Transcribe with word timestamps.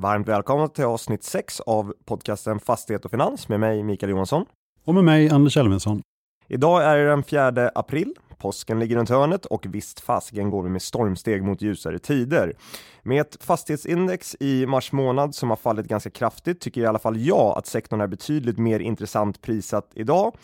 Varmt 0.00 0.28
välkomna 0.28 0.68
till 0.68 0.84
avsnitt 0.84 1.24
6 1.24 1.60
av 1.60 1.94
podcasten 2.04 2.60
Fastighet 2.60 3.04
och 3.04 3.10
Finans 3.10 3.48
med 3.48 3.60
mig 3.60 3.82
Mikael 3.82 4.10
Johansson. 4.10 4.44
Och 4.84 4.94
med 4.94 5.04
mig 5.04 5.30
Anders 5.30 5.56
Elfvinsson. 5.56 6.02
Idag 6.48 6.84
är 6.84 6.96
det 6.96 7.08
den 7.08 7.22
4 7.22 7.70
april. 7.74 8.14
Påsken 8.38 8.78
ligger 8.78 8.96
runt 8.96 9.08
hörnet 9.08 9.46
och 9.46 9.66
visst 9.68 10.00
fasiken 10.00 10.50
går 10.50 10.62
vi 10.62 10.70
med 10.70 10.82
stormsteg 10.82 11.42
mot 11.42 11.62
ljusare 11.62 11.98
tider. 11.98 12.52
Med 13.02 13.20
ett 13.20 13.36
fastighetsindex 13.40 14.36
i 14.40 14.66
mars 14.66 14.92
månad 14.92 15.34
som 15.34 15.50
har 15.50 15.56
fallit 15.56 15.86
ganska 15.86 16.10
kraftigt 16.10 16.60
tycker 16.60 16.80
i 16.80 16.86
alla 16.86 16.98
fall 16.98 17.20
jag 17.20 17.58
att 17.58 17.66
sektorn 17.66 18.00
är 18.00 18.06
betydligt 18.06 18.58
mer 18.58 18.80
intressant 18.80 19.40
prissatt 19.40 19.90
idag 19.94 20.34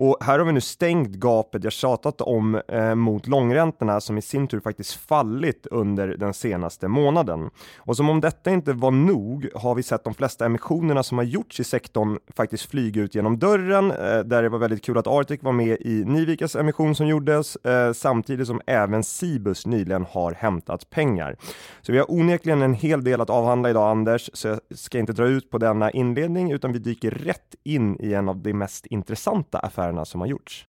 och 0.00 0.16
här 0.20 0.38
har 0.38 0.46
vi 0.46 0.52
nu 0.52 0.60
stängt 0.60 1.08
gapet 1.08 1.64
jag 1.64 1.72
tjatat 1.72 2.20
om 2.20 2.60
eh, 2.68 2.94
mot 2.94 3.26
långräntorna 3.26 4.00
som 4.00 4.18
i 4.18 4.22
sin 4.22 4.48
tur 4.48 4.60
faktiskt 4.60 4.92
fallit 4.92 5.66
under 5.66 6.08
den 6.08 6.34
senaste 6.34 6.88
månaden. 6.88 7.50
Och 7.76 7.96
som 7.96 8.08
om 8.08 8.20
detta 8.20 8.50
inte 8.50 8.72
var 8.72 8.90
nog 8.90 9.48
har 9.54 9.74
vi 9.74 9.82
sett 9.82 10.04
de 10.04 10.14
flesta 10.14 10.46
emissionerna 10.46 11.02
som 11.02 11.18
har 11.18 11.24
gjorts 11.24 11.60
i 11.60 11.64
sektorn 11.64 12.18
faktiskt 12.36 12.70
flyga 12.70 13.02
ut 13.02 13.14
genom 13.14 13.38
dörren, 13.38 13.90
eh, 13.90 14.18
där 14.18 14.42
det 14.42 14.48
var 14.48 14.58
väldigt 14.58 14.84
kul 14.84 14.98
att 14.98 15.06
Arctic 15.06 15.42
var 15.42 15.52
med 15.52 15.76
i 15.80 16.04
Nivikas 16.04 16.56
emission 16.56 16.94
som 16.94 17.06
gjordes, 17.06 17.56
eh, 17.56 17.92
samtidigt 17.92 18.46
som 18.46 18.60
även 18.66 19.04
Cibus 19.04 19.66
nyligen 19.66 20.06
har 20.10 20.32
hämtat 20.32 20.90
pengar. 20.90 21.36
Så 21.82 21.92
vi 21.92 21.98
har 21.98 22.10
onekligen 22.12 22.62
en 22.62 22.74
hel 22.74 23.04
del 23.04 23.20
att 23.20 23.30
avhandla 23.30 23.70
idag 23.70 23.90
Anders, 23.90 24.30
så 24.32 24.48
jag 24.48 24.58
ska 24.74 24.98
inte 24.98 25.12
dra 25.12 25.26
ut 25.26 25.50
på 25.50 25.58
denna 25.58 25.90
inledning 25.90 26.52
utan 26.52 26.72
vi 26.72 26.78
dyker 26.78 27.10
rätt 27.10 27.54
in 27.64 27.96
i 28.00 28.14
en 28.14 28.28
av 28.28 28.36
de 28.36 28.52
mest 28.52 28.86
intressanta 28.86 29.58
affärerna 29.58 29.87
affärerna 29.88 30.04
som 30.04 30.20
har 30.20 30.28
gjorts. 30.28 30.64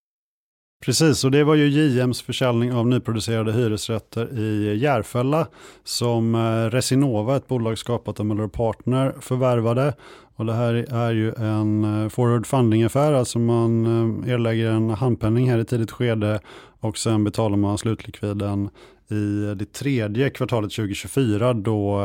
Precis, 0.86 1.24
och 1.24 1.32
det 1.32 1.44
var 1.44 1.56
ju 1.56 1.68
JMs 1.68 2.22
försäljning 2.22 2.74
av 2.74 2.88
nyproducerade 2.88 3.54
hyresrätter 3.54 4.40
i 4.40 4.78
Järfälla 4.78 5.48
som 5.84 6.36
eh, 6.36 6.70
Resinova, 6.70 7.36
ett 7.36 7.48
bolag 7.48 7.78
skapat 7.78 8.20
av 8.20 8.26
Möller 8.26 8.48
Partner, 8.48 9.14
förvärvade. 9.20 9.94
Och 10.36 10.46
det 10.46 10.54
här 10.54 10.74
är 10.94 11.12
ju 11.12 11.34
en 11.34 11.84
eh, 11.84 12.10
forward 12.10 12.48
funding-affär, 12.48 13.14
alltså 13.14 13.40
man 13.40 13.86
eh, 13.86 14.34
erlägger 14.34 14.72
en 14.72 14.90
handpenning 14.90 15.50
här 15.50 15.60
i 15.60 15.66
tidigt 15.66 15.92
skede 15.92 16.40
och 16.82 16.98
sen 16.98 17.24
betalar 17.24 17.58
man 17.58 17.78
slutlikviden 17.78 18.70
i 19.12 19.56
det 19.56 19.74
tredje 19.74 20.30
kvartalet 20.30 20.72
2024 20.72 21.54
då 21.54 22.02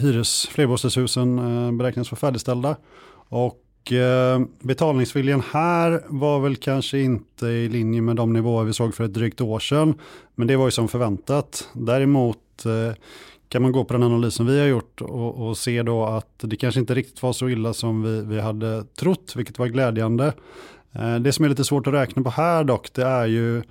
hyres 0.00 0.46
flerbostadshusen 0.46 1.36
beräknas 1.78 2.12
vara 2.12 2.18
färdigställda. 2.18 2.76
Och 3.28 3.63
Eh, 3.92 4.40
betalningsviljan 4.60 5.42
här 5.52 6.02
var 6.06 6.40
väl 6.40 6.56
kanske 6.56 6.98
inte 6.98 7.46
i 7.46 7.68
linje 7.68 8.02
med 8.02 8.16
de 8.16 8.32
nivåer 8.32 8.64
vi 8.64 8.72
såg 8.72 8.94
för 8.94 9.04
ett 9.04 9.14
drygt 9.14 9.40
år 9.40 9.58
sedan. 9.58 9.94
Men 10.34 10.46
det 10.46 10.56
var 10.56 10.64
ju 10.64 10.70
som 10.70 10.88
förväntat. 10.88 11.68
Däremot 11.72 12.66
eh, 12.66 12.96
kan 13.48 13.62
man 13.62 13.72
gå 13.72 13.84
på 13.84 13.92
den 13.92 14.02
analysen 14.02 14.46
vi 14.46 14.60
har 14.60 14.66
gjort 14.66 15.00
och, 15.00 15.48
och, 15.48 15.56
se 15.58 15.82
då 15.82 16.04
att 16.04 16.38
det 16.38 16.56
kanske 16.56 16.80
inte 16.80 16.94
riktigt 16.94 17.22
var 17.22 17.32
så 17.32 17.48
illa 17.48 17.72
som 17.72 18.02
vi, 18.02 18.20
vi 18.20 18.40
hade 18.40 18.84
trott, 18.84 19.32
vilket 19.36 19.58
var 19.58 19.66
glädjande. 19.66 20.32
Eh, 20.92 21.16
det 21.16 21.32
som 21.32 21.44
är 21.44 21.48
lite 21.48 21.64
svårt 21.64 21.86
att 21.86 21.94
räkna 21.94 22.22
på 22.22 22.30
här 22.30 22.64
dock, 22.64 22.92
det 22.92 23.04
är 23.04 23.26
ju 23.26 23.62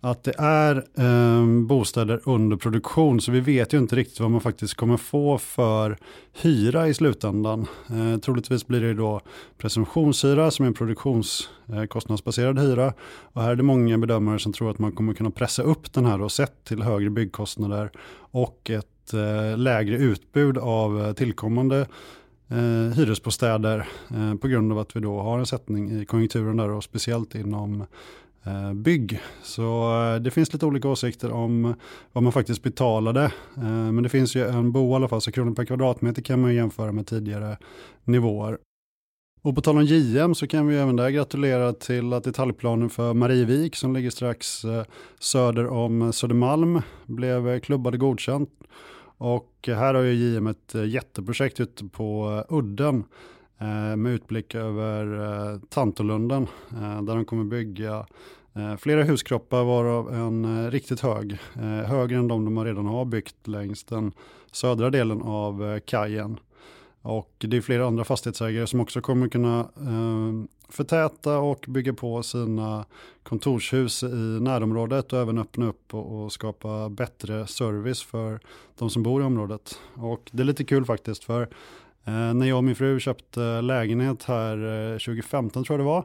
att 0.00 0.24
det 0.24 0.34
är 0.38 0.76
eh, 0.76 1.46
bostäder 1.46 2.20
under 2.24 2.56
produktion, 2.56 3.20
så 3.20 3.32
vi 3.32 3.40
vet 3.40 3.74
ju 3.74 3.78
inte 3.78 3.96
riktigt 3.96 4.20
vad 4.20 4.30
man 4.30 4.40
faktiskt 4.40 4.74
kommer 4.74 4.96
få 4.96 5.38
för 5.38 5.98
hyra 6.32 6.88
i 6.88 6.94
slutändan. 6.94 7.66
Eh, 7.90 8.20
troligtvis 8.20 8.66
blir 8.66 8.80
det 8.80 8.94
då 8.94 9.20
presumtionshyra 9.58 10.50
som 10.50 10.64
är 10.64 10.66
en 10.66 10.74
produktionskostnadsbaserad 10.74 12.58
eh, 12.58 12.64
hyra. 12.64 12.92
Och 13.22 13.42
här 13.42 13.50
är 13.50 13.56
det 13.56 13.62
många 13.62 13.98
bedömare 13.98 14.38
som 14.38 14.52
tror 14.52 14.70
att 14.70 14.78
man 14.78 14.92
kommer 14.92 15.14
kunna 15.14 15.30
pressa 15.30 15.62
upp 15.62 15.92
den 15.92 16.06
här 16.06 16.22
och 16.22 16.32
sett 16.32 16.64
till 16.64 16.82
högre 16.82 17.10
byggkostnader 17.10 17.90
och 18.16 18.70
ett 18.70 19.14
eh, 19.14 19.58
lägre 19.58 19.96
utbud 19.96 20.58
av 20.58 21.06
eh, 21.06 21.12
tillkommande 21.12 21.86
eh, 22.48 22.96
hyresbostäder 22.96 23.88
eh, 24.10 24.34
på 24.34 24.48
grund 24.48 24.72
av 24.72 24.78
att 24.78 24.96
vi 24.96 25.00
då 25.00 25.20
har 25.20 25.38
en 25.38 25.46
sättning 25.46 25.90
i 26.00 26.04
konjunkturen 26.04 26.56
där 26.56 26.70
och 26.70 26.84
speciellt 26.84 27.34
inom 27.34 27.84
Eh, 28.44 28.72
bygg. 28.72 29.20
Så 29.42 29.92
eh, 30.02 30.20
det 30.20 30.30
finns 30.30 30.52
lite 30.52 30.66
olika 30.66 30.88
åsikter 30.88 31.32
om 31.32 31.74
vad 32.12 32.22
man 32.22 32.32
faktiskt 32.32 32.62
betalade. 32.62 33.24
Eh, 33.56 33.92
men 33.92 34.02
det 34.02 34.08
finns 34.08 34.36
ju 34.36 34.48
en 34.48 34.72
bo 34.72 34.92
i 34.92 34.94
alla 34.94 35.08
fall, 35.08 35.20
så 35.20 35.32
kronor 35.32 35.54
per 35.54 35.64
kvadratmeter 35.64 36.22
kan 36.22 36.40
man 36.40 36.54
jämföra 36.54 36.92
med 36.92 37.06
tidigare 37.06 37.56
nivåer. 38.04 38.58
Och 39.42 39.54
på 39.54 39.60
tal 39.60 39.76
om 39.76 39.84
JM 39.84 40.34
så 40.34 40.46
kan 40.46 40.66
vi 40.66 40.76
även 40.76 40.96
där 40.96 41.10
gratulera 41.10 41.72
till 41.72 42.12
att 42.12 42.24
detaljplanen 42.24 42.90
för 42.90 43.14
Marievik 43.14 43.76
som 43.76 43.94
ligger 43.94 44.10
strax 44.10 44.64
söder 45.20 45.66
om 45.66 46.12
Södermalm 46.12 46.82
blev 47.06 47.60
klubbad 47.60 47.94
och 47.94 48.00
godkänt. 48.00 48.50
Och 49.18 49.54
här 49.66 49.94
har 49.94 50.02
ju 50.02 50.12
JM 50.12 50.46
ett 50.46 50.74
jätteprojekt 50.86 51.60
ute 51.60 51.84
på 51.84 52.44
udden 52.48 53.04
Eh, 53.60 53.96
med 53.96 54.12
utblick 54.12 54.54
över 54.54 55.20
eh, 55.52 55.58
Tantolunden 55.68 56.46
eh, 56.72 57.02
där 57.02 57.14
de 57.14 57.24
kommer 57.24 57.44
bygga 57.44 58.06
eh, 58.54 58.76
flera 58.76 59.04
huskroppar 59.04 59.64
varav 59.64 60.14
en 60.14 60.44
eh, 60.44 60.70
riktigt 60.70 61.00
hög, 61.00 61.38
högre 61.86 62.18
än 62.18 62.28
de 62.28 62.44
de 62.44 62.64
redan 62.64 62.86
har 62.86 63.04
byggt 63.04 63.46
längs 63.46 63.84
den 63.84 64.12
södra 64.52 64.90
delen 64.90 65.22
av 65.22 65.80
kajen. 65.80 66.40
Och 67.02 67.34
det 67.38 67.56
är 67.56 67.60
flera 67.60 67.86
andra 67.86 68.04
fastighetsägare 68.04 68.66
som 68.66 68.80
också 68.80 69.00
kommer 69.00 69.28
kunna 69.28 69.68
förtäta 70.68 71.38
och 71.38 71.64
bygga 71.68 71.92
på 71.92 72.22
sina 72.22 72.84
kontorshus 73.22 74.02
i 74.02 74.38
närområdet 74.40 75.12
och 75.12 75.18
även 75.18 75.38
öppna 75.38 75.66
upp 75.66 75.94
och, 75.94 76.32
skapa 76.32 76.88
bättre 76.88 77.46
service 77.46 78.02
för 78.02 78.40
de 78.78 78.90
som 78.90 79.02
bor 79.02 79.22
i 79.22 79.24
området. 79.24 79.80
Och 79.94 80.30
det 80.32 80.42
är 80.42 80.44
lite 80.44 80.64
kul 80.64 80.84
faktiskt 80.84 81.24
för 81.24 81.48
Eh, 82.10 82.34
när 82.34 82.46
jag 82.46 82.56
och 82.56 82.64
min 82.64 82.74
fru 82.74 83.00
köpte 83.00 83.60
lägenhet 83.60 84.24
här 84.24 84.92
eh, 84.92 84.98
2015 84.98 85.64
tror 85.64 85.78
jag 85.78 85.86
det 85.86 85.90
var, 85.90 86.04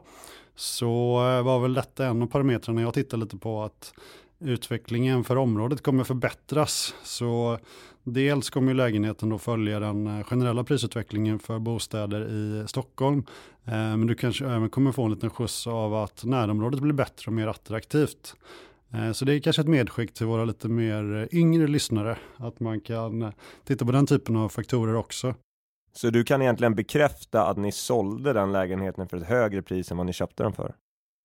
så 0.54 1.16
eh, 1.28 1.42
var 1.42 1.60
väl 1.60 1.74
detta 1.74 2.06
en 2.06 2.22
av 2.22 2.26
parametrarna 2.26 2.80
jag 2.80 2.94
tittade 2.94 3.22
lite 3.22 3.36
på 3.36 3.62
att 3.62 3.94
utvecklingen 4.38 5.24
för 5.24 5.36
området 5.36 5.82
kommer 5.82 6.04
förbättras. 6.04 6.94
Så 7.02 7.58
dels 8.02 8.50
kommer 8.50 8.74
lägenheten 8.74 9.28
då 9.28 9.38
följa 9.38 9.80
den 9.80 10.24
generella 10.24 10.64
prisutvecklingen 10.64 11.38
för 11.38 11.58
bostäder 11.58 12.20
i 12.20 12.64
Stockholm. 12.68 13.24
Men 13.64 14.06
du 14.06 14.14
kanske 14.14 14.46
även 14.46 14.70
kommer 14.70 14.92
få 14.92 15.04
en 15.04 15.10
liten 15.10 15.30
skjuts 15.30 15.66
av 15.66 15.94
att 15.94 16.24
närområdet 16.24 16.80
blir 16.80 16.92
bättre 16.92 17.26
och 17.26 17.32
mer 17.32 17.46
attraktivt. 17.46 18.34
Så 19.14 19.24
det 19.24 19.34
är 19.34 19.40
kanske 19.40 19.62
ett 19.62 19.68
medskick 19.68 20.14
till 20.14 20.26
våra 20.26 20.44
lite 20.44 20.68
mer 20.68 21.28
yngre 21.32 21.66
lyssnare, 21.66 22.16
att 22.36 22.60
man 22.60 22.80
kan 22.80 23.32
titta 23.64 23.84
på 23.84 23.92
den 23.92 24.06
typen 24.06 24.36
av 24.36 24.48
faktorer 24.48 24.94
också. 24.94 25.34
Så 25.96 26.10
du 26.10 26.24
kan 26.24 26.42
egentligen 26.42 26.74
bekräfta 26.74 27.46
att 27.46 27.56
ni 27.56 27.72
sålde 27.72 28.32
den 28.32 28.52
lägenheten 28.52 29.08
för 29.08 29.16
ett 29.16 29.26
högre 29.26 29.62
pris 29.62 29.90
än 29.90 29.96
vad 29.96 30.06
ni 30.06 30.12
köpte 30.12 30.42
den 30.42 30.52
för? 30.52 30.74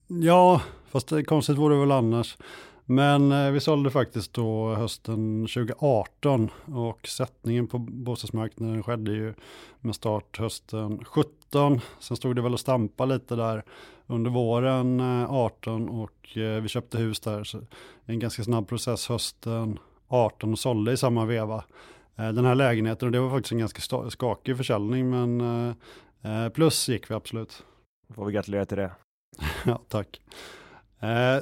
Ja, 0.07 0.61
fast 0.89 1.07
det 1.07 1.23
konstigt 1.23 1.57
vore 1.57 1.75
det 1.75 1.79
väl 1.79 1.91
annars. 1.91 2.37
Men 2.85 3.31
eh, 3.31 3.51
vi 3.51 3.59
sålde 3.59 3.91
faktiskt 3.91 4.33
då 4.33 4.75
hösten 4.75 5.47
2018 5.47 6.49
och 6.65 7.07
sättningen 7.07 7.67
på 7.67 7.77
bostadsmarknaden 7.79 8.83
skedde 8.83 9.11
ju 9.11 9.33
med 9.79 9.95
start 9.95 10.39
hösten 10.39 11.03
17. 11.05 11.79
Sen 11.99 12.17
stod 12.17 12.35
det 12.35 12.41
väl 12.41 12.53
och 12.53 12.59
stampa 12.59 13.05
lite 13.05 13.35
där 13.35 13.63
under 14.07 14.31
våren 14.31 14.99
eh, 14.99 15.33
18 15.33 15.89
och 15.89 16.37
eh, 16.37 16.61
vi 16.61 16.67
köpte 16.67 16.97
hus 16.97 17.19
där. 17.19 17.43
Så 17.43 17.61
en 18.05 18.19
ganska 18.19 18.43
snabb 18.43 18.67
process 18.67 19.09
hösten 19.09 19.79
18 20.07 20.51
och 20.51 20.59
sålde 20.59 20.91
i 20.91 20.97
samma 20.97 21.25
veva. 21.25 21.63
Eh, 22.21 22.33
den 22.33 22.45
här 22.45 22.55
lägenheten 22.55 23.07
och 23.07 23.11
det 23.11 23.19
var 23.19 23.29
faktiskt 23.29 23.51
en 23.51 23.57
ganska 23.57 24.09
skakig 24.09 24.57
försäljning 24.57 25.09
men 25.09 25.41
eh, 25.41 26.43
eh, 26.45 26.49
plus 26.49 26.89
gick 26.89 27.11
vi 27.11 27.15
absolut. 27.15 27.63
Då 28.07 28.13
får 28.13 28.25
vi 28.25 28.33
gratulera 28.33 28.65
till 28.65 28.77
det. 28.77 28.91
ja, 29.65 29.81
tack. 29.87 30.21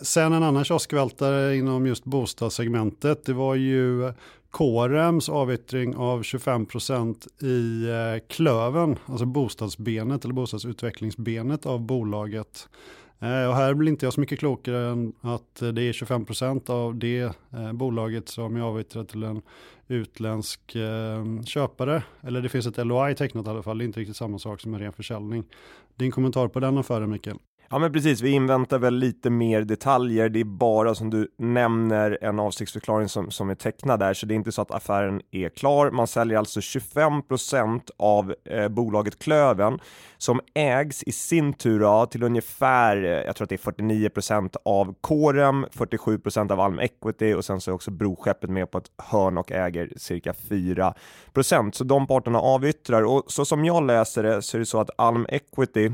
sen 0.02 0.34
en 0.34 0.44
annan 0.44 0.64
kioskvältare 0.64 1.56
inom 1.56 1.88
just 1.88 2.06
bostadssegmentet, 2.06 3.26
det 3.26 3.34
var 3.34 3.56
ju 3.56 4.14
Korems 4.50 5.30
avyttring 5.30 5.96
av 5.96 6.22
25% 6.22 7.44
i 7.44 8.22
Klöven, 8.28 8.98
alltså 9.06 9.26
bostadsbenet 9.26 10.24
eller 10.24 10.34
bostadsutvecklingsbenet 10.34 11.66
av 11.66 11.80
bolaget. 11.80 12.70
Eh, 13.22 13.50
och 13.50 13.56
här 13.56 13.74
blir 13.74 13.92
inte 13.92 14.06
jag 14.06 14.14
så 14.14 14.20
mycket 14.20 14.40
klokare 14.40 14.90
än 14.90 15.14
att 15.22 15.62
eh, 15.62 15.70
det 15.70 15.82
är 15.82 15.94
25% 15.94 16.70
av 16.70 16.96
det 16.96 17.36
eh, 17.54 17.74
bolaget 17.74 18.30
som 18.30 18.56
är 18.56 18.62
avyttrat 18.62 19.10
till 19.10 19.24
en 19.24 19.42
utländsk 19.88 20.62
köpare. 21.46 22.04
Eller 22.22 22.42
det 22.42 22.50
finns 22.50 22.68
ett 22.68 22.88
LOI 22.88 23.16
tecknat 23.16 23.48
i 23.48 23.50
alla 23.50 23.64
fall, 23.64 23.78
det 23.78 23.84
är 23.84 23.86
inte 23.86 24.00
riktigt 24.00 24.18
samma 24.18 24.40
sak 24.40 24.62
som 24.62 24.74
en 24.74 24.80
ren 24.80 24.94
försäljning. 24.94 25.44
Din 25.96 26.12
kommentar 26.12 26.48
på 26.48 26.60
den 26.60 26.78
affären 26.78 27.10
Mikael? 27.10 27.38
Ja 27.72 27.80
men 27.80 27.94
precis, 27.94 28.22
vi 28.22 28.30
inväntar 28.30 28.80
väl 28.80 28.96
lite 28.96 29.30
mer 29.30 29.62
detaljer. 29.62 30.30
Det 30.30 30.40
är 30.40 30.44
bara 30.44 30.96
som 30.96 31.10
du 31.10 31.28
nämner 31.38 32.18
en 32.22 32.40
avsiktsförklaring 32.40 33.10
som, 33.10 33.32
som 33.32 33.50
är 33.50 33.56
tecknad 33.56 34.00
där, 34.00 34.14
så 34.14 34.26
det 34.26 34.34
är 34.34 34.36
inte 34.36 34.52
så 34.52 34.62
att 34.62 34.72
affären 34.72 35.22
är 35.32 35.50
klar. 35.50 35.92
Man 35.92 36.08
säljer 36.08 36.38
alltså 36.38 36.60
25% 36.60 37.82
av 37.98 38.36
eh, 38.46 38.68
bolaget 38.68 39.20
Klöven 39.20 39.80
som 40.18 40.40
ägs 40.54 41.04
i 41.04 41.12
sin 41.12 41.54
tur 41.54 41.82
ja, 41.82 42.06
till 42.06 42.24
ungefär, 42.24 43.04
eh, 43.04 43.10
jag 43.10 43.36
tror 43.36 43.46
att 43.46 43.50
det 43.50 43.56
är 43.56 43.72
49% 43.72 44.56
av 44.66 44.96
Corem, 45.02 45.66
47 45.72 46.20
procent 46.20 46.52
av 46.52 46.60
Alm 46.60 46.80
Equity 46.80 47.34
och 47.34 47.46
sen 47.46 47.62
så 47.62 47.72
är 47.72 47.76
också 47.76 47.92
Broskeppet 47.92 48.50
med 48.50 48.72
på 48.72 48.78
ett 48.78 48.92
hörn 48.98 49.38
och 49.38 49.52
äger 49.52 49.94
cirka 49.98 50.34
4 50.34 50.94
procent. 51.34 51.76
Så 51.76 51.84
de 51.84 52.08
parterna 52.08 52.40
avyttrar 52.40 53.04
och 53.04 53.24
så 53.28 53.46
som 53.46 53.66
jag 53.66 53.88
läser 53.88 54.24
det 54.24 54.42
så 54.42 54.58
är 54.58 54.60
det 54.60 54.66
så 54.66 54.80
att 54.80 54.90
Alm 54.98 55.26
Equity 55.30 55.92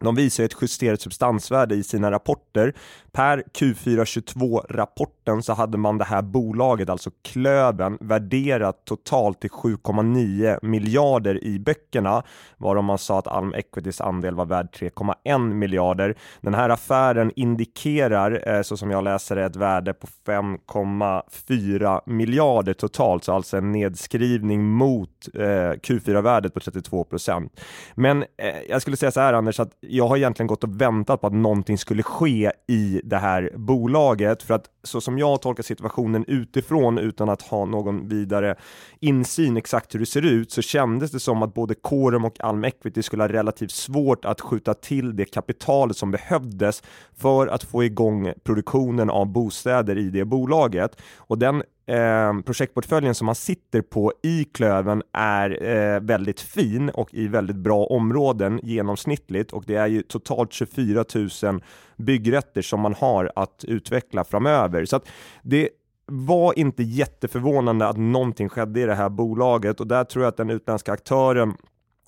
de 0.00 0.14
visar 0.14 0.44
ett 0.44 0.56
justerat 0.62 1.00
substansvärde 1.00 1.74
i 1.74 1.82
sina 1.82 2.10
rapporter. 2.10 2.74
Per 3.12 3.42
Q422-rapporten 3.58 5.42
så 5.42 5.52
hade 5.52 5.78
man 5.78 5.98
det 5.98 6.04
här 6.04 6.22
bolaget, 6.22 6.88
alltså 6.88 7.10
Klöven, 7.22 7.98
värderat 8.00 8.84
totalt 8.84 9.40
till 9.40 9.50
7,9 9.50 10.58
miljarder 10.62 11.44
i 11.44 11.58
böckerna, 11.58 12.22
varav 12.56 12.84
man 12.84 12.98
sa 12.98 13.18
att 13.18 13.26
Alm 13.26 13.54
Equities 13.54 14.00
andel 14.00 14.34
var 14.34 14.46
värd 14.46 14.68
3,1 14.74 15.54
miljarder. 15.54 16.14
Den 16.40 16.54
här 16.54 16.68
affären 16.68 17.32
indikerar, 17.36 18.48
eh, 18.48 18.62
så 18.62 18.76
som 18.76 18.90
jag 18.90 19.04
läser 19.04 19.36
det, 19.36 19.44
ett 19.44 19.56
värde 19.56 19.94
på 19.94 20.06
5,4 20.26 22.00
miljarder 22.06 22.72
totalt, 22.72 23.24
så 23.24 23.32
alltså 23.32 23.56
en 23.56 23.72
nedskrivning 23.72 24.64
mot 24.64 25.28
eh, 25.34 25.40
Q4-värdet 25.72 26.54
på 26.54 26.60
32 26.60 27.04
procent. 27.04 27.60
Men 27.94 28.22
eh, 28.22 28.56
jag 28.68 28.82
skulle 28.82 28.96
säga 28.96 29.10
så 29.10 29.20
här 29.20 29.32
Anders, 29.32 29.60
att 29.60 29.72
jag 29.88 30.08
har 30.08 30.16
egentligen 30.16 30.46
gått 30.46 30.64
och 30.64 30.80
väntat 30.80 31.20
på 31.20 31.26
att 31.26 31.32
någonting 31.32 31.78
skulle 31.78 32.02
ske 32.02 32.52
i 32.66 33.00
det 33.04 33.16
här 33.16 33.52
bolaget 33.56 34.42
för 34.42 34.54
att 34.54 34.64
så 34.82 35.00
som 35.00 35.18
jag 35.18 35.42
tolkar 35.42 35.62
situationen 35.62 36.24
utifrån 36.28 36.98
utan 36.98 37.28
att 37.28 37.42
ha 37.42 37.64
någon 37.64 38.08
vidare 38.08 38.56
insyn 39.00 39.56
exakt 39.56 39.94
hur 39.94 39.98
det 40.00 40.06
ser 40.06 40.26
ut 40.26 40.52
så 40.52 40.62
kändes 40.62 41.10
det 41.10 41.20
som 41.20 41.42
att 41.42 41.54
både 41.54 41.74
Corum 41.74 42.24
och 42.24 42.40
Alm 42.40 42.64
Equity 42.64 43.02
skulle 43.02 43.22
ha 43.22 43.28
relativt 43.28 43.70
svårt 43.70 44.24
att 44.24 44.40
skjuta 44.40 44.74
till 44.74 45.16
det 45.16 45.24
kapital 45.24 45.94
som 45.94 46.10
behövdes 46.10 46.82
för 47.16 47.46
att 47.46 47.62
få 47.62 47.84
igång 47.84 48.32
produktionen 48.44 49.10
av 49.10 49.26
bostäder 49.26 49.98
i 49.98 50.10
det 50.10 50.24
bolaget. 50.24 51.00
Och 51.16 51.38
den 51.38 51.62
eh, 51.88 52.40
projektportföljen 52.40 53.14
som 53.14 53.26
man 53.26 53.34
sitter 53.34 53.82
på 53.82 54.12
i 54.22 54.44
Klöven 54.44 55.02
är 55.12 55.62
eh, 55.62 56.00
väldigt 56.00 56.40
fin 56.40 56.88
och 56.88 57.14
i 57.14 57.28
väldigt 57.28 57.56
bra 57.56 57.84
områden 57.84 58.60
genomsnittligt 58.62 59.52
och 59.52 59.64
det 59.66 59.74
är 59.74 59.86
ju 59.86 60.02
totalt 60.02 60.52
24 60.52 61.04
000 61.42 61.62
byggrätter 61.96 62.62
som 62.62 62.80
man 62.80 62.94
har 62.94 63.32
att 63.36 63.64
utveckla 63.68 64.24
framöver. 64.24 64.84
Så 64.84 64.96
att 64.96 65.08
det 65.42 65.68
var 66.06 66.58
inte 66.58 66.82
jätteförvånande 66.82 67.86
att 67.86 67.96
någonting 67.96 68.48
skedde 68.48 68.80
i 68.80 68.84
det 68.84 68.94
här 68.94 69.08
bolaget 69.08 69.80
och 69.80 69.86
där 69.86 70.04
tror 70.04 70.24
jag 70.24 70.28
att 70.28 70.36
den 70.36 70.50
utländska 70.50 70.92
aktören 70.92 71.54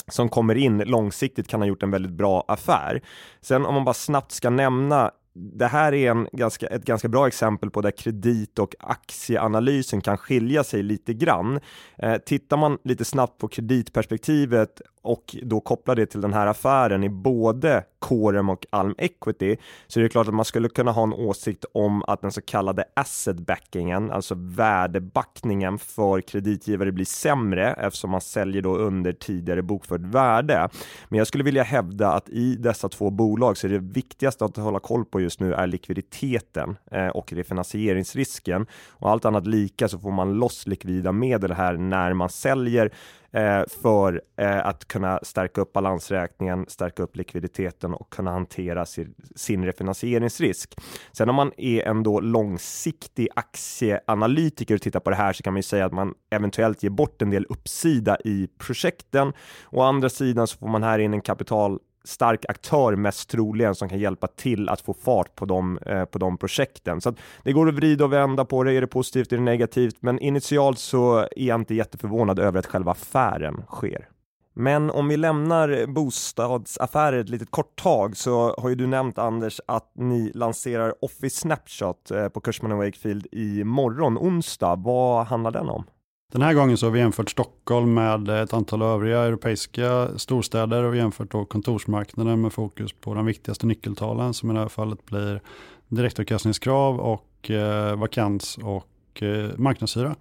som 0.08 0.28
kommer 0.28 0.54
in 0.54 0.78
långsiktigt 0.78 1.48
kan 1.48 1.60
ha 1.60 1.66
gjort 1.68 1.82
en 1.82 1.90
väldigt 1.90 2.12
bra 2.12 2.44
affär. 2.48 3.02
Sen 3.40 3.66
om 3.66 3.74
man 3.74 3.84
bara 3.84 3.94
snabbt 3.94 4.32
ska 4.32 4.50
nämna 4.50 5.10
det 5.34 5.66
här 5.66 5.94
är 5.94 6.10
en 6.10 6.28
ganska, 6.32 6.66
ett 6.66 6.84
ganska 6.84 7.08
bra 7.08 7.26
exempel 7.26 7.70
på 7.70 7.80
där 7.80 7.90
kredit 7.90 8.58
och 8.58 8.74
aktieanalysen 8.78 10.00
kan 10.00 10.18
skilja 10.18 10.64
sig 10.64 10.82
lite 10.82 11.14
grann. 11.14 11.60
Eh, 11.98 12.16
tittar 12.16 12.56
man 12.56 12.78
lite 12.84 13.04
snabbt 13.04 13.38
på 13.38 13.48
kreditperspektivet 13.48 14.80
och 15.02 15.36
då 15.42 15.60
kopplar 15.60 15.94
det 15.94 16.06
till 16.06 16.20
den 16.20 16.32
här 16.32 16.46
affären 16.46 17.04
i 17.04 17.08
både 17.08 17.84
Corem 17.98 18.48
och 18.48 18.66
Alm 18.70 18.94
Equity 18.98 19.56
så 19.86 20.00
är 20.00 20.02
det 20.02 20.08
klart 20.08 20.28
att 20.28 20.34
man 20.34 20.44
skulle 20.44 20.68
kunna 20.68 20.92
ha 20.92 21.02
en 21.02 21.12
åsikt 21.12 21.64
om 21.74 22.02
att 22.06 22.20
den 22.20 22.32
så 22.32 22.40
kallade 22.40 22.84
asset 22.94 23.36
backingen, 23.36 24.10
alltså 24.10 24.34
värdebackningen 24.38 25.78
för 25.78 26.20
kreditgivare 26.20 26.92
blir 26.92 27.04
sämre 27.04 27.72
eftersom 27.72 28.10
man 28.10 28.20
säljer 28.20 28.62
då 28.62 28.76
under 28.76 29.12
tidigare 29.12 29.62
bokfört 29.62 30.00
värde. 30.00 30.68
Men 31.08 31.18
jag 31.18 31.26
skulle 31.26 31.44
vilja 31.44 31.62
hävda 31.62 32.12
att 32.12 32.28
i 32.28 32.56
dessa 32.56 32.88
två 32.88 33.10
bolag 33.10 33.56
så 33.56 33.66
är 33.66 33.70
det 33.70 33.78
viktigaste 33.78 34.44
att 34.44 34.56
hålla 34.56 34.78
koll 34.80 35.04
på 35.04 35.20
just 35.20 35.40
nu 35.40 35.54
är 35.54 35.66
likviditeten 35.66 36.76
eh, 36.90 37.08
och 37.08 37.32
refinansieringsrisken 37.32 38.66
och 38.88 39.10
allt 39.10 39.24
annat 39.24 39.46
lika 39.46 39.88
så 39.88 39.98
får 39.98 40.10
man 40.10 40.32
loss 40.32 40.66
likvida 40.66 41.12
medel 41.12 41.52
här 41.52 41.76
när 41.76 42.12
man 42.12 42.28
säljer 42.28 42.92
Eh, 43.32 43.62
för 43.82 44.22
eh, 44.36 44.66
att 44.66 44.88
kunna 44.88 45.20
stärka 45.22 45.60
upp 45.60 45.72
balansräkningen, 45.72 46.64
stärka 46.68 47.02
upp 47.02 47.16
likviditeten 47.16 47.94
och 47.94 48.10
kunna 48.10 48.30
hantera 48.30 48.86
sin, 48.86 49.14
sin 49.36 49.64
refinansieringsrisk. 49.64 50.74
Sen 51.12 51.28
om 51.28 51.36
man 51.36 51.52
är 51.56 51.82
en 51.82 52.02
då 52.02 52.20
långsiktig 52.20 53.28
aktieanalytiker 53.34 54.74
och 54.74 54.82
tittar 54.82 55.00
på 55.00 55.10
det 55.10 55.16
här 55.16 55.32
så 55.32 55.42
kan 55.42 55.52
man 55.52 55.58
ju 55.58 55.62
säga 55.62 55.86
att 55.86 55.92
man 55.92 56.14
eventuellt 56.30 56.82
ger 56.82 56.90
bort 56.90 57.22
en 57.22 57.30
del 57.30 57.46
uppsida 57.48 58.16
i 58.24 58.48
projekten. 58.58 59.32
Å 59.70 59.82
andra 59.82 60.08
sidan 60.08 60.46
så 60.46 60.58
får 60.58 60.68
man 60.68 60.82
här 60.82 60.98
in 60.98 61.14
en 61.14 61.20
kapital 61.20 61.78
stark 62.04 62.44
aktör 62.48 62.96
mest 62.96 63.30
troligen 63.30 63.74
som 63.74 63.88
kan 63.88 63.98
hjälpa 63.98 64.26
till 64.26 64.68
att 64.68 64.80
få 64.80 64.94
fart 64.94 65.34
på 65.34 65.44
de, 65.44 65.78
eh, 65.78 66.04
på 66.04 66.18
de 66.18 66.38
projekten. 66.38 67.00
Så 67.00 67.14
det 67.42 67.52
går 67.52 67.68
att 67.68 67.74
vrida 67.74 68.04
och 68.04 68.12
vända 68.12 68.44
på 68.44 68.64
det. 68.64 68.72
Är 68.72 68.80
det 68.80 68.86
positivt? 68.86 69.32
Är 69.32 69.36
det 69.36 69.42
negativt? 69.42 69.96
Men 70.00 70.18
initialt 70.18 70.78
så 70.78 71.18
är 71.18 71.28
jag 71.46 71.60
inte 71.60 71.74
jätteförvånad 71.74 72.38
över 72.38 72.58
att 72.58 72.66
själva 72.66 72.92
affären 72.92 73.64
sker. 73.68 74.08
Men 74.54 74.90
om 74.90 75.08
vi 75.08 75.16
lämnar 75.16 75.86
bostadsaffärer 75.86 77.18
ett 77.18 77.28
litet 77.28 77.50
kort 77.50 77.82
tag 77.82 78.16
så 78.16 78.54
har 78.58 78.68
ju 78.68 78.74
du 78.74 78.86
nämnt 78.86 79.18
Anders 79.18 79.60
att 79.66 79.92
ni 79.94 80.32
lanserar 80.34 81.04
Office 81.04 81.40
Snapshot 81.40 82.10
eh, 82.10 82.28
på 82.28 82.40
Cushman 82.40 82.78
Wakefield 82.78 83.26
i 83.32 83.64
morgon 83.64 84.18
onsdag. 84.18 84.76
Vad 84.76 85.26
handlar 85.26 85.50
den 85.50 85.68
om? 85.68 85.84
Den 86.32 86.42
här 86.42 86.54
gången 86.54 86.76
så 86.76 86.86
har 86.86 86.90
vi 86.90 86.98
jämfört 86.98 87.30
Stockholm 87.30 87.94
med 87.94 88.28
ett 88.28 88.52
antal 88.52 88.82
övriga 88.82 89.20
europeiska 89.20 90.08
storstäder 90.18 90.82
och 90.82 90.96
jämfört 90.96 91.30
då 91.30 91.44
kontorsmarknaden 91.44 92.40
med 92.40 92.52
fokus 92.52 92.92
på 92.92 93.14
de 93.14 93.26
viktigaste 93.26 93.66
nyckeltalen 93.66 94.34
som 94.34 94.50
i 94.50 94.54
det 94.54 94.60
här 94.60 94.68
fallet 94.68 95.06
blir 95.06 95.40
direktavkastningskrav 95.88 97.00
och 97.00 97.50
eh, 97.50 97.96
vakans 97.96 98.58
och 98.62 99.22
eh, 99.22 99.50
marknadshyra. 99.56 100.16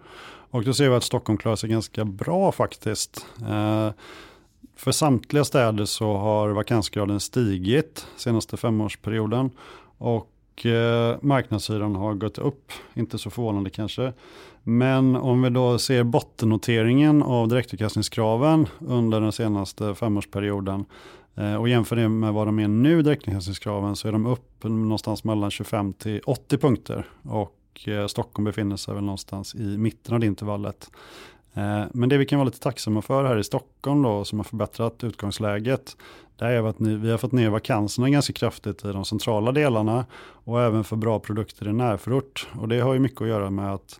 Och 0.51 0.63
då 0.63 0.73
ser 0.73 0.89
vi 0.89 0.95
att 0.95 1.03
Stockholm 1.03 1.37
klarar 1.37 1.55
sig 1.55 1.69
ganska 1.69 2.05
bra 2.05 2.51
faktiskt. 2.51 3.25
Eh, 3.41 3.89
för 4.75 4.91
samtliga 4.91 5.43
städer 5.45 5.85
så 5.85 6.17
har 6.17 6.49
vakansgraden 6.49 7.19
stigit 7.19 8.07
senaste 8.17 8.57
femårsperioden 8.57 9.51
och 9.97 10.65
eh, 10.65 11.17
marknadshyran 11.21 11.95
har 11.95 12.13
gått 12.13 12.37
upp, 12.37 12.71
inte 12.93 13.17
så 13.17 13.29
förvånande 13.29 13.69
kanske. 13.69 14.13
Men 14.69 15.15
om 15.15 15.41
vi 15.41 15.49
då 15.49 15.79
ser 15.79 16.03
bottennoteringen 16.03 17.23
av 17.23 17.47
direktavkastningskraven 17.47 18.67
under 18.79 19.21
den 19.21 19.31
senaste 19.31 19.95
femårsperioden 19.95 20.85
eh, 21.35 21.55
och 21.55 21.69
jämför 21.69 21.95
det 21.95 22.09
med 22.09 22.33
vad 22.33 22.47
de 22.47 22.59
är 22.59 22.67
nu, 22.67 23.01
direktavkastningskraven, 23.01 23.95
så 23.95 24.07
är 24.07 24.11
de 24.11 24.25
upp 24.25 24.63
någonstans 24.63 25.23
mellan 25.23 25.51
25 25.51 25.93
till 25.93 26.21
80 26.25 26.57
punkter. 26.57 27.07
Och 27.21 27.87
eh, 27.87 28.07
Stockholm 28.07 28.45
befinner 28.45 28.75
sig 28.75 28.93
väl 28.93 29.03
någonstans 29.03 29.55
i 29.55 29.77
mitten 29.77 30.13
av 30.13 30.19
det 30.19 30.25
intervallet. 30.25 30.91
Eh, 31.53 31.83
men 31.93 32.09
det 32.09 32.17
vi 32.17 32.25
kan 32.25 32.39
vara 32.39 32.45
lite 32.45 32.59
tacksamma 32.59 33.01
för 33.01 33.23
här 33.23 33.37
i 33.37 33.43
Stockholm 33.43 34.01
då, 34.01 34.25
som 34.25 34.39
har 34.39 34.43
förbättrat 34.43 35.03
utgångsläget, 35.03 35.97
det 36.35 36.45
är 36.45 36.63
att 36.63 36.75
vi 36.79 37.11
har 37.11 37.17
fått 37.17 37.31
ner 37.31 37.49
vakanserna 37.49 38.09
ganska 38.09 38.33
kraftigt 38.33 38.85
i 38.85 38.91
de 38.91 39.05
centrala 39.05 39.51
delarna 39.51 40.05
och 40.21 40.61
även 40.61 40.83
för 40.83 40.95
bra 40.95 41.19
produkter 41.19 41.67
i 41.67 41.73
närförort. 41.73 42.47
Och 42.59 42.67
det 42.67 42.79
har 42.79 42.93
ju 42.93 42.99
mycket 42.99 43.21
att 43.21 43.27
göra 43.27 43.49
med 43.49 43.73
att 43.73 43.99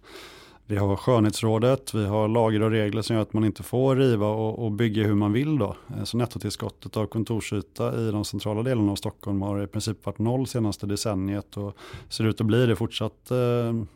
vi 0.69 0.77
har 0.77 0.95
skönhetsrådet, 0.95 1.93
vi 1.93 2.05
har 2.05 2.27
lager 2.27 2.61
och 2.61 2.71
regler 2.71 3.01
som 3.01 3.15
gör 3.15 3.23
att 3.23 3.33
man 3.33 3.45
inte 3.45 3.63
får 3.63 3.95
riva 3.95 4.27
och, 4.27 4.65
och 4.65 4.71
bygga 4.71 5.03
hur 5.03 5.15
man 5.15 5.33
vill 5.33 5.57
då. 5.57 5.75
Eh, 5.97 6.03
så 6.03 6.17
nettotillskottet 6.17 6.97
av 6.97 7.05
kontorsyta 7.05 7.99
i 7.99 8.11
de 8.11 8.25
centrala 8.25 8.63
delarna 8.63 8.91
av 8.91 8.95
Stockholm 8.95 9.41
har 9.41 9.63
i 9.63 9.67
princip 9.67 10.05
varit 10.05 10.19
noll 10.19 10.47
senaste 10.47 10.87
decenniet 10.87 11.57
och 11.57 11.77
ser 12.09 12.23
ut 12.23 12.41
att 12.41 12.47
bli 12.47 12.65
det 12.65 12.75
fortsatt 12.75 13.31
eh, 13.31 13.37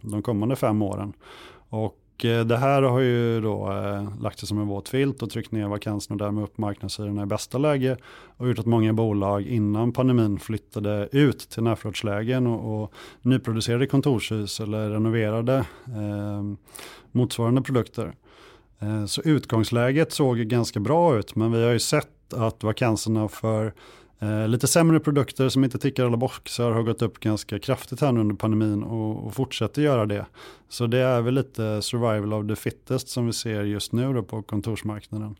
de 0.02 0.22
kommande 0.22 0.56
fem 0.56 0.82
åren. 0.82 1.14
Och 1.70 1.98
Eh, 2.20 2.46
det 2.46 2.58
här 2.58 2.82
har 2.82 3.00
ju 3.00 3.42
då 3.42 3.72
eh, 3.72 4.22
lagt 4.22 4.40
sig 4.40 4.48
som 4.48 4.60
en 4.60 4.68
våt 4.68 4.90
filt 4.90 5.24
och 5.24 5.30
tryckt 5.30 5.52
ner 5.52 5.68
vakansen 5.68 6.14
och 6.14 6.18
därmed 6.18 6.44
upp 6.44 6.58
marknadshyrorna 6.58 7.24
i 7.24 7.26
bästa 7.26 7.58
läge 7.58 7.98
och 8.38 8.48
gjort 8.48 8.60
att 8.60 8.66
många 8.66 8.94
bolag 8.94 9.42
innan 9.42 9.92
pandemin 9.92 10.40
flyttade 10.40 11.10
ut 11.12 11.40
till 11.40 11.64
närförortslägen 11.64 12.48
och, 12.48 12.84
och 12.84 12.94
nyproducerade 13.22 13.88
kontorshus 13.88 14.60
eller 14.60 14.90
renoverade 14.90 15.56
eh, 15.86 16.44
motsvarande 17.12 17.62
produkter. 17.62 18.14
Eh, 18.80 19.06
så 19.06 19.22
utgångsläget 19.22 20.12
såg 20.12 20.38
ganska 20.38 20.80
bra 20.80 21.18
ut 21.18 21.36
men 21.36 21.52
vi 21.52 21.64
har 21.64 21.72
ju 21.72 21.80
sett 21.80 22.34
att 22.34 22.64
vakanserna 22.64 23.28
för 23.28 23.74
Eh, 24.20 24.48
lite 24.48 24.68
sämre 24.68 25.00
produkter 25.00 25.50
som 25.50 25.64
inte 25.64 25.80
tickar 25.80 26.06
alla 26.06 26.18
boxar 26.18 26.72
har 26.72 26.84
gått 26.84 27.02
upp 27.02 27.20
ganska 27.20 27.60
kraftigt 27.60 28.02
här 28.02 28.18
under 28.18 28.36
pandemin 28.36 28.84
och, 28.84 29.26
och, 29.26 29.34
fortsätter 29.34 29.82
göra 29.82 30.06
det. 30.06 30.26
Så 30.70 30.88
det 30.88 30.98
är 30.98 31.22
väl 31.22 31.34
lite 31.34 31.82
survival 31.82 32.34
of 32.34 32.48
the 32.48 32.56
fittest 32.56 33.10
som 33.10 33.26
vi 33.26 33.34
ser 33.34 33.64
just 33.64 33.92
nu 33.92 34.24
på 34.24 34.42
kontorsmarknaden. 34.42 35.36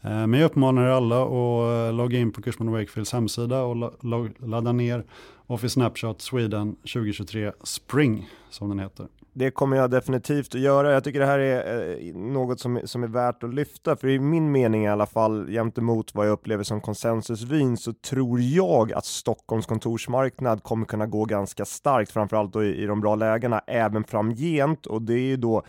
Eh, 0.00 0.26
men 0.26 0.34
jag 0.34 0.44
uppmanar 0.44 0.82
er 0.82 0.88
alla 0.88 1.22
att 1.22 1.88
eh, 1.88 1.96
logga 1.96 2.18
in 2.18 2.32
på 2.32 2.42
Cushman 2.42 2.72
Wakefields 2.72 3.12
hemsida 3.12 3.62
och 3.62 3.92
ladda 4.38 4.72
ner 4.72 5.04
Office 5.46 5.72
Snapshot 5.72 6.20
Sweden 6.20 6.74
2023 6.74 7.52
Spring 7.62 8.28
som 8.50 8.68
den 8.68 8.78
heter. 8.78 9.06
Det 9.34 9.50
kommer 9.50 9.76
jag 9.76 9.90
definitivt 9.90 10.54
att 10.54 10.60
göra. 10.60 10.92
Jag 10.92 11.04
tycker 11.04 11.20
det 11.20 11.26
här 11.26 11.38
är 11.38 11.90
eh, 11.90 12.14
något 12.14 12.60
som, 12.60 12.80
som 12.84 13.02
är 13.02 13.08
värt 13.08 13.42
att 13.42 13.54
lyfta, 13.54 13.96
för 13.96 14.08
i 14.08 14.18
min 14.18 14.52
mening 14.52 14.84
i 14.84 14.88
alla 14.88 15.06
fall, 15.06 15.46
gentemot 15.48 16.14
vad 16.14 16.26
jag 16.26 16.32
upplever 16.32 16.64
som 16.64 16.80
konsensusvyn, 16.80 17.76
så 17.76 17.92
tror 17.92 18.40
jag 18.40 18.92
att 18.92 19.04
Stockholms 19.04 19.66
kontorsmarknad 19.66 20.62
kommer 20.62 20.86
kunna 20.86 21.06
gå 21.06 21.24
ganska 21.24 21.64
starkt, 21.64 22.12
framförallt 22.12 22.52
då 22.52 22.64
i, 22.64 22.82
i 22.82 22.86
de 22.86 23.00
bra 23.00 23.14
lägena, 23.14 23.58
även 23.66 24.04
framgent. 24.04 24.86
Och 24.86 25.02
det 25.02 25.14
är 25.14 25.26
ju 25.26 25.36
då 25.36 25.62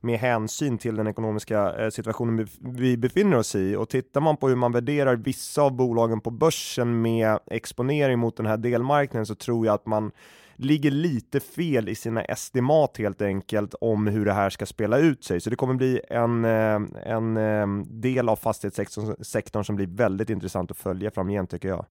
med 0.00 0.18
hänsyn 0.18 0.78
till 0.78 0.96
den 0.96 1.06
ekonomiska 1.06 1.84
eh, 1.84 1.90
situationen 1.90 2.48
vi 2.60 2.96
befinner 2.96 3.36
oss 3.36 3.54
i. 3.54 3.76
Och 3.76 3.88
tittar 3.88 4.20
man 4.20 4.36
på 4.36 4.48
hur 4.48 4.56
man 4.56 4.72
värderar 4.72 5.16
vissa 5.16 5.62
av 5.62 5.76
bolagen 5.76 6.20
på 6.20 6.30
börsen 6.30 7.02
med 7.02 7.38
exponering 7.46 8.18
mot 8.18 8.36
den 8.36 8.46
här 8.46 8.56
delmarknaden, 8.56 9.26
så 9.26 9.34
tror 9.34 9.66
jag 9.66 9.74
att 9.74 9.86
man 9.86 10.10
ligger 10.58 10.90
lite 10.90 11.40
fel 11.40 11.88
i 11.88 11.94
sina 11.94 12.22
estimat 12.22 12.98
helt 12.98 13.22
enkelt 13.22 13.74
om 13.80 14.06
hur 14.06 14.24
det 14.24 14.32
här 14.32 14.50
ska 14.50 14.66
spela 14.66 14.98
ut 14.98 15.24
sig. 15.24 15.40
Så 15.40 15.50
det 15.50 15.56
kommer 15.56 15.74
bli 15.74 16.00
en, 16.10 16.44
eh, 16.44 16.80
en 17.12 17.36
eh, 17.36 17.66
del 17.84 18.28
av 18.28 18.36
fastighetssektorn 18.36 19.64
som 19.64 19.76
blir 19.76 19.86
väldigt 19.86 20.30
intressant 20.30 20.70
att 20.70 20.76
följa 20.76 21.10
framgent 21.10 21.50
tycker 21.50 21.68
jag. 21.68 21.86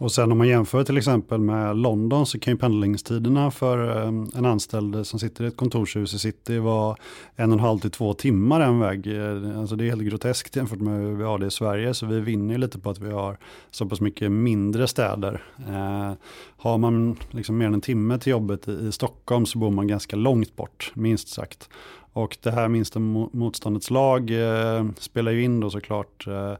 Och 0.00 0.12
sen 0.12 0.32
om 0.32 0.38
man 0.38 0.48
jämför 0.48 0.84
till 0.84 0.96
exempel 0.96 1.40
med 1.40 1.76
London 1.76 2.26
så 2.26 2.38
kan 2.38 2.52
ju 2.52 2.58
pendlingstiderna 2.58 3.50
för 3.50 4.06
ehm, 4.06 4.26
en 4.34 4.46
anställd 4.46 5.06
som 5.06 5.18
sitter 5.18 5.44
i 5.44 5.46
ett 5.46 5.56
kontorshus 5.56 6.14
i 6.14 6.18
city 6.18 6.58
vara 6.58 6.96
en 7.36 7.52
och 7.52 7.58
en 7.58 7.64
halv 7.64 7.78
till 7.78 7.90
två 7.90 8.14
timmar 8.14 8.60
en 8.60 8.80
väg. 8.80 9.06
Eh, 9.06 9.58
alltså 9.60 9.76
det 9.76 9.84
är 9.84 9.88
helt 9.88 10.02
groteskt 10.02 10.56
jämfört 10.56 10.80
med 10.80 11.00
hur 11.00 11.14
vi 11.14 11.24
har 11.24 11.38
det 11.38 11.46
i 11.46 11.50
Sverige. 11.50 11.94
Så 11.94 12.06
vi 12.06 12.20
vinner 12.20 12.58
lite 12.58 12.78
på 12.78 12.90
att 12.90 12.98
vi 12.98 13.10
har 13.10 13.38
så 13.70 13.86
pass 13.86 14.00
mycket 14.00 14.32
mindre 14.32 14.86
städer. 14.86 15.42
Eh, 15.68 16.12
har 16.56 16.78
man 16.78 17.16
liksom 17.30 17.58
mer 17.58 17.66
än 17.66 17.74
en 17.74 17.80
timme 17.80 18.18
till 18.18 18.30
jobbet 18.30 18.68
i, 18.68 18.72
i 18.72 18.92
Stockholm 18.92 19.46
så 19.46 19.58
bor 19.58 19.70
man 19.70 19.86
ganska 19.86 20.16
långt 20.16 20.56
bort, 20.56 20.92
minst 20.94 21.28
sagt. 21.28 21.68
Och 22.12 22.38
det 22.42 22.50
här 22.50 22.68
minsta 22.68 22.98
motståndets 22.98 23.90
lag 23.90 24.30
eh, 24.30 24.84
spelar 24.98 25.32
ju 25.32 25.42
in 25.42 25.60
då 25.60 25.70
såklart 25.70 26.26
eh, 26.26 26.54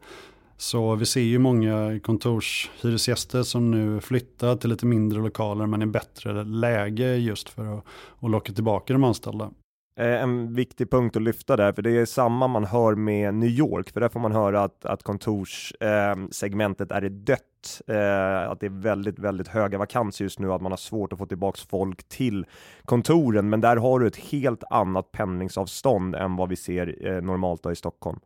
så 0.61 0.95
vi 0.95 1.07
ser 1.07 1.21
ju 1.21 1.39
många 1.39 2.01
kontorshyresgäster 2.03 3.43
som 3.43 3.71
nu 3.71 4.01
flyttar 4.01 4.57
till 4.57 4.71
lite 4.71 4.87
mindre 4.87 5.21
lokaler 5.21 5.67
men 5.67 5.83
i 5.83 5.87
bättre 5.87 6.45
läge 6.45 7.17
just 7.17 7.49
för 7.49 7.79
att, 7.79 7.85
att 8.21 8.31
locka 8.31 8.53
tillbaka 8.53 8.93
de 8.93 9.05
anställda. 9.05 9.51
Eh, 9.97 10.23
en 10.23 10.55
viktig 10.55 10.91
punkt 10.91 11.17
att 11.17 11.23
lyfta 11.23 11.57
där, 11.57 11.73
för 11.73 11.83
det 11.83 11.91
är 11.91 12.05
samma 12.05 12.49
man 12.49 12.65
hör 12.65 12.95
med 12.95 13.35
New 13.35 13.49
York, 13.49 13.91
för 13.91 14.01
där 14.01 14.09
får 14.09 14.21
man 14.21 14.33
höra 14.33 14.63
att, 14.63 14.85
att 14.85 15.03
kontorssegmentet 15.03 16.91
eh, 16.91 16.97
är 16.97 17.09
dött, 17.09 17.83
eh, 17.87 18.51
att 18.51 18.61
det 18.61 18.67
är 18.67 18.83
väldigt, 18.83 19.19
väldigt 19.19 19.49
höga 19.49 19.79
vakanser 19.79 20.25
just 20.25 20.39
nu, 20.39 20.53
att 20.53 20.63
man 20.63 20.73
har 20.73 20.77
svårt 20.77 21.13
att 21.13 21.19
få 21.19 21.27
tillbaks 21.27 21.63
folk 21.63 22.09
till 22.09 22.47
kontoren, 22.85 23.51
men 23.51 23.61
där 23.61 23.77
har 23.77 24.01
du 24.01 24.07
ett 24.07 24.17
helt 24.17 24.65
annat 24.71 25.13
pendlingsavstånd 25.13 26.15
än 26.15 26.37
vad 26.37 26.49
vi 26.49 26.57
ser 26.57 27.07
eh, 27.07 27.23
normalt 27.23 27.67
i 27.67 27.77
Stockholm. 27.77 28.21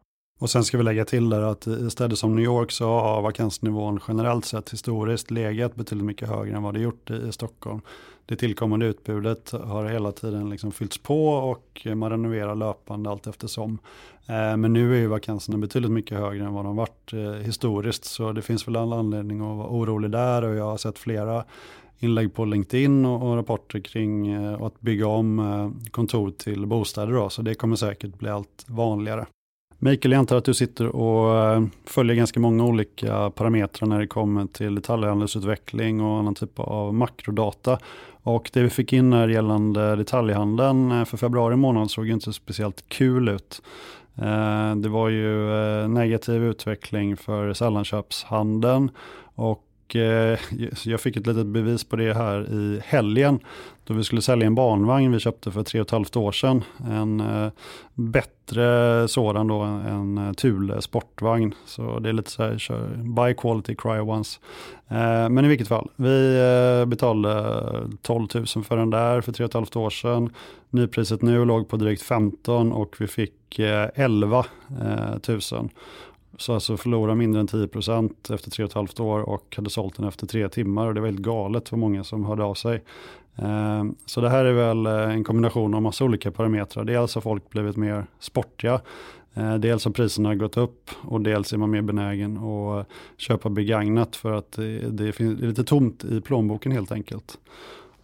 Och 0.44 0.50
sen 0.50 0.64
ska 0.64 0.78
vi 0.78 0.84
lägga 0.84 1.04
till 1.04 1.30
där 1.30 1.40
att 1.40 1.66
i 1.66 1.90
städer 1.90 2.16
som 2.16 2.34
New 2.34 2.44
York 2.44 2.72
så 2.72 2.84
har 2.84 3.22
vakansnivån 3.22 4.00
generellt 4.08 4.44
sett 4.44 4.72
historiskt 4.72 5.30
legat 5.30 5.74
betydligt 5.74 6.06
mycket 6.06 6.28
högre 6.28 6.56
än 6.56 6.62
vad 6.62 6.74
det 6.74 6.80
gjort 6.80 7.10
i, 7.10 7.32
Stockholm. 7.32 7.80
Det 8.26 8.36
tillkommande 8.36 8.86
utbudet 8.86 9.50
har 9.50 9.84
hela 9.84 10.12
tiden 10.12 10.50
liksom 10.50 10.72
fyllts 10.72 10.98
på 10.98 11.28
och 11.28 11.86
man 11.94 12.10
renoverar 12.10 12.54
löpande 12.54 13.10
allt 13.10 13.26
eftersom. 13.26 13.78
Eh, 14.26 14.56
men 14.56 14.72
nu 14.72 14.94
är 14.94 15.00
ju 15.00 15.06
vakanserna 15.06 15.58
betydligt 15.58 15.90
mycket 15.90 16.18
högre 16.18 16.44
än 16.44 16.54
vad 16.54 16.64
de 16.64 16.76
varit 16.76 17.12
eh, 17.12 17.32
historiskt 17.32 18.04
så 18.04 18.32
det 18.32 18.42
finns 18.42 18.68
väl 18.68 18.76
all 18.76 18.92
anledning 18.92 19.40
att 19.40 19.56
vara 19.56 19.68
orolig 19.68 20.10
där 20.10 20.42
och 20.42 20.54
jag 20.54 20.64
har 20.64 20.76
sett 20.76 20.98
flera 20.98 21.44
inlägg 21.98 22.34
på 22.34 22.44
LinkedIn 22.44 23.04
och, 23.04 23.30
och 23.30 23.36
rapporter 23.36 23.80
kring 23.80 24.28
eh, 24.28 24.62
att 24.62 24.80
bygga 24.80 25.06
om 25.06 25.38
eh, 25.38 25.90
kontor 25.90 26.30
till 26.30 26.66
bostäder. 26.66 27.12
Då, 27.12 27.30
så 27.30 27.42
det 27.42 27.54
kommer 27.54 27.76
säkert 27.76 28.18
bli 28.18 28.28
allt 28.28 28.64
vanligare. 28.66 29.26
Mikael, 29.84 30.12
jag 30.12 30.18
antar 30.18 30.36
att 30.36 30.44
du 30.44 30.54
sitter 30.54 30.96
och 30.96 31.38
eh, 31.38 31.64
följer 31.84 32.16
ganska 32.16 32.40
många 32.40 32.64
olika 32.64 33.30
parametrar 33.30 33.88
när 33.88 34.00
det 34.00 34.06
kommer 34.06 34.46
till 34.46 34.74
detaljhandelsutveckling 34.74 36.00
och 36.00 36.18
annan 36.18 36.34
typ 36.34 36.58
av 36.58 36.94
makrodata. 36.94 37.78
Och 38.22 38.50
det 38.52 38.62
vi 38.62 38.70
fick 38.70 38.92
in 38.92 39.12
här 39.12 39.28
gällande 39.28 39.96
detaljhandeln 39.96 40.92
eh, 40.92 41.04
för 41.04 41.16
februari 41.16 41.56
månad 41.56 41.90
såg 41.90 42.08
inte 42.08 42.32
speciellt 42.32 42.84
kul 42.88 43.28
ut. 43.28 43.62
Eh, 44.16 44.76
det 44.76 44.88
var 44.88 45.08
ju 45.08 45.48
negativ 45.88 46.44
utveckling 46.44 47.16
för 47.16 47.52
sällanköpshandeln 47.52 48.90
och 49.34 49.64
Eh, 49.88 50.38
jag 50.84 51.00
fick 51.00 51.16
ett 51.16 51.26
litet 51.26 51.46
bevis 51.46 51.84
på 51.84 51.96
det 51.96 52.14
här 52.14 52.52
i 52.52 52.80
helgen 52.84 53.40
då 53.86 53.94
vi 53.94 54.04
skulle 54.04 54.22
sälja 54.22 54.46
en 54.46 54.54
barnvagn 54.54 55.12
vi 55.12 55.20
köpte 55.20 55.50
för 55.50 55.62
tre 55.62 55.80
och 55.80 55.86
ett 55.86 55.90
halvt 55.90 56.16
år 56.16 56.32
sedan. 56.32 56.64
En 56.90 57.20
eh, 57.20 57.50
bättre 57.94 59.08
sådan 59.08 59.46
då 59.46 59.60
än 59.60 60.18
eh, 60.18 60.32
Thule 60.32 60.82
sportvagn. 60.82 61.54
Så 61.66 61.98
det 61.98 62.08
är 62.08 62.12
lite 62.12 62.30
så 62.30 62.42
här, 62.42 62.58
kör 62.58 62.88
buy 62.96 63.34
quality, 63.34 63.74
cry 63.74 63.98
once. 64.00 64.40
Eh, 64.88 65.28
men 65.28 65.44
i 65.44 65.48
vilket 65.48 65.68
fall, 65.68 65.90
vi 65.96 66.36
eh, 66.80 66.86
betalade 66.86 67.88
12 68.02 68.26
000 68.34 68.46
för 68.46 68.76
den 68.76 68.90
där 68.90 69.20
för 69.20 69.32
tre 69.32 69.44
och 69.44 69.50
ett 69.50 69.54
halvt 69.54 69.76
år 69.76 69.90
sedan. 69.90 70.30
Nypriset 70.70 71.22
nu 71.22 71.44
låg 71.44 71.68
på 71.68 71.76
drygt 71.76 72.02
15 72.02 72.72
och 72.72 72.96
vi 72.98 73.06
fick 73.06 73.58
eh, 73.58 73.88
11 73.94 74.44
000. 75.28 75.40
Eh, 75.50 75.62
så 76.38 76.54
alltså 76.54 76.76
förlora 76.76 77.14
mindre 77.14 77.40
än 77.40 77.48
10% 77.48 78.34
efter 78.34 78.50
tre 78.50 78.64
och 78.64 78.70
ett 78.70 78.74
halvt 78.74 79.00
år 79.00 79.20
och 79.20 79.54
hade 79.56 79.70
sålt 79.70 79.96
den 79.96 80.08
efter 80.08 80.26
tre 80.26 80.48
timmar. 80.48 80.86
Och 80.86 80.94
det 80.94 81.00
var 81.00 81.08
helt 81.08 81.20
galet 81.20 81.68
för 81.68 81.76
många 81.76 82.04
som 82.04 82.24
hörde 82.24 82.44
av 82.44 82.54
sig. 82.54 82.82
Eh, 83.36 83.84
så 84.06 84.20
det 84.20 84.28
här 84.30 84.44
är 84.44 84.52
väl 84.52 84.86
eh, 84.86 85.14
en 85.14 85.24
kombination 85.24 85.74
av 85.74 85.82
massa 85.82 86.04
olika 86.04 86.30
parametrar. 86.30 86.84
Dels 86.84 87.14
har 87.14 87.22
folk 87.22 87.50
blivit 87.50 87.76
mer 87.76 88.06
sportiga. 88.18 88.80
Eh, 89.34 89.54
dels 89.54 89.84
har 89.84 89.92
priserna 89.92 90.34
gått 90.34 90.56
upp 90.56 90.90
och 91.02 91.20
dels 91.20 91.52
är 91.52 91.56
man 91.56 91.70
mer 91.70 91.82
benägen 91.82 92.38
att 92.38 92.86
köpa 93.16 93.48
begagnat 93.48 94.16
för 94.16 94.32
att 94.32 94.52
det 94.52 95.20
är 95.20 95.46
lite 95.46 95.64
tomt 95.64 96.04
i 96.04 96.20
plånboken 96.20 96.72
helt 96.72 96.92
enkelt. 96.92 97.38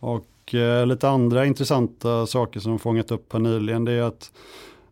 Och 0.01 0.27
lite 0.87 1.09
andra 1.09 1.47
intressanta 1.47 2.27
saker 2.27 2.61
som 2.61 2.79
fångat 2.79 3.11
upp 3.11 3.33
här 3.33 3.41
nyligen 3.41 3.85
det 3.85 3.93
är 3.93 4.03
att 4.03 4.33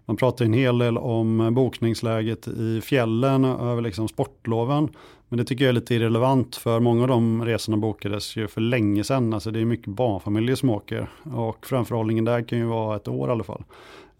man 0.08 0.16
pratar 0.16 0.44
en 0.44 0.52
hel 0.52 0.78
del 0.78 0.98
om 0.98 1.54
bokningsläget 1.54 2.48
i 2.48 2.80
fjällen 2.80 3.44
över 3.44 3.82
liksom 3.82 4.08
sportloven. 4.08 4.88
Men 5.28 5.38
det 5.38 5.44
tycker 5.44 5.64
jag 5.64 5.68
är 5.68 5.72
lite 5.72 5.94
irrelevant 5.94 6.56
för 6.56 6.80
många 6.80 7.02
av 7.02 7.08
de 7.08 7.44
resorna 7.44 7.76
bokades 7.76 8.36
ju 8.36 8.48
för 8.48 8.60
länge 8.60 9.04
sedan. 9.04 9.34
Alltså 9.34 9.50
det 9.50 9.60
är 9.60 9.64
mycket 9.64 9.86
barnfamiljer 9.86 10.56
som 10.56 10.70
åker 10.70 11.10
och 11.22 11.66
framförhållningen 11.66 12.24
där 12.24 12.42
kan 12.42 12.58
ju 12.58 12.64
vara 12.64 12.96
ett 12.96 13.08
år 13.08 13.28
i 13.28 13.32
alla 13.32 13.44
fall. 13.44 13.64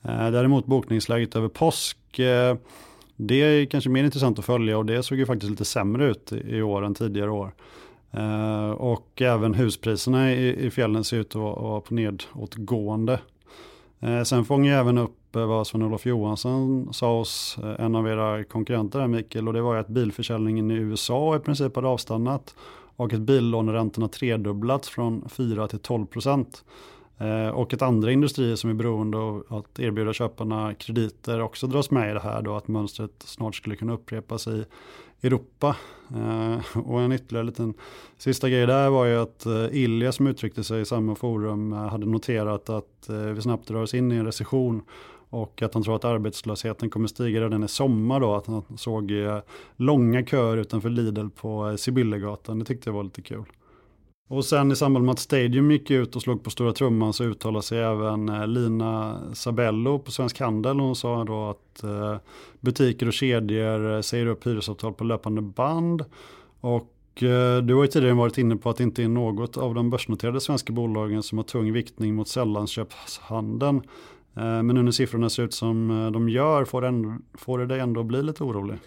Eh, 0.03 0.31
däremot 0.31 0.67
bokningsläget 0.67 1.37
över 1.37 1.49
påsk, 1.49 2.19
eh, 2.19 2.57
det 3.17 3.35
är 3.35 3.67
kanske 3.67 3.91
mer 3.91 4.05
intressant 4.05 4.39
att 4.39 4.45
följa 4.45 4.79
och 4.79 4.87
det 4.87 5.03
såg 5.03 5.19
ju 5.19 5.27
faktiskt 5.27 5.51
lite 5.51 5.65
sämre 5.65 6.11
ut 6.11 6.33
i 6.33 6.63
år 6.63 6.85
än 6.85 6.95
tidigare 6.95 7.31
år. 7.31 7.55
Eh, 8.11 8.71
och 8.71 9.23
även 9.23 9.55
huspriserna 9.55 10.33
i 10.33 10.71
fjällen 10.71 11.05
ser 11.05 11.17
ut 11.17 11.29
att 11.29 11.43
vara 11.43 11.81
på 11.81 11.95
nedåtgående. 11.95 13.21
Sen 14.25 14.45
fångar 14.45 14.73
jag 14.73 14.81
även 14.81 14.99
upp 14.99 15.28
vad 15.47 15.67
Sven-Olof 15.67 16.07
Johansson 16.07 16.89
sa 16.93 17.21
oss, 17.21 17.59
eh, 17.63 17.85
en 17.85 17.95
av 17.95 18.09
era 18.09 18.45
konkurrenter 18.45 19.01
här 19.01 19.07
Mikael 19.07 19.49
och 19.49 19.55
det 19.55 19.61
var 19.61 19.75
ju 19.75 19.81
att 19.81 19.89
bilförsäljningen 19.89 20.71
i 20.71 20.75
USA 20.75 21.37
i 21.37 21.39
princip 21.39 21.77
hade 21.77 21.89
avstannat 21.89 22.55
och 22.97 23.13
att 23.13 23.21
billåneräntorna 23.21 24.09
tredubblats 24.09 24.89
från 24.89 25.29
4 25.29 25.69
till 25.69 25.79
12 25.79 26.07
procent. 26.07 26.65
Eh, 27.19 27.49
och 27.49 27.75
att 27.75 27.83
andra 27.83 28.13
industrier 28.13 28.57
som 28.57 28.71
är 28.71 28.75
beroende 28.75 29.19
av 29.19 29.45
att 29.49 29.79
erbjuda 29.79 30.13
köparna 30.13 30.75
krediter 30.75 31.41
också 31.41 31.67
dras 31.67 31.91
med 31.91 32.11
i 32.11 32.15
det 32.15 32.21
här 32.21 32.43
då 32.43 32.57
att 32.57 32.69
mönstret 32.69 33.13
snart 33.19 33.55
skulle 33.55 33.77
kunna 33.77 33.93
upprepas 33.93 34.47
i 34.47 34.65
Europa. 35.23 35.77
Eh, 36.11 36.79
och 36.79 37.01
en 37.01 37.13
ytterligare 37.13 37.47
liten 37.47 37.75
sista 38.19 38.49
grej 38.49 38.67
där 38.67 38.91
var 38.91 39.07
ju 39.07 39.17
att 39.17 39.47
eh, 39.47 39.67
Ilja 39.73 40.13
som 40.13 40.27
uttryckte 40.27 40.65
sig 40.65 40.81
i 40.81 40.85
samma 40.85 41.15
forum 41.15 41.73
hade 41.73 42.07
noterat 42.07 42.71
att 42.71 43.09
eh, 43.09 43.17
vi 43.17 43.43
snabbt 43.43 43.69
drar 43.69 43.83
oss 43.83 43.95
in 43.95 44.13
i 44.13 44.17
en 44.17 44.27
recession 44.27 44.83
och 45.31 45.63
att 45.63 45.75
han 45.75 45.83
tror 45.83 45.97
att 45.97 46.05
arbetslösheten 46.05 46.91
kommer 46.91 47.09
stiga 47.09 47.41
redan 47.41 47.65
i 47.65 47.69
sommar 47.69 48.21
då. 48.21 48.35
Att 48.35 48.47
han 48.47 48.63
såg 48.77 49.11
eh, 49.11 49.39
långa 49.77 50.27
köer 50.27 50.57
utanför 50.57 50.91
Lidl 50.91 51.29
på 51.29 51.69
eh, 51.69 51.77
Sibyllegatan. 51.77 52.59
Det 52.59 52.65
tyckte 52.65 52.89
jag 52.89 52.95
var 52.95 53.05
lite 53.05 53.23
kul. 53.23 53.45
Och 54.29 54.45
sen 54.45 54.73
i 54.73 54.77
samband 54.77 55.05
med 55.05 55.13
att 55.13 55.19
Stadium 55.19 55.71
gick 55.71 55.91
ut 55.91 56.17
och 56.17 56.23
slog 56.23 56.43
på 56.43 56.51
stora 56.51 56.73
trumman 56.73 57.13
så 57.13 57.25
uttalade 57.25 57.63
sig 57.63 57.79
även 57.79 58.29
eh, 58.29 58.47
Lina 58.47 59.21
Sabello 59.35 59.99
på 59.99 60.11
Svensk 60.11 60.41
Handel. 60.41 60.81
Hon 60.81 60.97
sa 60.97 61.25
då 61.25 61.49
att 61.49 61.85
butiker 62.61 63.07
och 63.07 63.13
kedjor 63.13 64.03
säger 64.03 64.27
upp 64.27 64.47
hyresavtal 64.47 64.93
på 64.93 65.05
löpande 65.05 65.43
band. 65.43 66.05
Och 66.61 66.95
du 67.63 67.75
har 67.75 67.83
ju 67.83 67.87
tidigare 67.87 68.15
varit 68.15 68.39
inne 68.39 68.57
på 68.57 68.71
att 68.71 68.77
det 68.77 68.83
inte 68.83 69.03
är 69.03 69.09
något 69.09 69.57
av 69.57 69.75
de 69.75 69.91
börsnoterade 69.91 70.41
svenska 70.41 70.73
bolagen 70.73 71.23
som 71.23 71.39
har 71.39 71.43
tung 71.43 71.73
viktning 71.73 72.15
mot 72.15 72.29
sällanköpshandeln. 72.29 73.83
Eh, 74.39 74.63
men 74.63 74.67
nu 74.67 74.83
när 74.83 74.93
siffrorna 74.93 75.31
ser 75.31 75.43
ut 75.43 75.55
som 75.55 75.91
eh, 75.91 76.11
de 76.11 76.29
gör 76.29 76.65
får 76.65 76.81
det, 76.81 76.89
ändå, 76.89 77.17
får 77.35 77.59
det 77.59 77.67
dig 77.67 77.81
ändå 77.81 78.03
bli 78.03 78.23
lite 78.23 78.45
orolig? 78.45 78.79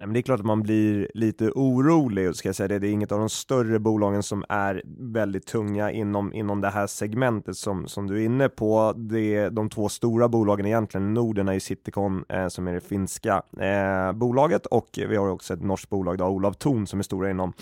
Nej, 0.00 0.06
men 0.06 0.14
det 0.14 0.20
är 0.20 0.22
klart 0.22 0.40
att 0.40 0.46
man 0.46 0.62
blir 0.62 1.10
lite 1.14 1.50
orolig, 1.50 2.28
och 2.28 2.36
ska 2.36 2.48
jag 2.48 2.56
säga 2.56 2.68
det, 2.68 2.78
det 2.78 2.88
är 2.88 2.92
inget 2.92 3.12
av 3.12 3.18
de 3.18 3.28
större 3.28 3.78
bolagen 3.78 4.22
som 4.22 4.44
är 4.48 4.82
väldigt 4.98 5.46
tunga 5.46 5.90
inom, 5.90 6.32
inom 6.32 6.60
det 6.60 6.70
här 6.70 6.86
segmentet 6.86 7.56
som, 7.56 7.88
som 7.88 8.06
du 8.06 8.20
är 8.20 8.24
inne 8.24 8.48
på. 8.48 8.94
Det, 8.96 9.48
de 9.48 9.70
två 9.70 9.88
stora 9.88 10.28
bolagen 10.28 10.66
egentligen 10.66 11.14
Norden 11.14 11.48
är 11.48 11.52
ju 11.52 11.60
Citycon 11.60 12.24
eh, 12.28 12.48
som 12.48 12.68
är 12.68 12.74
det 12.74 12.80
finska 12.80 13.42
eh, 13.60 14.12
bolaget 14.12 14.66
och 14.66 14.88
vi 15.08 15.16
har 15.16 15.28
också 15.28 15.54
ett 15.54 15.62
norskt 15.62 15.90
bolag, 15.90 16.18
då, 16.18 16.24
Olav 16.24 16.52
Thon, 16.52 16.86
som 16.86 16.98
är 16.98 17.02
stora 17.02 17.30
inom, 17.30 17.52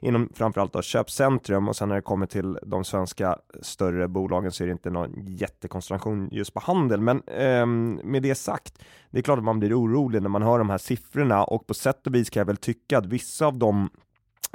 inom 0.00 0.28
framförallt 0.34 0.72
då 0.72 0.82
köpcentrum 0.82 1.68
och 1.68 1.76
sen 1.76 1.88
när 1.88 1.96
det 1.96 2.02
kommer 2.02 2.26
till 2.26 2.58
de 2.62 2.84
svenska 2.84 3.38
större 3.62 4.08
bolagen 4.08 4.52
så 4.52 4.62
är 4.62 4.66
det 4.66 4.72
inte 4.72 4.90
någon 4.90 5.14
jättekoncentration 5.26 6.28
just 6.32 6.54
på 6.54 6.60
handel. 6.60 7.00
Men 7.00 7.22
eh, 7.26 7.66
med 8.06 8.22
det 8.22 8.34
sagt, 8.34 8.78
det 9.16 9.20
är 9.20 9.22
klart 9.22 9.38
att 9.38 9.44
man 9.44 9.58
blir 9.58 9.80
orolig 9.80 10.22
när 10.22 10.28
man 10.28 10.42
hör 10.42 10.58
de 10.58 10.70
här 10.70 10.78
siffrorna 10.78 11.44
och 11.44 11.66
på 11.66 11.74
sätt 11.74 12.06
och 12.06 12.14
vis 12.14 12.30
kan 12.30 12.40
jag 12.40 12.46
väl 12.46 12.56
tycka 12.56 12.98
att 12.98 13.06
vissa 13.06 13.46
av 13.46 13.58
de 13.58 13.90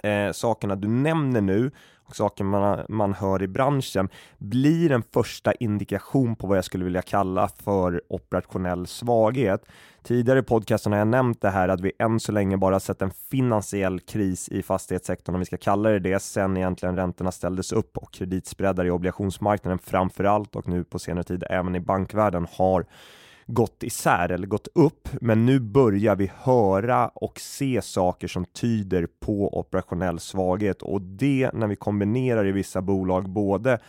eh, 0.04 0.32
sakerna 0.32 0.76
du 0.76 0.88
nämner 0.88 1.42
nu 1.42 1.72
och 2.06 2.16
saker 2.16 2.44
man, 2.44 2.86
man 2.90 3.14
hör 3.14 3.44
i 3.44 3.48
branschen 3.48 4.10
blir 4.38 4.92
en 4.92 5.04
första 5.14 5.54
indikation 5.54 6.36
på 6.36 6.48
vad 6.48 6.58
jag 6.58 6.66
skulle 6.66 6.86
vilja 6.86 7.02
kalla 7.02 7.48
för 7.48 8.02
operationell 8.10 8.88
svaghet. 8.88 9.66
Tidigare 10.04 10.40
i 10.40 10.44
podcasten 10.44 10.92
har 10.92 11.00
jag 11.00 11.08
nämnt 11.08 11.42
det 11.42 11.50
här 11.50 11.70
att 11.70 11.82
vi 11.82 11.92
än 12.00 12.20
så 12.20 12.32
länge 12.32 12.58
bara 12.58 12.80
sett 12.80 13.02
en 13.02 13.12
finansiell 13.32 14.00
kris 14.00 14.50
i 14.50 14.64
fastighetssektorn, 14.64 15.36
om 15.36 15.40
vi 15.40 15.46
ska 15.46 15.58
kalla 15.58 15.90
det 15.90 16.00
det, 16.00 16.20
sen 16.20 16.58
egentligen 16.58 16.96
räntorna 16.96 17.32
ställdes 17.32 17.72
upp 17.72 17.98
och 17.98 18.14
kreditspreadar 18.14 18.86
i 18.86 18.92
obligationsmarknaden 18.92 19.80
framför 19.80 20.24
allt 20.24 20.56
och 20.56 20.68
nu 20.68 20.84
på 20.84 21.00
senare 21.00 21.24
tid 21.24 21.44
även 21.50 21.76
i 21.76 21.80
bankvärlden 21.80 22.48
har 22.52 22.86
gått 23.48 23.84
isär 23.84 24.32
eller 24.32 24.48
gått 24.48 24.68
upp, 24.76 25.10
men 25.22 25.46
nu 25.46 25.60
börjar 25.60 26.16
vi 26.16 26.32
höra 26.36 27.08
och 27.08 27.40
se 27.40 27.82
saker 27.82 28.28
som 28.28 28.46
tyder 28.46 29.08
på 29.20 29.60
operationell 29.60 30.20
svaghet 30.20 30.82
och 30.82 31.02
det 31.02 31.50
när 31.54 31.68
vi 31.68 31.76
kombinerar 31.76 32.48
i 32.48 32.52
vissa 32.52 32.82
bolag 32.82 33.30
både 33.30 33.80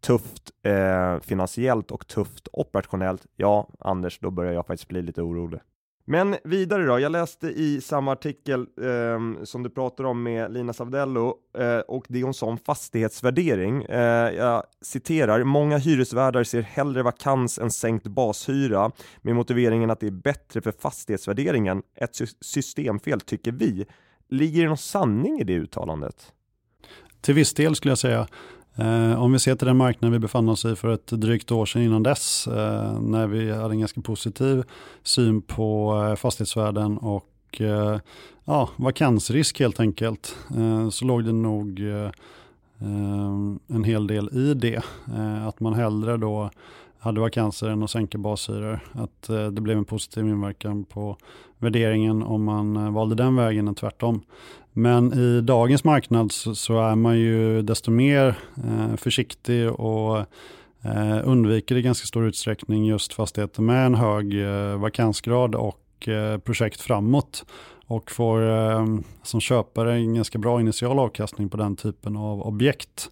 tufft 0.00 0.50
eh, 0.62 1.20
finansiellt 1.20 1.90
och 1.90 2.06
tufft 2.06 2.48
operationellt, 2.52 3.26
ja, 3.36 3.68
Anders, 3.78 4.18
då 4.18 4.30
börjar 4.30 4.52
jag 4.52 4.66
faktiskt 4.66 4.88
bli 4.88 5.02
lite 5.02 5.22
orolig. 5.22 5.60
Men 6.06 6.36
vidare 6.44 6.86
då, 6.86 7.00
jag 7.00 7.12
läste 7.12 7.46
i 7.48 7.80
samma 7.80 8.12
artikel 8.12 8.60
eh, 8.60 9.44
som 9.44 9.62
du 9.62 9.70
pratar 9.70 10.04
om 10.04 10.22
med 10.22 10.52
Lina 10.52 10.72
Savdello 10.72 11.34
eh, 11.58 11.78
och 11.78 12.04
det 12.08 12.22
hon 12.22 12.34
sa 12.34 12.46
om 12.46 12.58
fastighetsvärdering. 12.58 13.82
Eh, 13.82 14.30
jag 14.30 14.62
citerar, 14.82 15.44
många 15.44 15.78
hyresvärdar 15.78 16.44
ser 16.44 16.62
hellre 16.62 17.02
vakans 17.02 17.58
än 17.58 17.70
sänkt 17.70 18.06
bashyra 18.06 18.90
med 19.22 19.34
motiveringen 19.34 19.90
att 19.90 20.00
det 20.00 20.06
är 20.06 20.10
bättre 20.10 20.60
för 20.60 20.72
fastighetsvärderingen. 20.72 21.82
Ett 21.96 22.14
sy 22.14 22.26
systemfel 22.40 23.20
tycker 23.20 23.52
vi. 23.52 23.86
Ligger 24.28 24.62
det 24.62 24.68
någon 24.68 24.76
sanning 24.76 25.40
i 25.40 25.44
det 25.44 25.54
uttalandet? 25.54 26.32
Till 27.20 27.34
viss 27.34 27.54
del 27.54 27.74
skulle 27.74 27.90
jag 27.90 27.98
säga. 27.98 28.26
Eh, 28.76 29.22
om 29.22 29.32
vi 29.32 29.38
ser 29.38 29.54
till 29.54 29.66
den 29.66 29.76
marknad 29.76 30.12
vi 30.12 30.18
befann 30.18 30.48
oss 30.48 30.64
i 30.64 30.76
för 30.76 30.88
ett 30.88 31.06
drygt 31.06 31.52
år 31.52 31.66
sedan 31.66 31.82
innan 31.82 32.02
dess, 32.02 32.46
eh, 32.46 33.00
när 33.00 33.26
vi 33.26 33.52
hade 33.52 33.74
en 33.74 33.80
ganska 33.80 34.00
positiv 34.00 34.64
syn 35.02 35.42
på 35.42 35.98
eh, 36.10 36.16
fastighetsvärden 36.16 36.98
och 36.98 37.30
ja, 38.44 38.70
vakansrisk 38.76 39.60
helt 39.60 39.80
enkelt, 39.80 40.36
så 40.90 41.04
låg 41.04 41.24
det 41.24 41.32
nog 41.32 41.80
en 43.68 43.84
hel 43.84 44.06
del 44.06 44.28
i 44.32 44.54
det. 44.54 44.82
Att 45.48 45.60
man 45.60 45.74
hellre 45.74 46.16
då 46.16 46.50
hade 47.04 47.20
vakanser 47.20 47.68
än 47.68 47.82
att 47.82 47.90
sänka 47.90 48.18
bashyror. 48.18 48.80
Att 48.92 49.28
eh, 49.28 49.46
det 49.46 49.60
blev 49.60 49.78
en 49.78 49.84
positiv 49.84 50.28
inverkan 50.28 50.84
på 50.84 51.16
värderingen 51.58 52.22
om 52.22 52.44
man 52.44 52.76
eh, 52.76 52.90
valde 52.90 53.14
den 53.14 53.36
vägen 53.36 53.68
än 53.68 53.74
tvärtom. 53.74 54.22
Men 54.72 55.12
i 55.12 55.40
dagens 55.40 55.84
marknad 55.84 56.32
så, 56.32 56.54
så 56.54 56.80
är 56.80 56.94
man 56.94 57.18
ju 57.18 57.62
desto 57.62 57.90
mer 57.90 58.38
eh, 58.56 58.96
försiktig 58.96 59.70
och 59.70 60.18
eh, 60.82 61.20
undviker 61.24 61.76
i 61.76 61.82
ganska 61.82 62.06
stor 62.06 62.26
utsträckning 62.26 62.86
just 62.86 63.12
fastigheter 63.12 63.62
med 63.62 63.86
en 63.86 63.94
hög 63.94 64.34
vakansgrad 64.78 65.54
och 65.54 65.80
projekt 66.44 66.80
framåt 66.80 67.44
och 67.86 68.10
får 68.10 68.40
som 69.26 69.40
köpare 69.40 69.94
en 69.94 70.14
ganska 70.14 70.38
bra 70.38 70.60
initial 70.60 70.98
avkastning 70.98 71.48
på 71.48 71.56
den 71.56 71.76
typen 71.76 72.16
av 72.16 72.42
objekt. 72.42 73.08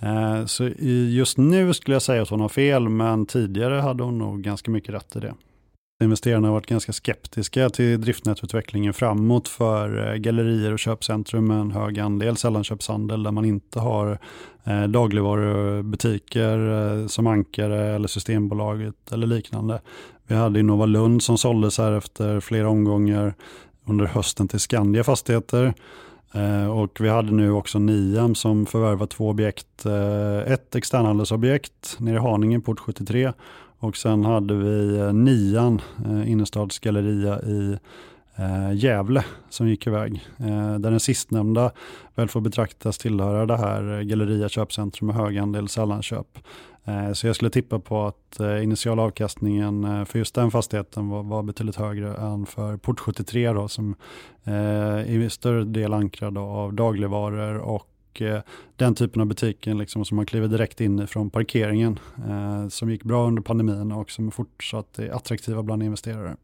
Eh, 0.00 0.46
så 0.46 0.68
just 1.08 1.38
nu 1.38 1.74
skulle 1.74 1.94
jag 1.94 2.02
säga 2.02 2.22
att 2.22 2.28
hon 2.28 2.40
har 2.40 2.48
fel, 2.48 2.88
men 2.88 3.26
tidigare 3.26 3.80
hade 3.80 4.02
hon 4.02 4.18
nog 4.18 4.42
ganska 4.42 4.70
mycket 4.70 4.94
rätt 4.94 5.16
i 5.16 5.20
det. 5.20 5.34
Investerarna 6.04 6.48
har 6.48 6.52
varit 6.52 6.66
ganska 6.66 6.92
skeptiska 6.92 7.70
till 7.70 8.00
driftnätutvecklingen 8.00 8.94
framåt 8.94 9.48
för 9.48 10.12
eh, 10.12 10.14
gallerier 10.14 10.72
och 10.72 10.78
köpcentrum 10.78 11.46
med 11.46 11.60
en 11.60 11.70
hög 11.70 11.98
andel 11.98 12.36
sällanköpshandel 12.36 13.22
där 13.22 13.30
man 13.30 13.44
inte 13.44 13.80
har 13.80 14.18
eh, 14.64 14.82
dagligvarubutiker 14.82 17.08
som 17.08 17.26
Ankare 17.26 17.86
eller 17.86 18.08
Systembolaget 18.08 19.12
eller 19.12 19.26
liknande. 19.26 19.80
Vi 20.26 20.34
hade 20.34 20.60
Innova 20.60 20.86
Lund 20.86 21.22
som 21.22 21.38
såldes 21.38 21.78
här 21.78 21.92
efter 21.92 22.40
flera 22.40 22.68
omgångar 22.68 23.34
under 23.86 24.04
hösten 24.04 24.48
till 24.48 24.60
Skandia 24.60 25.04
Fastigheter. 25.04 25.74
Eh, 26.36 26.70
och 26.70 27.00
vi 27.00 27.08
hade 27.08 27.32
nu 27.32 27.50
också 27.50 27.78
Niam 27.78 28.34
som 28.34 28.66
förvärvat 28.66 29.10
två 29.10 29.28
objekt. 29.28 29.86
Eh, 29.86 30.52
ett 30.52 30.74
externhandelsobjekt 30.74 31.96
nere 31.98 32.16
i 32.16 32.18
Haninge, 32.18 32.60
port 32.60 32.80
73 32.80 33.32
och 33.78 33.96
sen 33.96 34.24
hade 34.24 34.54
vi 34.54 34.98
eh, 34.98 35.12
nian, 35.12 35.80
innerstadsgalleria 36.26 37.40
i 37.40 37.78
Gävle 38.74 39.24
som 39.48 39.68
gick 39.68 39.86
iväg. 39.86 40.26
Där 40.78 40.90
den 40.90 41.00
sistnämnda 41.00 41.70
väl 42.14 42.28
får 42.28 42.40
betraktas 42.40 42.98
tillhöra 42.98 43.46
det 43.46 43.56
här 43.56 44.02
Galleria 44.02 44.48
köpcentrum 44.48 45.06
med 45.06 45.16
hög 45.16 45.38
andel 45.38 45.68
sällanköp. 45.68 46.38
Eh, 46.86 47.12
så 47.12 47.26
jag 47.26 47.36
skulle 47.36 47.50
tippa 47.50 47.78
på 47.78 48.06
att 48.06 48.40
eh, 48.40 48.62
initial 48.62 48.98
avkastningen 48.98 49.84
eh, 49.84 50.04
för 50.04 50.18
just 50.18 50.34
den 50.34 50.50
fastigheten 50.50 51.08
var, 51.08 51.22
var 51.22 51.42
betydligt 51.42 51.76
högre 51.76 52.16
än 52.16 52.46
för 52.46 52.76
Port 52.76 53.00
73 53.00 53.52
då, 53.52 53.68
som 53.68 53.94
eh, 54.44 55.14
i 55.14 55.28
större 55.30 55.64
del 55.64 55.92
ankrad 55.92 56.38
av 56.38 56.74
dagligvaror 56.74 57.56
och 57.56 57.92
den 58.76 58.94
typen 58.94 59.20
av 59.20 59.26
butiken 59.26 59.78
liksom, 59.78 60.04
som 60.04 60.16
man 60.16 60.26
kliver 60.26 60.48
direkt 60.48 60.80
in 60.80 61.06
från 61.06 61.30
parkeringen 61.30 61.98
som 62.70 62.90
gick 62.90 63.02
bra 63.02 63.26
under 63.26 63.42
pandemin 63.42 63.92
och 63.92 64.10
som 64.10 64.30
fortsatt 64.30 64.98
är 64.98 65.10
attraktiva 65.10 65.62
bland 65.62 65.82
investerare. 65.82 66.36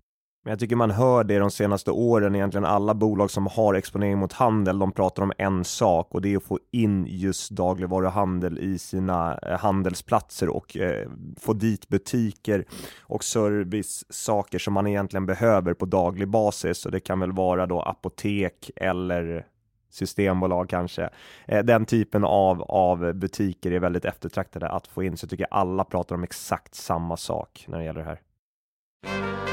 Men 0.45 0.51
jag 0.51 0.59
tycker 0.59 0.77
man 0.77 0.91
hör 0.91 1.25
det 1.25 1.39
de 1.39 1.51
senaste 1.51 1.91
åren, 1.91 2.35
egentligen 2.35 2.65
alla 2.65 2.95
bolag 2.95 3.31
som 3.31 3.47
har 3.47 3.75
exponering 3.75 4.19
mot 4.19 4.33
handel, 4.33 4.79
de 4.79 4.93
pratar 4.93 5.23
om 5.23 5.33
en 5.39 5.65
sak 5.65 6.15
och 6.15 6.23
det 6.23 6.33
är 6.33 6.37
att 6.37 6.43
få 6.43 6.59
in 6.71 7.07
just 7.09 7.51
dagligvaruhandel 7.51 8.59
i 8.59 8.79
sina 8.79 9.39
eh, 9.39 9.59
handelsplatser 9.59 10.49
och 10.49 10.77
eh, 10.77 11.09
få 11.41 11.53
dit 11.53 11.89
butiker 11.89 12.65
och 13.01 13.25
service, 13.25 14.05
saker 14.11 14.59
som 14.59 14.75
man 14.75 14.87
egentligen 14.87 15.27
behöver 15.27 15.75
på 15.75 15.87
daglig 15.87 16.29
basis 16.29 16.87
och 16.87 16.93
det 16.93 17.01
kan 17.01 17.21
väl 17.21 17.33
vara 17.33 17.67
då 17.67 17.81
apotek 17.81 18.71
eller 18.77 19.47
systembolag 19.91 20.69
kanske. 20.69 21.11
Eh, 21.47 21.65
den 21.65 21.87
typen 21.87 22.25
av, 22.25 22.63
av 22.63 23.13
butiker 23.13 23.73
är 23.73 23.81
väldigt 23.81 24.05
eftertraktade 24.05 24.69
att 24.69 24.87
få 24.87 25.03
in, 25.03 25.17
så 25.17 25.25
jag 25.25 25.31
tycker 25.31 25.47
alla 25.51 25.85
pratar 25.85 26.15
om 26.15 26.25
exakt 26.25 26.75
samma 26.75 27.17
sak 27.17 27.65
när 27.69 27.79
det 27.79 27.85
gäller 27.85 28.01
det 28.01 28.07
här. 28.07 29.52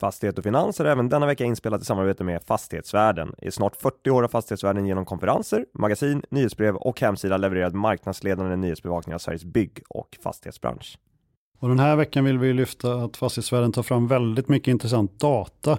Fastighet 0.00 0.38
och 0.38 0.44
Finans 0.44 0.80
är 0.80 0.84
även 0.84 1.08
denna 1.08 1.26
vecka 1.26 1.44
inspelat 1.44 1.82
i 1.82 1.84
samarbete 1.84 2.24
med 2.24 2.42
Fastighetsvärlden. 2.42 3.34
I 3.38 3.50
snart 3.50 3.76
40 3.76 4.10
år 4.10 4.22
har 4.22 4.28
Fastighetsvärlden 4.28 4.86
genom 4.86 5.04
konferenser, 5.04 5.66
magasin, 5.74 6.22
nyhetsbrev 6.30 6.76
och 6.76 7.00
hemsida 7.00 7.36
levererat 7.36 7.74
marknadsledande 7.74 8.56
nyhetsbevakning 8.56 9.14
av 9.14 9.18
Sveriges 9.18 9.44
bygg 9.44 9.82
och 9.88 10.18
fastighetsbransch. 10.22 10.98
Och 11.58 11.68
den 11.68 11.78
här 11.78 11.96
veckan 11.96 12.24
vill 12.24 12.38
vi 12.38 12.52
lyfta 12.52 12.94
att 12.94 13.16
Fastighetsvärlden 13.16 13.72
tar 13.72 13.82
fram 13.82 14.06
väldigt 14.06 14.48
mycket 14.48 14.68
intressant 14.68 15.20
data 15.20 15.78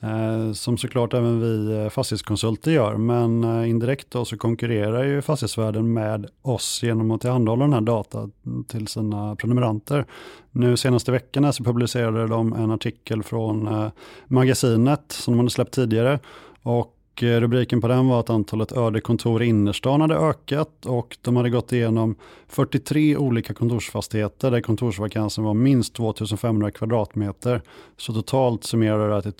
Eh, 0.00 0.52
som 0.52 0.78
såklart 0.78 1.14
även 1.14 1.40
vi 1.40 1.76
eh, 1.76 1.88
fastighetskonsulter 1.88 2.70
gör, 2.70 2.96
men 2.96 3.44
eh, 3.44 3.70
indirekt 3.70 4.10
då 4.10 4.24
så 4.24 4.36
konkurrerar 4.36 5.04
ju 5.04 5.22
fastighetsvärden 5.22 5.92
med 5.92 6.26
oss 6.42 6.80
genom 6.82 7.10
att 7.10 7.20
tillhandahålla 7.20 7.64
den 7.64 7.72
här 7.72 7.80
data 7.80 8.30
till 8.68 8.86
sina 8.86 9.36
prenumeranter. 9.36 10.04
Nu 10.50 10.76
senaste 10.76 11.12
veckorna 11.12 11.52
så 11.52 11.64
publicerade 11.64 12.26
de 12.26 12.52
en 12.52 12.70
artikel 12.70 13.22
från 13.22 13.90
magasinet 14.26 15.12
som 15.12 15.34
de 15.34 15.38
hade 15.38 15.50
släppt 15.50 15.74
tidigare 15.74 16.18
och 16.62 16.92
rubriken 17.20 17.80
på 17.80 17.88
den 17.88 18.08
var 18.08 18.20
att 18.20 18.30
antalet 18.30 18.72
öde 18.72 19.00
kontor 19.00 19.42
i 19.42 19.46
innerstan 19.46 20.00
hade 20.00 20.14
ökat 20.14 20.86
och 20.86 21.16
de 21.22 21.36
hade 21.36 21.50
gått 21.50 21.72
igenom 21.72 22.14
43 22.48 23.16
olika 23.16 23.54
kontorsfastigheter 23.54 24.50
där 24.50 24.60
kontorsvakansen 24.60 25.44
var 25.44 25.54
minst 25.54 25.94
2500 25.94 26.70
kvadratmeter. 26.70 27.62
Så 27.96 28.12
totalt 28.12 28.64
summerar 28.64 29.16
det 29.16 29.22
till 29.22 29.32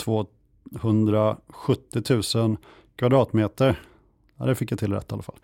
170 0.75 2.03
000 2.35 2.57
kvadratmeter. 2.97 3.81
Ja, 4.37 4.47
det 4.47 4.55
fick 4.55 4.73
jag 4.73 4.79
till 4.79 4.93
rätt 4.93 5.13
i 5.13 5.15
alla 5.15 5.23
fall. 5.23 5.39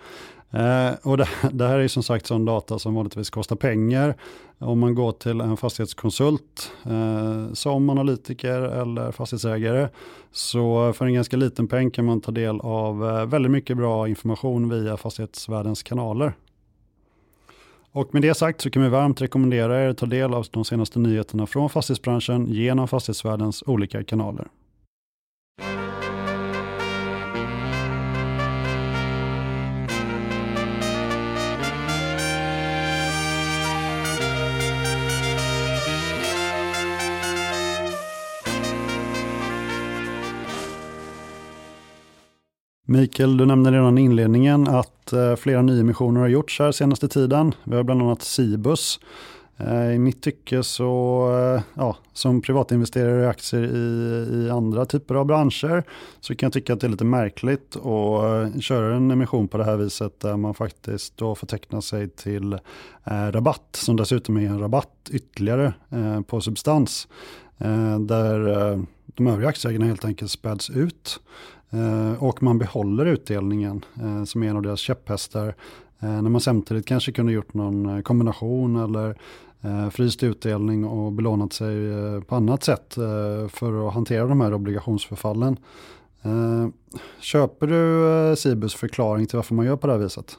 Eh, 0.52 0.94
och 1.02 1.16
det, 1.16 1.28
det, 1.52 1.66
här 1.66 1.78
är 1.78 1.88
som 1.88 2.02
sagt 2.02 2.26
sån 2.26 2.44
data 2.44 2.78
som 2.78 2.94
vanligtvis 2.94 3.30
kostar 3.30 3.56
pengar. 3.56 4.16
Om 4.58 4.78
man 4.78 4.94
går 4.94 5.12
till 5.12 5.40
en 5.40 5.56
fastighetskonsult 5.56 6.72
eh, 6.84 7.52
som 7.52 7.90
analytiker 7.90 8.60
eller 8.60 9.12
fastighetsägare 9.12 9.88
så 10.32 10.92
för 10.92 11.06
en 11.06 11.14
ganska 11.14 11.36
liten 11.36 11.68
peng 11.68 11.90
kan 11.90 12.04
man 12.04 12.20
ta 12.20 12.32
del 12.32 12.60
av 12.60 13.08
eh, 13.08 13.26
väldigt 13.26 13.52
mycket 13.52 13.76
bra 13.76 14.08
information 14.08 14.68
via 14.68 14.96
fastighetsvärldens 14.96 15.82
kanaler. 15.82 16.32
Och 17.92 18.14
med 18.14 18.22
det 18.22 18.34
sagt 18.34 18.60
så 18.60 18.70
kan 18.70 18.82
vi 18.82 18.88
varmt 18.88 19.20
rekommendera 19.20 19.84
er 19.84 19.88
att 19.88 19.98
ta 19.98 20.06
del 20.06 20.34
av 20.34 20.46
de 20.50 20.64
senaste 20.64 20.98
nyheterna 20.98 21.46
från 21.46 21.70
fastighetsbranschen 21.70 22.46
genom 22.46 22.88
fastighetsvärldens 22.88 23.62
olika 23.66 24.04
kanaler. 24.04 24.48
Mikael, 42.86 43.36
du 43.36 43.46
nämnde 43.46 43.70
redan 43.70 43.98
i 43.98 44.02
inledningen 44.02 44.68
att 44.68 45.12
eh, 45.12 45.36
flera 45.36 45.62
nyemissioner 45.62 46.20
har 46.20 46.28
gjorts 46.28 46.58
här 46.58 46.72
senaste 46.72 47.08
tiden. 47.08 47.54
Vi 47.64 47.76
har 47.76 47.82
bland 47.82 48.02
annat 48.02 48.22
Cibus. 48.22 49.00
Eh, 49.56 49.94
I 49.94 49.98
mitt 49.98 50.22
tycke 50.22 50.62
så, 50.62 51.22
eh, 51.56 51.62
ja, 51.74 51.96
som 52.12 52.42
privatinvesterare 52.42 53.22
i 53.22 53.26
aktier 53.26 53.62
i, 53.62 54.46
i 54.46 54.50
andra 54.50 54.84
typer 54.84 55.14
av 55.14 55.26
branscher, 55.26 55.82
så 56.20 56.34
kan 56.34 56.46
jag 56.46 56.52
tycka 56.52 56.72
att 56.72 56.80
det 56.80 56.86
är 56.86 56.90
lite 56.90 57.04
märkligt 57.04 57.76
att 57.76 58.62
köra 58.62 58.96
en 58.96 59.10
emission 59.10 59.48
på 59.48 59.58
det 59.58 59.64
här 59.64 59.76
viset, 59.76 60.20
där 60.20 60.36
man 60.36 60.54
faktiskt 60.54 61.16
då 61.16 61.34
får 61.34 61.46
teckna 61.46 61.82
sig 61.82 62.08
till 62.08 62.58
rabatt, 63.04 63.68
som 63.72 63.96
dessutom 63.96 64.36
är 64.36 64.46
en 64.46 64.60
rabatt 64.60 65.10
ytterligare 65.10 65.72
på 66.26 66.40
substans, 66.40 67.08
där 68.00 68.38
de 69.06 69.26
övriga 69.26 69.48
aktieägarna 69.48 69.86
helt 69.86 70.04
enkelt 70.04 70.30
späds 70.30 70.70
ut. 70.70 71.20
Eh, 71.72 72.22
och 72.24 72.42
man 72.42 72.58
behåller 72.58 73.06
utdelningen 73.06 73.84
eh, 74.00 74.24
som 74.24 74.42
är 74.42 74.48
en 74.48 74.56
av 74.56 74.62
deras 74.62 74.80
käpphästar. 74.80 75.54
Eh, 76.02 76.22
när 76.22 76.30
man 76.30 76.40
samtidigt 76.40 76.86
kanske 76.86 77.12
kunde 77.12 77.32
gjort 77.32 77.54
någon 77.54 77.86
eh, 77.86 78.02
kombination 78.02 78.76
eller 78.76 79.18
eh, 79.60 79.90
fryst 79.90 80.22
utdelning 80.22 80.84
och 80.84 81.12
belånat 81.12 81.52
sig 81.52 81.74
på 82.26 82.34
annat 82.34 82.64
sätt 82.64 82.94
för 83.48 83.88
att 83.88 83.94
hantera 83.94 84.26
de 84.26 84.40
här 84.40 84.54
obligationsförfallen. 84.54 85.56
Köper 87.20 87.66
du 87.66 88.36
Sibus 88.36 88.74
förklaring 88.74 89.26
till 89.26 89.36
varför 89.36 89.54
man 89.54 89.66
gör 89.66 89.76
på 89.76 89.86
det 89.86 89.92
här 89.92 90.00
viset? 90.00 90.38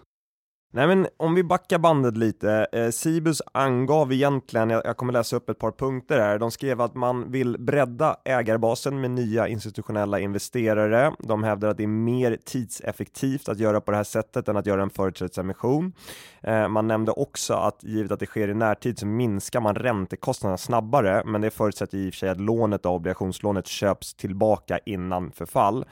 Nej 0.75 0.87
men 0.87 1.07
om 1.17 1.35
vi 1.35 1.43
backar 1.43 1.79
bandet 1.79 2.17
lite, 2.17 2.67
eh, 2.71 2.89
Cibus 2.89 3.41
angav 3.51 4.13
egentligen, 4.13 4.69
jag, 4.69 4.85
jag, 4.85 4.97
kommer 4.97 5.13
läsa 5.13 5.35
upp 5.35 5.49
ett 5.49 5.59
par 5.59 5.71
punkter 5.71 6.19
här, 6.19 6.39
de 6.39 6.51
skrev 6.51 6.81
att 6.81 6.95
man 6.95 7.31
vill 7.31 7.57
bredda 7.59 8.17
ägarbasen 8.25 9.01
med 9.01 9.11
nya 9.11 9.47
institutionella 9.47 10.19
investerare. 10.19 11.13
De 11.19 11.43
hävdar 11.43 11.69
att 11.69 11.77
det 11.77 11.83
är 11.83 11.87
mer 11.87 12.37
tidseffektivt 12.45 13.49
att 13.49 13.59
göra 13.59 13.81
på 13.81 13.91
det 13.91 13.97
här 13.97 14.03
sättet 14.03 14.47
än 14.47 14.57
att 14.57 14.65
göra 14.65 14.81
en 14.81 14.89
företrädesemission. 14.89 15.93
Eh, 16.41 16.67
man 16.67 16.87
nämnde 16.87 17.11
också 17.11 17.53
att 17.53 17.83
givet 17.83 18.11
att 18.11 18.19
det 18.19 18.25
sker 18.25 18.47
i 18.47 18.53
närtid 18.53 18.99
så 18.99 19.05
minskar 19.05 19.59
man 19.61 19.75
räntekostnaderna 19.75 20.57
snabbare, 20.57 21.23
men 21.25 21.41
det 21.41 21.51
förutsätter 21.51 21.97
i 21.97 22.09
och 22.09 22.13
för 22.13 22.17
sig 22.17 22.29
att 22.29 22.41
lånet, 22.41 22.85
obligationslånet, 22.85 23.67
köps 23.67 24.13
tillbaka 24.13 24.79
innan 24.85 25.31
förfall. 25.31 25.85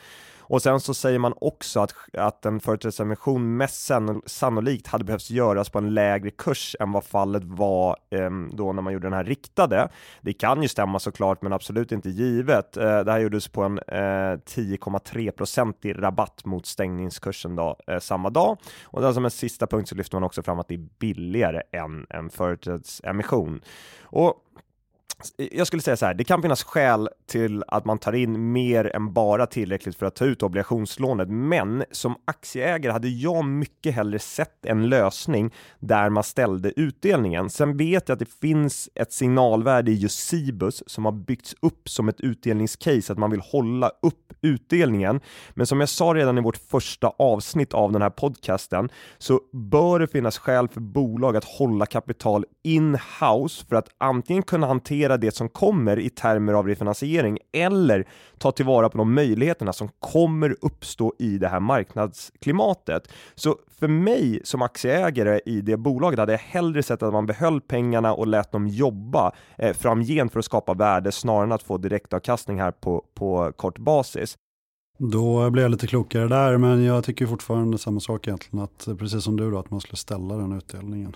Och 0.51 0.61
sen 0.61 0.79
så 0.79 0.93
säger 0.93 1.19
man 1.19 1.33
också 1.41 1.79
att, 1.79 1.93
att 2.13 2.45
en 2.45 2.59
företrädesemission 2.59 3.57
mest 3.57 3.91
sannolikt 4.25 4.87
hade 4.87 5.03
behövt 5.03 5.29
göras 5.29 5.69
på 5.69 5.77
en 5.77 5.93
lägre 5.93 6.29
kurs 6.29 6.75
än 6.79 6.91
vad 6.91 7.03
fallet 7.03 7.43
var 7.43 7.97
eh, 8.09 8.29
då 8.51 8.73
när 8.73 8.81
man 8.81 8.93
gjorde 8.93 9.05
den 9.05 9.13
här 9.13 9.23
riktade. 9.23 9.89
Det 10.21 10.33
kan 10.33 10.61
ju 10.61 10.67
stämma 10.67 10.99
såklart, 10.99 11.41
men 11.41 11.53
absolut 11.53 11.91
inte 11.91 12.09
givet. 12.09 12.77
Eh, 12.77 12.99
det 12.99 13.11
här 13.11 13.19
gjordes 13.19 13.47
på 13.47 13.63
en 13.63 13.77
eh, 13.77 14.37
10,3 14.37 15.31
procentig 15.31 16.01
rabatt 16.01 16.45
mot 16.45 16.65
stängningskursen 16.65 17.55
då, 17.55 17.77
eh, 17.87 17.99
samma 17.99 18.29
dag. 18.29 18.57
Och 18.83 19.01
där 19.01 19.13
som 19.13 19.25
en 19.25 19.31
sista 19.31 19.67
punkt 19.67 19.89
så 19.89 19.95
lyfter 19.95 20.15
man 20.15 20.23
också 20.23 20.43
fram 20.43 20.59
att 20.59 20.67
det 20.67 20.75
är 20.75 20.87
billigare 20.99 21.61
än 21.71 22.05
en 22.09 22.29
företrädesemission. 22.29 23.61
Och 24.03 24.35
jag 25.51 25.67
skulle 25.67 25.81
säga 25.81 25.97
så 25.97 26.05
här, 26.05 26.13
det 26.13 26.23
kan 26.23 26.41
finnas 26.41 26.63
skäl 26.63 27.09
till 27.27 27.63
att 27.67 27.85
man 27.85 27.99
tar 27.99 28.13
in 28.13 28.51
mer 28.51 28.95
än 28.95 29.13
bara 29.13 29.45
tillräckligt 29.45 29.95
för 29.95 30.05
att 30.05 30.15
ta 30.15 30.25
ut 30.25 30.43
obligationslånet, 30.43 31.29
men 31.29 31.83
som 31.91 32.15
aktieägare 32.25 32.93
hade 32.93 33.07
jag 33.07 33.45
mycket 33.45 33.95
hellre 33.95 34.19
sett 34.19 34.65
en 34.65 34.89
lösning 34.89 35.53
där 35.79 36.09
man 36.09 36.23
ställde 36.23 36.79
utdelningen. 36.79 37.49
Sen 37.49 37.77
vet 37.77 38.09
jag 38.09 38.13
att 38.13 38.19
det 38.19 38.39
finns 38.41 38.89
ett 38.95 39.13
signalvärde 39.13 39.91
i 39.91 39.95
just 39.95 40.19
Cibus 40.27 40.83
som 40.87 41.05
har 41.05 41.11
byggts 41.11 41.55
upp 41.61 41.89
som 41.89 42.09
ett 42.09 42.21
utdelningscase, 42.21 43.13
att 43.13 43.19
man 43.19 43.31
vill 43.31 43.41
hålla 43.41 43.91
upp 44.01 44.33
utdelningen. 44.41 45.19
Men 45.53 45.67
som 45.67 45.79
jag 45.79 45.89
sa 45.89 46.05
redan 46.05 46.37
i 46.37 46.41
vårt 46.41 46.57
första 46.57 47.07
avsnitt 47.07 47.73
av 47.73 47.91
den 47.91 48.01
här 48.01 48.09
podcasten 48.09 48.89
så 49.17 49.39
bör 49.53 49.99
det 49.99 50.07
finnas 50.07 50.37
skäl 50.37 50.67
för 50.67 50.81
bolag 50.81 51.37
att 51.37 51.45
hålla 51.45 51.85
kapital 51.85 52.45
in-house 52.63 53.65
för 53.69 53.75
att 53.75 53.89
antingen 53.97 54.43
kunna 54.43 54.67
hantera 54.67 55.17
det 55.17 55.35
som 55.35 55.49
kommer 55.49 55.99
i 55.99 56.09
termer 56.09 56.53
av 56.53 56.67
refinansiering 56.67 57.37
eller 57.53 58.07
ta 58.37 58.51
tillvara 58.51 58.89
på 58.89 58.97
de 58.97 59.13
möjligheterna 59.13 59.73
som 59.73 59.89
kommer 59.99 60.55
uppstå 60.61 61.13
i 61.19 61.37
det 61.37 61.47
här 61.47 61.59
marknadsklimatet. 61.59 63.07
Så 63.35 63.57
för 63.79 63.87
mig 63.87 64.41
som 64.43 64.61
aktieägare 64.61 65.39
i 65.45 65.61
det 65.61 65.77
bolaget 65.77 66.19
hade 66.19 66.31
jag 66.31 66.39
hellre 66.39 66.83
sett 66.83 67.03
att 67.03 67.13
man 67.13 67.25
behöll 67.25 67.61
pengarna 67.61 68.13
och 68.13 68.27
lät 68.27 68.51
dem 68.51 68.67
jobba 68.67 69.31
eh, 69.57 69.73
framgent 69.73 70.31
för 70.31 70.39
att 70.39 70.45
skapa 70.45 70.73
värde 70.73 71.11
snarare 71.11 71.43
än 71.43 71.51
att 71.51 71.63
få 71.63 71.77
direktavkastning 71.77 72.59
här 72.59 72.71
på, 72.71 73.05
på 73.13 73.51
kort 73.55 73.79
basis. 73.79 74.37
Då 74.97 75.49
blev 75.49 75.63
jag 75.63 75.71
lite 75.71 75.87
klokare 75.87 76.27
där, 76.27 76.57
men 76.57 76.83
jag 76.83 77.03
tycker 77.03 77.27
fortfarande 77.27 77.77
samma 77.77 77.99
sak 77.99 78.27
egentligen, 78.27 78.63
att 78.63 78.87
precis 78.99 79.23
som 79.23 79.37
du 79.37 79.51
då, 79.51 79.59
att 79.59 79.71
man 79.71 79.81
skulle 79.81 79.97
ställa 79.97 80.35
den 80.35 80.51
utdelningen. 80.51 81.15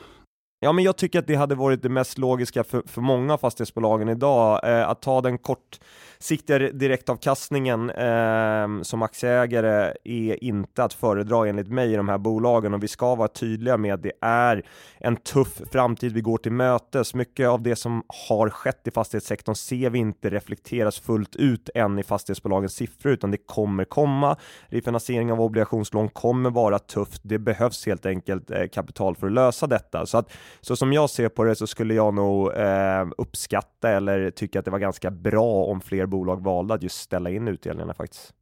Ja, 0.60 0.72
men 0.72 0.84
jag 0.84 0.98
tycker 0.98 1.20
att 1.20 1.28
det 1.28 1.36
hade 1.36 1.56
varit 1.56 1.82
det 1.82 1.90
mest 1.90 2.18
logiska 2.18 2.64
för, 2.64 2.84
för 2.86 3.02
många 3.02 3.34
av 3.34 3.38
fastighetsbolagen 3.38 4.10
idag, 4.10 4.70
eh, 4.70 4.90
att 4.90 5.02
ta 5.02 5.22
den 5.22 5.38
kort 5.38 5.80
siktiga 6.26 6.60
direktavkastningen 6.60 7.90
eh, 7.90 8.82
som 8.82 9.02
aktieägare 9.02 9.94
är 10.04 10.44
inte 10.44 10.84
att 10.84 10.94
föredra 10.94 11.48
enligt 11.48 11.68
mig 11.68 11.94
i 11.94 11.96
de 11.96 12.10
här 12.10 12.18
bolagen 12.18 12.74
och 12.74 12.84
vi 12.84 12.88
ska 12.88 13.16
vara 13.16 13.28
tydliga 13.28 13.78
med 13.78 13.94
att 13.94 14.04
det 14.04 14.12
är 14.22 14.66
en 14.98 15.16
tuff 15.16 15.62
framtid 15.72 16.14
vi 16.14 16.22
går 16.22 16.38
till 16.38 16.52
mötes. 16.52 17.14
Mycket 17.14 17.48
av 17.48 17.62
det 17.62 17.76
som 17.76 18.04
har 18.28 18.50
skett 18.50 18.88
i 18.88 18.92
fastighetssektorn 18.92 19.56
ser 19.56 19.90
vi 19.90 20.00
inte 20.00 20.30
reflekteras 20.30 21.00
fullt 21.00 21.36
ut 21.36 21.70
än 21.76 22.00
i 22.00 22.04
fastighetsbolagens 22.04 22.74
siffror, 22.74 23.14
utan 23.14 23.32
det 23.32 23.38
kommer 23.38 23.86
komma. 23.86 24.38
Refinansiering 24.68 25.32
av 25.32 25.42
obligationslån 25.42 26.10
kommer 26.10 26.50
vara 26.50 26.80
tufft. 26.80 27.22
Det 27.24 27.40
behövs 27.40 27.86
helt 27.86 28.06
enkelt 28.06 28.52
eh, 28.52 28.68
kapital 28.68 29.16
för 29.16 29.28
att 29.28 29.34
lösa 29.34 29.68
detta. 29.68 30.06
Så 30.06 30.18
att 30.18 30.32
så 30.62 30.76
som 30.76 30.94
jag 30.94 31.10
ser 31.10 31.30
på 31.30 31.44
det 31.44 31.56
så 31.56 31.68
skulle 31.68 31.94
jag 31.94 32.14
nog 32.14 32.54
eh, 32.54 33.06
uppskatta 33.18 33.90
eller 33.90 34.32
tycka 34.32 34.60
att 34.60 34.66
det 34.66 34.72
var 34.72 34.80
ganska 34.80 35.12
bra 35.12 35.64
om 35.66 35.82
fler 35.82 36.06
bolag 36.16 36.44
valde 36.44 36.74
att 36.74 36.84
just 36.84 36.98
ställa 37.02 37.30
in 37.30 37.48
utdelningarna 37.48 37.94
faktiskt. 37.94 38.34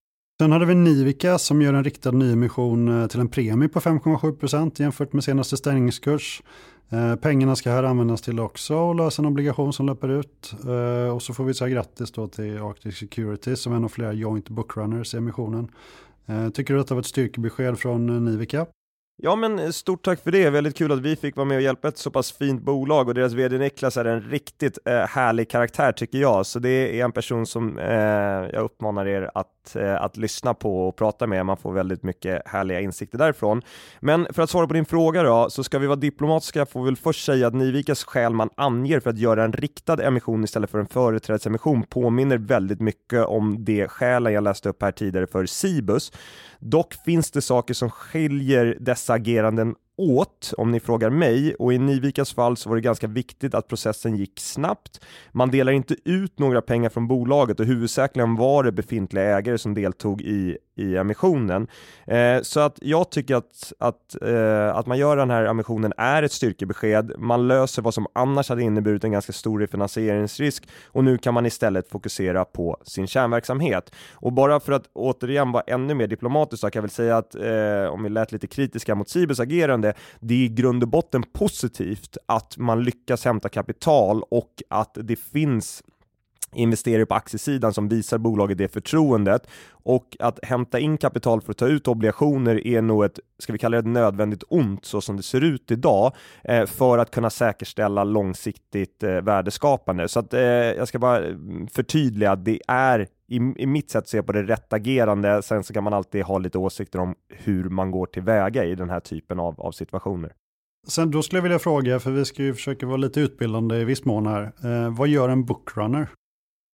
Sen 0.41 0.51
hade 0.51 0.65
vi 0.65 0.75
Nivica 0.75 1.37
som 1.37 1.61
gör 1.61 1.73
en 1.73 1.83
riktad 1.83 2.11
nyemission 2.11 3.01
eh, 3.01 3.07
till 3.07 3.19
en 3.19 3.29
premie 3.29 3.69
på 3.69 3.79
5,7% 3.79 4.81
jämfört 4.81 5.13
med 5.13 5.23
senaste 5.23 5.57
stängningskurs. 5.57 6.43
Eh, 6.89 7.15
pengarna 7.15 7.55
ska 7.55 7.71
här 7.71 7.83
användas 7.83 8.21
till 8.21 8.39
också 8.39 8.91
att 8.91 8.97
lösa 8.97 9.21
en 9.21 9.25
obligation 9.25 9.73
som 9.73 9.85
löper 9.85 10.09
ut. 10.09 10.53
Eh, 10.67 11.15
och 11.15 11.21
så 11.21 11.33
får 11.33 11.43
vi 11.43 11.53
säga 11.53 11.69
grattis 11.69 12.11
då 12.11 12.27
till 12.27 12.57
Arctic 12.57 12.97
Securities 12.97 13.61
som 13.61 13.73
är 13.73 13.77
en 13.77 13.83
av 13.83 13.89
flera 13.89 14.13
joint 14.13 14.49
bookrunners 14.49 15.13
i 15.13 15.17
emissionen. 15.17 15.71
Eh, 16.25 16.49
tycker 16.49 16.73
du 16.73 16.79
att 16.79 16.87
det 16.87 16.93
var 16.93 17.01
ett 17.01 17.07
styrkebesked 17.07 17.79
från 17.79 18.09
eh, 18.09 18.21
Nivica? 18.21 18.65
Ja 19.17 19.35
men 19.35 19.59
eh, 19.59 19.69
stort 19.69 20.05
tack 20.05 20.19
för 20.23 20.31
det, 20.31 20.49
väldigt 20.49 20.77
kul 20.77 20.91
att 20.91 20.99
vi 20.99 21.15
fick 21.15 21.35
vara 21.35 21.45
med 21.45 21.55
och 21.55 21.61
hjälpa 21.61 21.87
ett 21.87 21.97
så 21.97 22.11
pass 22.11 22.31
fint 22.31 22.61
bolag. 22.61 23.07
Och 23.07 23.13
deras 23.13 23.33
vd 23.33 23.57
Niklas 23.57 23.97
är 23.97 24.05
en 24.05 24.21
riktigt 24.21 24.77
eh, 24.85 24.93
härlig 24.93 25.49
karaktär 25.49 25.91
tycker 25.91 26.17
jag, 26.17 26.45
så 26.45 26.59
det 26.59 26.99
är 26.99 27.05
en 27.05 27.11
person 27.11 27.45
som 27.45 27.79
eh, 27.79 27.95
jag 28.53 28.63
uppmanar 28.63 29.05
er 29.05 29.31
att, 29.33 29.47
Eh, 29.75 30.01
att 30.01 30.17
lyssna 30.17 30.53
på 30.53 30.87
och 30.87 30.95
prata 30.95 31.27
med, 31.27 31.45
man 31.45 31.57
får 31.57 31.73
väldigt 31.73 32.03
mycket 32.03 32.41
härliga 32.45 32.81
insikter 32.81 33.17
därifrån. 33.17 33.61
Men 33.99 34.27
för 34.33 34.41
att 34.41 34.49
svara 34.49 34.67
på 34.67 34.73
din 34.73 34.85
fråga 34.85 35.23
då, 35.23 35.49
så 35.49 35.63
ska 35.63 35.79
vi 35.79 35.87
vara 35.87 35.95
diplomatiska 35.95 36.65
får 36.65 36.79
vi 36.79 36.85
väl 36.85 36.95
först 36.95 37.25
säga 37.25 37.47
att 37.47 37.53
Nivikas 37.53 38.03
skäl 38.03 38.33
man 38.33 38.49
anger 38.55 38.99
för 38.99 39.09
att 39.09 39.17
göra 39.17 39.43
en 39.43 39.53
riktad 39.53 40.03
emission 40.03 40.43
istället 40.43 40.69
för 40.69 40.79
en 40.79 40.87
företrädesemission 40.87 41.83
påminner 41.83 42.37
väldigt 42.37 42.81
mycket 42.81 43.25
om 43.25 43.65
det 43.65 43.87
skälen 43.87 44.33
jag 44.33 44.43
läste 44.43 44.69
upp 44.69 44.81
här 44.81 44.91
tidigare 44.91 45.27
för 45.27 45.45
Cibus. 45.45 46.11
Dock 46.59 46.93
finns 46.93 47.31
det 47.31 47.41
saker 47.41 47.73
som 47.73 47.89
skiljer 47.89 48.77
dessa 48.79 49.13
ageranden 49.13 49.75
åt, 49.97 50.53
om 50.57 50.71
ni 50.71 50.79
frågar 50.79 51.09
mig, 51.09 51.55
och 51.55 51.73
i 51.73 51.77
Nivikas 51.77 52.33
fall 52.33 52.57
så 52.57 52.69
var 52.69 52.75
det 52.75 52.81
ganska 52.81 53.07
viktigt 53.07 53.55
att 53.55 53.67
processen 53.67 54.15
gick 54.15 54.39
snabbt. 54.39 54.99
Man 55.31 55.51
delar 55.51 55.71
inte 55.71 55.95
ut 56.05 56.39
några 56.39 56.61
pengar 56.61 56.89
från 56.89 57.07
bolaget 57.07 57.59
och 57.59 57.65
huvudsakligen 57.65 58.35
var 58.35 58.63
det 58.63 58.71
befintliga 58.71 59.23
ägare 59.23 59.57
som 59.57 59.73
deltog 59.73 60.21
i, 60.21 60.57
i 60.75 60.97
emissionen. 60.97 61.67
Eh, 62.07 62.41
så 62.41 62.59
att 62.59 62.79
jag 62.81 63.11
tycker 63.11 63.35
att, 63.35 63.73
att, 63.79 64.21
eh, 64.21 64.75
att 64.75 64.85
man 64.87 64.97
gör 64.97 65.17
den 65.17 65.29
här 65.29 65.45
emissionen 65.45 65.93
är 65.97 66.23
ett 66.23 66.31
styrkebesked. 66.31 67.13
Man 67.17 67.47
löser 67.47 67.81
vad 67.81 67.93
som 67.93 68.07
annars 68.13 68.49
hade 68.49 68.61
inneburit 68.61 69.03
en 69.03 69.11
ganska 69.11 69.33
stor 69.33 69.59
refinansieringsrisk 69.59 70.69
och 70.85 71.03
nu 71.03 71.17
kan 71.17 71.33
man 71.33 71.45
istället 71.45 71.89
fokusera 71.89 72.45
på 72.45 72.77
sin 72.83 73.07
kärnverksamhet. 73.07 73.91
Och 74.13 74.33
bara 74.33 74.59
för 74.59 74.71
att 74.71 74.89
återigen 74.93 75.51
vara 75.51 75.63
ännu 75.67 75.93
mer 75.93 76.07
diplomatisk 76.07 76.61
så 76.61 76.69
kan 76.69 76.79
jag 76.79 76.83
väl 76.83 76.91
säga 76.91 77.17
att 77.17 77.35
eh, 77.35 77.93
om 77.93 78.03
vi 78.03 78.09
lät 78.09 78.31
lite 78.31 78.47
kritiska 78.47 78.95
mot 78.95 79.09
Cibers 79.09 79.39
agerande, 79.39 79.82
det 80.19 80.33
är 80.33 80.45
i 80.45 80.47
grund 80.47 80.83
och 80.83 80.89
botten 80.89 81.23
positivt 81.23 82.17
att 82.25 82.57
man 82.57 82.83
lyckas 82.83 83.25
hämta 83.25 83.49
kapital 83.49 84.23
och 84.29 84.63
att 84.69 84.97
det 85.01 85.15
finns 85.15 85.83
investerare 86.55 87.05
på 87.05 87.15
aktiesidan 87.15 87.73
som 87.73 87.89
visar 87.89 88.17
bolaget 88.17 88.57
det 88.57 88.67
förtroendet 88.67 89.47
och 89.71 90.17
att 90.19 90.39
hämta 90.45 90.79
in 90.79 90.97
kapital 90.97 91.41
för 91.41 91.51
att 91.51 91.57
ta 91.57 91.67
ut 91.67 91.87
obligationer 91.87 92.67
är 92.67 92.81
nog 92.81 93.05
ett, 93.05 93.19
ska 93.39 93.53
vi 93.53 93.59
kalla 93.59 93.77
det 93.77 93.79
ett 93.79 93.93
nödvändigt 93.93 94.43
ont 94.49 94.85
så 94.85 95.01
som 95.01 95.17
det 95.17 95.23
ser 95.23 95.41
ut 95.41 95.71
idag 95.71 96.15
eh, 96.43 96.65
för 96.65 96.97
att 96.97 97.11
kunna 97.11 97.29
säkerställa 97.29 98.03
långsiktigt 98.03 99.03
eh, 99.03 99.09
värdeskapande. 99.09 100.07
Så 100.07 100.19
att 100.19 100.33
eh, 100.33 100.41
jag 100.41 100.87
ska 100.87 100.99
bara 100.99 101.17
mm, 101.17 101.67
förtydliga 101.67 102.31
att 102.31 102.45
det 102.45 102.59
är 102.67 103.07
i, 103.27 103.35
i 103.35 103.65
mitt 103.65 103.91
sätt 103.91 104.03
att 104.03 104.09
se 104.09 104.23
på 104.23 104.31
det 104.31 104.43
rätt 104.43 104.73
agerande. 104.73 105.41
Sen 105.41 105.63
så 105.63 105.73
kan 105.73 105.83
man 105.83 105.93
alltid 105.93 106.23
ha 106.23 106.37
lite 106.37 106.57
åsikter 106.57 106.99
om 106.99 107.15
hur 107.29 107.69
man 107.69 107.91
går 107.91 108.05
tillväga 108.05 108.65
i 108.65 108.75
den 108.75 108.89
här 108.89 108.99
typen 108.99 109.39
av, 109.39 109.61
av 109.61 109.71
situationer. 109.71 110.33
Sen 110.87 111.11
då 111.11 111.21
skulle 111.21 111.37
jag 111.37 111.43
vilja 111.43 111.59
fråga, 111.59 111.99
för 111.99 112.11
vi 112.11 112.25
ska 112.25 112.43
ju 112.43 112.53
försöka 112.53 112.85
vara 112.85 112.97
lite 112.97 113.19
utbildande 113.19 113.75
i 113.75 113.83
viss 113.83 114.05
mån 114.05 114.27
här. 114.27 114.43
Eh, 114.63 114.95
vad 114.95 115.07
gör 115.07 115.29
en 115.29 115.45
bookrunner? 115.45 116.09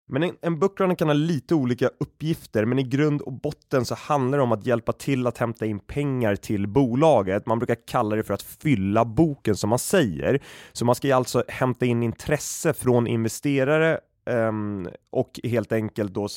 Men 0.07 0.23
en, 0.23 0.35
en 0.41 0.59
bookrunner 0.59 0.95
kan 0.95 1.07
ha 1.07 1.13
lite 1.13 1.55
olika 1.55 1.89
uppgifter, 1.99 2.65
men 2.65 2.79
i 2.79 2.83
grund 2.83 3.21
och 3.21 3.33
botten 3.33 3.85
så 3.85 3.95
handlar 3.95 4.37
det 4.37 4.43
om 4.43 4.51
att 4.51 4.65
hjälpa 4.65 4.91
till 4.93 5.27
att 5.27 5.37
hämta 5.37 5.65
in 5.65 5.79
pengar 5.79 6.35
till 6.35 6.67
bolaget. 6.67 7.45
Man 7.45 7.59
brukar 7.59 7.77
kalla 7.87 8.15
det 8.15 8.23
för 8.23 8.33
att 8.33 8.41
fylla 8.41 9.05
boken 9.05 9.55
som 9.55 9.69
man 9.69 9.79
säger. 9.79 10.43
Så 10.73 10.85
man 10.85 10.95
ska 10.95 11.15
alltså 11.15 11.43
hämta 11.47 11.85
in 11.85 12.03
intresse 12.03 12.73
från 12.73 13.07
investerare 13.07 13.99
um, 14.25 14.89
och 15.09 15.39
helt 15.43 15.71
enkelt 15.71 16.13
då 16.13 16.27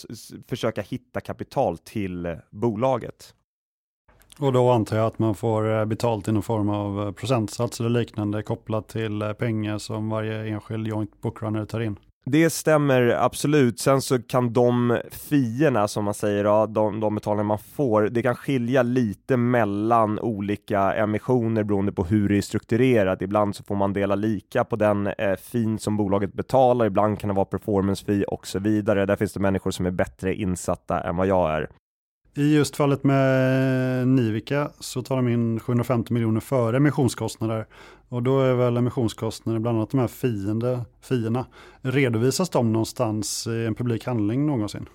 försöka 0.48 0.82
hitta 0.82 1.20
kapital 1.20 1.78
till 1.78 2.36
bolaget. 2.50 3.34
Och 4.38 4.52
då 4.52 4.70
antar 4.70 4.96
jag 4.96 5.06
att 5.06 5.18
man 5.18 5.34
får 5.34 5.78
eh, 5.78 5.84
betalt 5.84 6.28
i 6.28 6.32
någon 6.32 6.42
form 6.42 6.68
av 6.68 7.02
eh, 7.02 7.12
procentsats 7.12 7.80
eller 7.80 7.90
liknande 7.90 8.42
kopplat 8.42 8.88
till 8.88 9.22
eh, 9.22 9.32
pengar 9.32 9.78
som 9.78 10.08
varje 10.08 10.46
enskild 10.46 10.86
joint 10.86 11.20
bookrunner 11.20 11.64
tar 11.64 11.80
in. 11.80 11.96
Det 12.30 12.50
stämmer 12.50 13.08
absolut. 13.08 13.80
Sen 13.80 14.02
så 14.02 14.22
kan 14.22 14.52
de 14.52 14.98
fierna 15.10 15.88
som 15.88 16.04
man 16.04 16.14
säger, 16.14 16.44
ja, 16.44 16.66
de, 16.66 17.00
de 17.00 17.14
betalningar 17.14 17.44
man 17.44 17.58
får, 17.58 18.02
det 18.02 18.22
kan 18.22 18.36
skilja 18.36 18.82
lite 18.82 19.36
mellan 19.36 20.18
olika 20.18 20.94
emissioner 20.94 21.62
beroende 21.62 21.92
på 21.92 22.04
hur 22.04 22.28
det 22.28 22.36
är 22.36 22.42
strukturerat. 22.42 23.22
Ibland 23.22 23.56
så 23.56 23.64
får 23.64 23.76
man 23.76 23.92
dela 23.92 24.14
lika 24.14 24.64
på 24.64 24.76
den 24.76 25.06
eh, 25.06 25.36
fin 25.36 25.78
som 25.78 25.96
bolaget 25.96 26.32
betalar, 26.32 26.86
ibland 26.86 27.18
kan 27.18 27.28
det 27.28 27.34
vara 27.34 27.44
performance 27.44 28.04
fee 28.04 28.24
och 28.24 28.46
så 28.46 28.58
vidare. 28.58 29.06
Där 29.06 29.16
finns 29.16 29.32
det 29.32 29.40
människor 29.40 29.70
som 29.70 29.86
är 29.86 29.90
bättre 29.90 30.34
insatta 30.34 31.00
än 31.00 31.16
vad 31.16 31.26
jag 31.26 31.50
är. 31.50 31.68
I 32.38 32.54
just 32.54 32.76
fallet 32.76 33.04
med 33.04 34.08
Nivika 34.08 34.70
så 34.80 35.02
tar 35.02 35.16
de 35.16 35.28
in 35.28 35.60
750 35.60 36.12
miljoner 36.12 36.40
före 36.40 36.76
emissionskostnader. 36.76 37.66
Och 38.08 38.22
då 38.22 38.40
är 38.40 38.54
väl 38.54 38.76
emissionskostnader, 38.76 39.60
bland 39.60 39.78
annat 39.78 39.90
de 39.90 40.00
här 40.00 40.08
fiende, 40.08 40.84
fierna, 41.00 41.46
redovisas 41.80 42.50
de 42.50 42.72
någonstans 42.72 43.46
i 43.46 43.66
en 43.66 43.74
publik 43.74 44.06
handling 44.06 44.46
någonsin? 44.46 44.88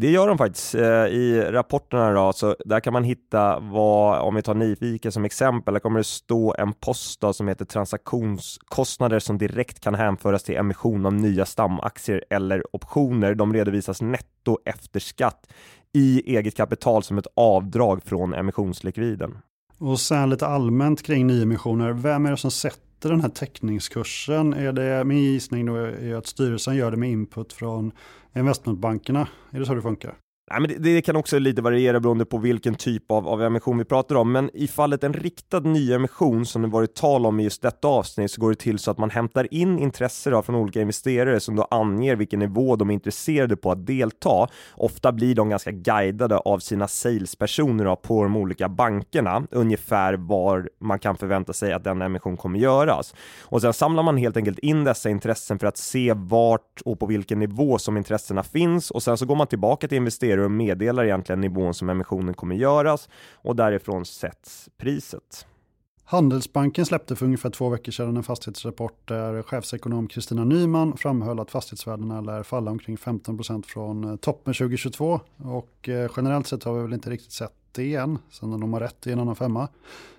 Det 0.00 0.10
gör 0.10 0.28
de 0.28 0.38
faktiskt 0.38 0.74
eh, 0.74 1.06
i 1.06 1.42
rapporterna 1.50 2.12
då, 2.12 2.32
så 2.32 2.56
där 2.64 2.80
kan 2.80 2.92
man 2.92 3.04
hitta 3.04 3.58
vad, 3.60 4.20
om 4.20 4.34
vi 4.34 4.42
tar 4.42 4.54
nyfiken 4.54 5.12
som 5.12 5.24
exempel, 5.24 5.74
där 5.74 5.80
kommer 5.80 6.00
det 6.00 6.04
stå 6.04 6.54
en 6.58 6.72
post 6.72 7.20
då, 7.20 7.32
som 7.32 7.48
heter 7.48 7.64
transaktionskostnader 7.64 9.18
som 9.18 9.38
direkt 9.38 9.80
kan 9.80 9.94
hänföras 9.94 10.42
till 10.42 10.56
emission 10.56 11.06
av 11.06 11.12
nya 11.12 11.46
stamaktier 11.46 12.24
eller 12.30 12.76
optioner. 12.76 13.34
De 13.34 13.54
redovisas 13.54 14.02
netto 14.02 14.58
efter 14.64 15.00
skatt 15.00 15.52
i 15.92 16.36
eget 16.36 16.56
kapital 16.56 17.02
som 17.02 17.18
ett 17.18 17.26
avdrag 17.36 18.02
från 18.02 18.34
emissionslikviden. 18.34 19.38
Och 19.78 20.00
sen 20.00 20.30
lite 20.30 20.46
allmänt 20.46 21.02
kring 21.02 21.26
nyemissioner, 21.26 21.92
vem 21.92 22.26
är 22.26 22.30
det 22.30 22.36
som 22.36 22.50
sätter 22.50 23.10
den 23.10 23.20
här 23.20 23.28
täckningskursen? 23.28 24.52
Är 24.52 24.72
det, 24.72 25.04
min 25.04 25.18
gissning 25.18 25.66
då 25.66 25.74
är 25.76 26.14
att 26.14 26.26
styrelsen 26.26 26.76
gör 26.76 26.90
det 26.90 26.96
med 26.96 27.10
input 27.10 27.52
från 27.52 27.92
investmentbankerna. 28.36 29.28
Är 29.50 29.60
det 29.60 29.66
så 29.66 29.74
det 29.74 29.82
funkar? 29.82 30.14
Nej, 30.50 30.60
men 30.60 30.70
det, 30.70 30.94
det, 30.94 31.02
kan 31.02 31.16
också 31.16 31.38
lite 31.38 31.62
variera 31.62 32.00
beroende 32.00 32.24
på 32.24 32.38
vilken 32.38 32.74
typ 32.74 33.10
av, 33.10 33.28
av 33.28 33.42
emission 33.42 33.78
vi 33.78 33.84
pratar 33.84 34.14
om, 34.14 34.32
men 34.32 34.50
i 34.54 34.68
fallet 34.68 35.04
en 35.04 35.12
riktad 35.12 35.60
nyemission 35.60 36.46
som 36.46 36.62
det 36.62 36.68
varit 36.68 36.94
tal 36.94 37.26
om 37.26 37.40
i 37.40 37.44
just 37.44 37.62
detta 37.62 37.88
avsnitt 37.88 38.30
så 38.30 38.40
går 38.40 38.50
det 38.50 38.56
till 38.56 38.78
så 38.78 38.90
att 38.90 38.98
man 38.98 39.10
hämtar 39.10 39.54
in 39.54 39.78
intresse 39.78 40.42
från 40.42 40.56
olika 40.56 40.80
investerare 40.80 41.40
som 41.40 41.56
då 41.56 41.66
anger 41.70 42.16
vilken 42.16 42.40
nivå 42.40 42.76
de 42.76 42.90
är 42.90 42.94
intresserade 42.94 43.56
på 43.56 43.72
att 43.72 43.86
delta. 43.86 44.46
Ofta 44.74 45.12
blir 45.12 45.34
de 45.34 45.48
ganska 45.48 45.70
guidade 45.70 46.38
av 46.38 46.58
sina 46.58 46.88
salespersoner 46.88 47.96
på 47.96 48.22
de 48.22 48.36
olika 48.36 48.68
bankerna, 48.68 49.46
ungefär 49.50 50.14
var 50.14 50.68
man 50.80 50.98
kan 50.98 51.16
förvänta 51.16 51.52
sig 51.52 51.72
att 51.72 51.84
den 51.84 52.02
emission 52.02 52.36
kommer 52.36 52.58
göras. 52.58 53.14
Och 53.40 53.60
sen 53.60 53.72
samlar 53.72 54.02
man 54.02 54.16
helt 54.16 54.36
enkelt 54.36 54.58
in 54.58 54.84
dessa 54.84 55.10
intressen 55.10 55.58
för 55.58 55.66
att 55.66 55.76
se 55.76 56.12
vart 56.16 56.80
och 56.84 57.00
på 57.00 57.06
vilken 57.06 57.38
nivå 57.38 57.78
som 57.78 57.96
intressena 57.96 58.42
finns 58.42 58.90
och 58.90 59.02
sen 59.02 59.16
så 59.16 59.26
går 59.26 59.36
man 59.36 59.46
tillbaka 59.46 59.88
till 59.88 59.96
investerare 59.96 60.37
och 60.44 60.50
meddelar 60.50 61.04
egentligen 61.04 61.40
nivån 61.40 61.74
som 61.74 61.90
emissionen 61.90 62.34
kommer 62.34 62.56
göras 62.56 63.08
och 63.34 63.56
därifrån 63.56 64.04
sätts 64.04 64.68
priset. 64.76 65.46
Handelsbanken 66.10 66.86
släppte 66.86 67.16
för 67.16 67.24
ungefär 67.26 67.50
två 67.50 67.68
veckor 67.68 67.92
sedan 67.92 68.16
en 68.16 68.22
fastighetsrapport 68.22 69.08
där 69.08 69.42
chefsekonom 69.42 70.08
Kristina 70.08 70.44
Nyman 70.44 70.96
framhöll 70.96 71.40
att 71.40 71.50
fastighetsvärdena 71.50 72.20
lär 72.20 72.42
falla 72.42 72.70
omkring 72.70 72.96
15% 72.96 73.62
från 73.66 74.04
eh, 74.04 74.16
toppen 74.16 74.54
2022 74.54 75.20
och 75.36 75.88
eh, 75.88 76.10
generellt 76.16 76.46
sett 76.46 76.64
har 76.64 76.74
vi 76.74 76.82
väl 76.82 76.92
inte 76.92 77.10
riktigt 77.10 77.32
sett 77.32 77.54
det 77.72 77.94
än, 77.94 78.18
sen 78.30 78.60
de 78.60 78.72
har 78.72 78.80
rätt 78.80 79.06
i 79.06 79.12
en 79.12 79.20
annan 79.20 79.36
femma. 79.36 79.68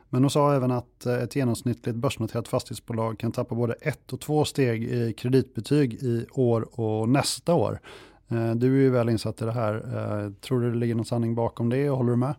Men 0.09 0.23
hon 0.23 0.29
sa 0.29 0.53
även 0.53 0.71
att 0.71 1.05
eh, 1.05 1.13
ett 1.13 1.35
genomsnittligt 1.35 1.97
börsnoterat 1.97 2.47
fastighetsbolag 2.47 3.19
kan 3.19 3.31
tappa 3.31 3.55
både 3.55 3.73
ett 3.73 4.13
och 4.13 4.19
två 4.19 4.45
steg 4.45 4.83
i 4.83 5.13
kreditbetyg 5.13 5.93
i 5.93 6.25
år 6.31 6.79
och 6.79 7.09
nästa 7.09 7.53
år. 7.53 7.79
Eh, 8.31 8.55
du 8.55 8.77
är 8.77 8.81
ju 8.81 8.89
väl 8.89 9.09
insatt 9.09 9.41
i 9.41 9.45
det 9.45 9.51
här. 9.51 9.73
Eh, 9.75 10.31
tror 10.31 10.61
du 10.61 10.71
det 10.71 10.77
ligger 10.77 10.95
någon 10.95 11.05
sanning 11.05 11.35
bakom 11.35 11.69
det 11.69 11.89
och 11.89 11.97
håller 11.97 12.11
du 12.11 12.17
med? 12.17 12.35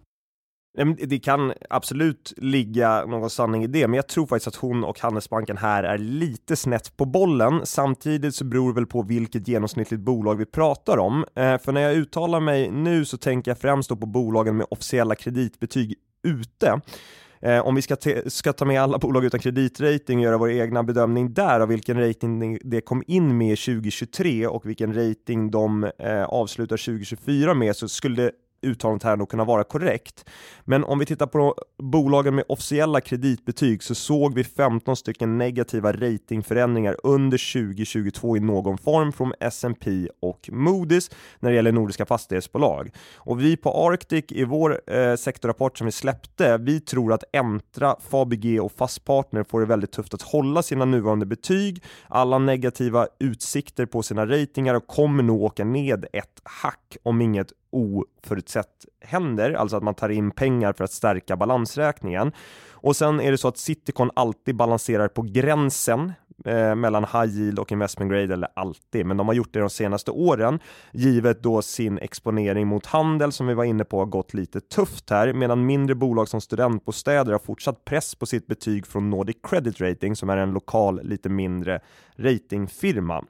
Det 0.98 1.18
kan 1.18 1.52
absolut 1.70 2.32
ligga 2.36 3.04
någon 3.04 3.30
sanning 3.30 3.64
i 3.64 3.66
det, 3.66 3.88
men 3.88 3.94
jag 3.94 4.08
tror 4.08 4.26
faktiskt 4.26 4.48
att 4.48 4.54
hon 4.54 4.84
och 4.84 5.00
Handelsbanken 5.00 5.56
här 5.56 5.82
är 5.82 5.98
lite 5.98 6.56
snett 6.56 6.96
på 6.96 7.04
bollen. 7.04 7.66
Samtidigt 7.66 8.34
så 8.34 8.44
beror 8.44 8.68
det 8.68 8.74
väl 8.74 8.86
på 8.86 9.02
vilket 9.02 9.48
genomsnittligt 9.48 10.02
bolag 10.02 10.34
vi 10.34 10.46
pratar 10.46 10.98
om. 10.98 11.24
Eh, 11.34 11.58
för 11.58 11.72
när 11.72 11.80
jag 11.80 11.94
uttalar 11.94 12.40
mig 12.40 12.70
nu 12.70 13.04
så 13.04 13.16
tänker 13.16 13.50
jag 13.50 13.58
främst 13.58 13.88
på 13.88 14.06
bolagen 14.06 14.56
med 14.56 14.66
officiella 14.70 15.14
kreditbetyg 15.14 15.94
ute. 16.22 16.80
Eh, 17.42 17.66
om 17.66 17.74
vi 17.74 17.82
ska, 17.82 17.96
ska 18.26 18.52
ta 18.52 18.64
med 18.64 18.82
alla 18.82 18.98
bolag 18.98 19.24
utan 19.24 19.40
kreditrating 19.40 20.18
och 20.18 20.24
göra 20.24 20.38
vår 20.38 20.50
egna 20.50 20.82
bedömning 20.82 21.34
där 21.34 21.60
av 21.60 21.68
vilken 21.68 22.00
rating 22.00 22.58
det 22.64 22.80
kom 22.80 23.02
in 23.06 23.38
med 23.38 23.58
2023 23.58 24.46
och 24.46 24.66
vilken 24.66 24.94
rating 24.94 25.50
de 25.50 25.84
eh, 25.98 26.24
avslutar 26.24 26.76
2024 26.76 27.54
med 27.54 27.76
så 27.76 27.88
skulle 27.88 28.30
uttalandet 28.62 29.02
här 29.02 29.16
nog 29.16 29.28
kunna 29.28 29.44
vara 29.44 29.64
korrekt. 29.64 30.24
Men 30.64 30.84
om 30.84 30.98
vi 30.98 31.06
tittar 31.06 31.26
på 31.26 31.54
bolagen 31.78 32.34
med 32.34 32.44
officiella 32.48 33.00
kreditbetyg 33.00 33.82
så 33.82 33.94
såg 33.94 34.34
vi 34.34 34.44
15 34.44 34.96
stycken 34.96 35.38
negativa 35.38 35.92
ratingförändringar 35.92 36.96
under 37.02 37.52
2022 37.52 38.36
i 38.36 38.40
någon 38.40 38.78
form 38.78 39.12
från 39.12 39.32
S&P 39.40 40.08
och 40.22 40.40
Moody's 40.52 41.12
när 41.40 41.50
det 41.50 41.56
gäller 41.56 41.72
nordiska 41.72 42.06
fastighetsbolag. 42.06 42.90
Och 43.16 43.40
vi 43.40 43.56
på 43.56 43.70
Arctic 43.70 44.24
i 44.28 44.44
vår 44.44 44.80
eh, 44.86 45.14
sektorrapport 45.14 45.78
som 45.78 45.84
vi 45.84 45.92
släppte, 45.92 46.58
vi 46.58 46.80
tror 46.80 47.12
att 47.12 47.24
Entra, 47.32 47.96
Fabg 48.00 48.60
och 48.62 48.72
Fastpartner 48.72 49.44
får 49.44 49.60
det 49.60 49.66
väldigt 49.66 49.92
tufft 49.92 50.14
att 50.14 50.22
hålla 50.22 50.62
sina 50.62 50.84
nuvarande 50.84 51.26
betyg, 51.26 51.84
alla 52.08 52.38
negativa 52.38 53.06
utsikter 53.18 53.86
på 53.86 54.02
sina 54.02 54.26
ratingar 54.26 54.74
och 54.74 54.86
kommer 54.86 55.22
nog 55.22 55.42
åka 55.42 55.64
ned 55.64 56.06
ett 56.12 56.40
hack 56.44 56.96
om 57.02 57.20
inget 57.20 57.52
oförutsett 57.72 58.86
händer, 59.00 59.52
alltså 59.52 59.76
att 59.76 59.82
man 59.82 59.94
tar 59.94 60.08
in 60.08 60.30
pengar 60.30 60.72
för 60.72 60.84
att 60.84 60.92
stärka 60.92 61.36
balansräkningen. 61.36 62.32
Och 62.82 62.96
sen 62.96 63.20
är 63.20 63.30
det 63.30 63.38
så 63.38 63.48
att 63.48 63.58
Citycon 63.58 64.10
alltid 64.14 64.56
balanserar 64.56 65.08
på 65.08 65.22
gränsen 65.22 66.12
eh, 66.44 66.74
mellan 66.74 67.04
high 67.04 67.38
yield 67.38 67.58
och 67.58 67.72
investment 67.72 68.10
grade, 68.10 68.34
eller 68.34 68.48
alltid, 68.54 69.06
men 69.06 69.16
de 69.16 69.28
har 69.28 69.34
gjort 69.34 69.52
det 69.52 69.60
de 69.60 69.70
senaste 69.70 70.10
åren, 70.10 70.58
givet 70.92 71.42
då 71.42 71.62
sin 71.62 71.98
exponering 71.98 72.66
mot 72.66 72.86
handel 72.86 73.32
som 73.32 73.46
vi 73.46 73.54
var 73.54 73.64
inne 73.64 73.84
på 73.84 73.98
har 73.98 74.06
gått 74.06 74.34
lite 74.34 74.60
tufft 74.60 75.10
här, 75.10 75.32
medan 75.32 75.66
mindre 75.66 75.94
bolag 75.94 76.28
som 76.28 76.40
studentbostäder 76.40 77.32
har 77.32 77.38
fortsatt 77.38 77.84
press 77.84 78.14
på 78.14 78.26
sitt 78.26 78.46
betyg 78.46 78.86
från 78.86 79.10
Nordic 79.10 79.36
Credit 79.42 79.80
Rating 79.80 80.16
som 80.16 80.30
är 80.30 80.36
en 80.36 80.50
lokal, 80.50 81.00
lite 81.02 81.28
mindre 81.28 81.80
ratingfirma. 82.16 83.24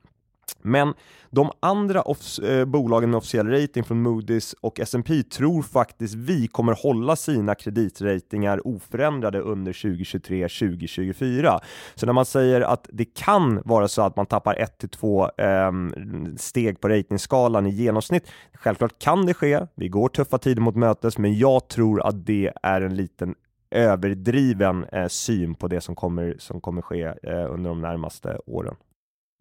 Men 0.63 0.95
de 1.31 1.51
andra 1.61 2.03
eh, 2.43 2.65
bolagen 2.65 3.11
med 3.11 3.19
officiell 3.19 3.49
rating 3.49 3.85
från 3.85 4.07
Moody's 4.07 4.55
och 4.61 4.81
S&P 4.81 5.23
tror 5.23 5.63
faktiskt 5.63 6.15
vi 6.15 6.49
kommer 6.49 6.73
hålla 6.73 7.17
sina 7.17 7.55
kreditratingar 7.55 8.67
oförändrade 8.67 9.41
under 9.41 9.73
2023-2024. 9.73 11.59
Så 11.95 12.07
när 12.07 12.13
man 12.13 12.25
säger 12.25 12.61
att 12.61 12.89
det 12.93 13.05
kan 13.05 13.63
vara 13.65 13.89
så 13.89 14.03
att 14.03 14.17
man 14.17 14.27
tappar 14.27 14.55
1-2 14.81 15.31
eh, 15.41 16.37
steg 16.37 16.81
på 16.81 16.89
ratingskalan 16.89 17.67
i 17.67 17.71
genomsnitt, 17.71 18.31
självklart 18.55 18.99
kan 18.99 19.27
det 19.27 19.35
ske. 19.35 19.61
Vi 19.75 19.89
går 19.89 20.09
tuffa 20.09 20.39
tider 20.39 20.63
mot 20.63 20.77
mötes, 20.77 21.19
men 21.19 21.39
jag 21.39 21.69
tror 21.69 22.07
att 22.07 22.27
det 22.27 22.53
är 22.63 22.81
en 22.81 22.97
liten 22.97 23.35
överdriven 23.71 24.85
eh, 24.85 25.07
syn 25.07 25.55
på 25.55 25.69
det 25.69 25.81
som 25.81 25.97
kommer, 25.97 26.37
som 26.39 26.61
kommer 26.61 26.83
ske 26.83 27.03
eh, 27.03 27.53
under 27.53 27.71
de 27.71 27.81
närmaste 27.81 28.39
åren. 28.47 28.75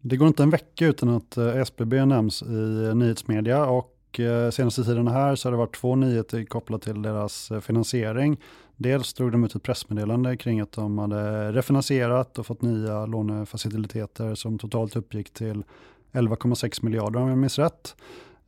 Det 0.02 0.16
går 0.16 0.28
inte 0.28 0.42
en 0.42 0.50
vecka 0.50 0.86
utan 0.86 1.08
att 1.08 1.36
eh, 1.36 1.56
SBB 1.56 2.04
nämns 2.04 2.42
i 2.42 2.84
eh, 2.88 2.94
nyhetsmedia 2.94 3.66
och 3.66 4.20
eh, 4.20 4.50
senaste 4.50 4.84
tiden 4.84 5.08
här 5.08 5.36
så 5.36 5.48
har 5.48 5.50
det 5.50 5.58
varit 5.58 5.76
två 5.76 5.96
nyheter 5.96 6.44
kopplat 6.44 6.82
till 6.82 7.02
deras 7.02 7.52
finansiering. 7.60 8.40
Dels 8.76 9.14
drog 9.14 9.32
de 9.32 9.44
ut 9.44 9.54
ett 9.54 9.62
pressmeddelande 9.62 10.36
kring 10.36 10.60
att 10.60 10.72
de 10.72 10.98
hade 10.98 11.52
refinansierat 11.52 12.38
och 12.38 12.46
fått 12.46 12.62
nya 12.62 13.06
lånefaciliteter 13.06 14.34
som 14.34 14.58
totalt 14.58 14.96
uppgick 14.96 15.34
till 15.34 15.64
11,6 16.12 16.84
miljarder 16.84 17.20
om 17.20 17.28
jag 17.28 17.38
minns 17.38 17.58
rätt. 17.58 17.96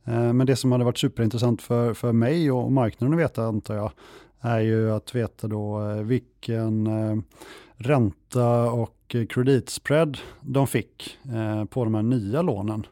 Men 0.03 0.45
det 0.45 0.55
som 0.55 0.71
hade 0.71 0.83
varit 0.83 0.97
superintressant 0.97 1.61
för, 1.61 1.93
för 1.93 2.11
mig 2.11 2.51
och 2.51 2.71
marknaden 2.71 3.13
att 3.13 3.19
veta 3.19 3.43
antar 3.43 3.75
jag 3.75 3.91
är 4.39 4.59
ju 4.59 4.91
att 4.91 5.15
veta 5.15 5.47
då 5.47 5.93
vilken 6.03 6.89
ränta 7.75 8.71
och 8.71 9.02
Eh, 9.15 9.25
kreditspread 9.25 10.17
de 10.41 10.67
fick 10.67 11.17
eh, 11.33 11.65
på 11.65 11.83
de 11.83 11.95
här 11.95 12.01
nya 12.01 12.41
lånen. 12.41 12.85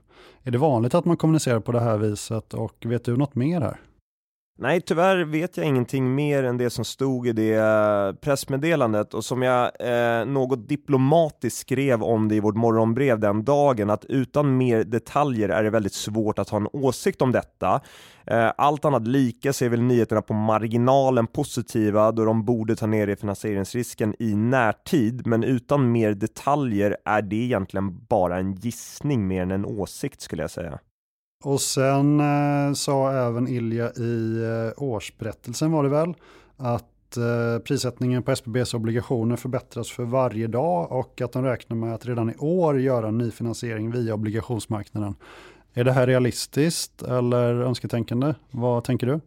Är 0.44 0.52
det 0.52 0.58
vanligt 0.58 0.94
att 0.94 1.06
man 1.06 1.18
kommunicerar 1.18 1.60
på 1.60 1.72
det 1.72 1.80
här 1.80 1.98
viset 1.98 2.54
och 2.54 2.86
vet 2.86 3.06
du 3.06 3.18
något 3.18 3.36
mer 3.36 3.62
här? 3.62 3.80
Nej, 4.62 4.82
tyvärr 4.82 5.24
vet 5.24 5.58
jag 5.58 5.66
ingenting 5.66 6.16
mer 6.16 6.44
än 6.44 6.58
det 6.58 6.70
som 6.70 6.86
stod 6.86 7.28
i 7.28 7.32
det 7.32 7.54
eh, 7.54 8.14
pressmeddelandet 8.14 9.14
och 9.14 9.26
som 9.26 9.42
jag 9.42 9.72
eh, 9.80 10.26
något 10.26 10.70
diplomatiskt 10.70 11.60
skrev 11.60 12.04
om 12.04 12.28
det 12.28 12.36
i 12.36 12.40
vårt 12.40 12.56
morgonbrev 12.56 13.20
den 13.20 13.44
dagen, 13.44 13.90
att 13.90 14.06
utan 14.06 14.58
mer 14.58 14.84
detaljer 14.84 15.50
är 15.50 15.64
det 15.64 15.70
väldigt 15.70 15.94
svårt 15.94 16.40
att 16.40 16.50
ha 16.50 16.58
en 16.58 16.68
åsikt 16.74 17.22
om 17.22 17.32
detta. 17.32 17.82
Eh, 18.26 18.52
allt 18.58 18.86
annat 18.86 19.08
lika 19.08 19.54
så 19.54 19.66
är 19.66 19.70
väl 19.70 19.82
nyheterna 19.82 20.22
på 20.22 20.34
marginalen 20.34 21.28
positiva 21.28 22.12
då 22.12 22.26
de 22.26 22.46
borde 22.46 22.76
ta 22.76 22.86
ner 22.86 23.08
refinansieringsrisken 23.08 24.16
i 24.20 24.36
närtid, 24.36 25.28
men 25.28 25.44
utan 25.44 25.92
mer 25.92 26.14
detaljer 26.14 26.98
är 27.06 27.22
det 27.22 27.36
egentligen 27.36 28.06
bara 28.06 28.40
en 28.40 28.54
gissning 28.54 29.28
mer 29.28 29.42
än 29.42 29.52
en 29.52 29.66
åsikt 29.66 30.22
skulle 30.22 30.44
jag 30.44 30.52
säga. 30.52 30.80
Och 31.42 31.62
sen 31.62 32.20
eh, 32.20 32.74
sa 32.74 33.12
även 33.12 33.48
Ilja 33.48 33.92
i 33.92 34.44
eh, 34.44 34.84
årsberättelsen 34.84 35.72
var 35.72 35.84
det 35.84 35.90
väl 35.90 36.14
att 36.58 37.18
eh, 37.18 37.64
prissättningen 37.64 38.24
på 38.24 38.32
SBBs 38.32 38.74
obligationer 38.74 39.36
förbättras 39.36 39.92
för 39.92 40.04
varje 40.04 40.48
dag 40.48 40.92
och 40.92 41.22
att 41.22 41.32
de 41.32 41.44
räknar 41.44 41.78
med 41.78 41.96
att 41.96 42.06
redan 42.06 42.30
i 42.30 42.36
år 42.38 42.80
göra 42.80 43.08
en 43.08 43.18
nyfinansiering 43.18 43.92
via 43.92 44.14
obligationsmarknaden. 44.14 45.16
Är 45.74 45.84
det 45.84 45.92
här 45.92 46.08
realistiskt 46.08 47.02
eller 47.02 47.54
önsketänkande? 47.54 48.34
Vad 48.52 48.84
tänker 48.84 49.08
du? 49.08 49.20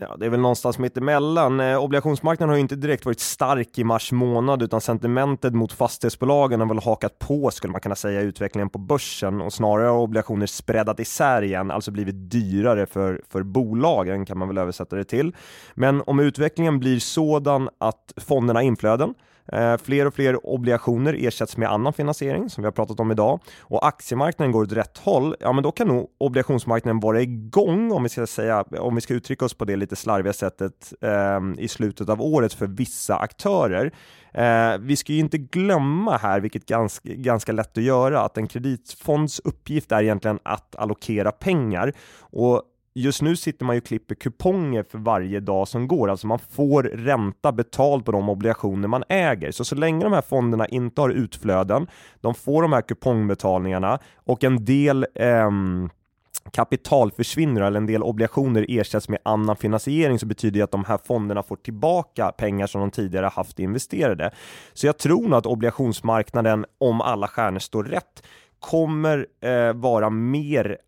Ja, 0.00 0.16
det 0.18 0.26
är 0.26 0.30
väl 0.30 0.40
någonstans 0.40 0.78
mitt 0.78 0.96
emellan. 0.96 1.60
Eh, 1.60 1.84
obligationsmarknaden 1.84 2.48
har 2.48 2.56
ju 2.56 2.60
inte 2.60 2.76
direkt 2.76 3.04
varit 3.04 3.20
stark 3.20 3.78
i 3.78 3.84
mars 3.84 4.12
månad, 4.12 4.62
utan 4.62 4.80
sentimentet 4.80 5.54
mot 5.54 5.72
fastighetsbolagen 5.72 6.60
har 6.60 6.66
väl 6.66 6.78
hakat 6.78 7.18
på, 7.18 7.50
skulle 7.50 7.72
man 7.72 7.80
kunna 7.80 7.94
säga, 7.94 8.20
utvecklingen 8.20 8.70
på 8.70 8.78
börsen 8.78 9.40
och 9.40 9.52
snarare 9.52 9.88
har 9.88 9.98
obligationer 9.98 10.46
spreadat 10.46 11.00
isär 11.00 11.42
igen, 11.42 11.70
alltså 11.70 11.90
blivit 11.90 12.30
dyrare 12.30 12.86
för, 12.86 13.22
för 13.28 13.42
bolagen 13.42 14.26
kan 14.26 14.38
man 14.38 14.48
väl 14.48 14.58
översätta 14.58 14.96
det 14.96 15.04
till. 15.04 15.34
Men 15.74 16.02
om 16.06 16.20
utvecklingen 16.20 16.78
blir 16.78 16.98
sådan 16.98 17.68
att 17.78 18.12
fonderna 18.16 18.62
inflöden 18.62 19.14
Eh, 19.52 19.76
fler 19.76 20.06
och 20.06 20.14
fler 20.14 20.46
obligationer 20.46 21.14
ersätts 21.18 21.56
med 21.56 21.70
annan 21.70 21.92
finansiering 21.92 22.50
som 22.50 22.62
vi 22.62 22.66
har 22.66 22.72
pratat 22.72 23.00
om 23.00 23.10
idag. 23.10 23.40
Och 23.60 23.86
aktiemarknaden 23.86 24.52
går 24.52 24.62
åt 24.62 24.72
rätt 24.72 24.98
håll, 24.98 25.36
ja 25.40 25.52
men 25.52 25.62
då 25.62 25.72
kan 25.72 25.88
nog 25.88 26.10
obligationsmarknaden 26.18 27.00
vara 27.00 27.22
igång 27.22 27.92
om 27.92 28.02
vi 28.02 28.08
ska 28.08 28.26
säga, 28.26 28.64
om 28.78 28.94
vi 28.94 29.00
ska 29.00 29.14
uttrycka 29.14 29.44
oss 29.44 29.54
på 29.54 29.64
det 29.64 29.76
lite 29.76 29.96
slarviga 29.96 30.32
sättet 30.32 30.92
eh, 31.00 31.40
i 31.58 31.68
slutet 31.68 32.08
av 32.08 32.22
året 32.22 32.54
för 32.54 32.66
vissa 32.66 33.16
aktörer. 33.16 33.92
Eh, 34.34 34.78
vi 34.80 34.96
ska 34.96 35.12
ju 35.12 35.18
inte 35.18 35.38
glömma 35.38 36.16
här, 36.16 36.40
vilket 36.40 36.70
är 36.70 36.74
ganska, 36.74 37.08
ganska 37.14 37.52
lätt 37.52 37.78
att 37.78 37.84
göra, 37.84 38.20
att 38.20 38.38
en 38.38 38.46
kreditfonds 38.46 39.40
uppgift 39.44 39.92
är 39.92 40.02
egentligen 40.02 40.38
att 40.42 40.76
allokera 40.76 41.32
pengar. 41.32 41.92
Och 42.20 42.62
just 42.94 43.22
nu 43.22 43.36
sitter 43.36 43.64
man 43.64 43.76
ju 43.76 43.80
och 43.80 43.86
klipper 43.86 44.14
kuponger 44.14 44.82
för 44.82 44.98
varje 44.98 45.40
dag 45.40 45.68
som 45.68 45.88
går, 45.88 46.10
alltså 46.10 46.26
man 46.26 46.38
får 46.38 46.82
ränta 46.82 47.52
betalt 47.52 48.04
på 48.04 48.12
de 48.12 48.28
obligationer 48.28 48.88
man 48.88 49.04
äger. 49.08 49.50
Så 49.50 49.64
så 49.64 49.74
länge 49.74 50.04
de 50.04 50.12
här 50.12 50.22
fonderna 50.22 50.66
inte 50.66 51.00
har 51.00 51.10
utflöden, 51.10 51.86
de 52.20 52.34
får 52.34 52.62
de 52.62 52.72
här 52.72 52.82
kupongbetalningarna 52.82 53.98
och 54.16 54.44
en 54.44 54.64
del 54.64 55.06
ehm, 55.14 55.90
kapital 56.50 57.10
försvinner 57.10 57.60
eller 57.60 57.80
en 57.80 57.86
del 57.86 58.02
obligationer 58.02 58.66
ersätts 58.68 59.08
med 59.08 59.18
annan 59.22 59.56
finansiering 59.56 60.18
så 60.18 60.26
betyder 60.26 60.58
det 60.58 60.64
att 60.64 60.70
de 60.70 60.84
här 60.84 60.98
fonderna 61.04 61.42
får 61.42 61.56
tillbaka 61.56 62.32
pengar 62.32 62.66
som 62.66 62.80
de 62.80 62.90
tidigare 62.90 63.26
haft 63.26 63.58
investerade. 63.58 64.30
Så 64.72 64.86
jag 64.86 64.98
tror 64.98 65.28
nog 65.28 65.34
att 65.34 65.46
obligationsmarknaden, 65.46 66.66
om 66.78 67.00
alla 67.00 67.28
stjärnor 67.28 67.58
står 67.58 67.84
rätt, 67.84 68.26
kommer 68.60 69.26
eh, 69.40 69.72
vara 69.72 70.10
mer 70.10 70.78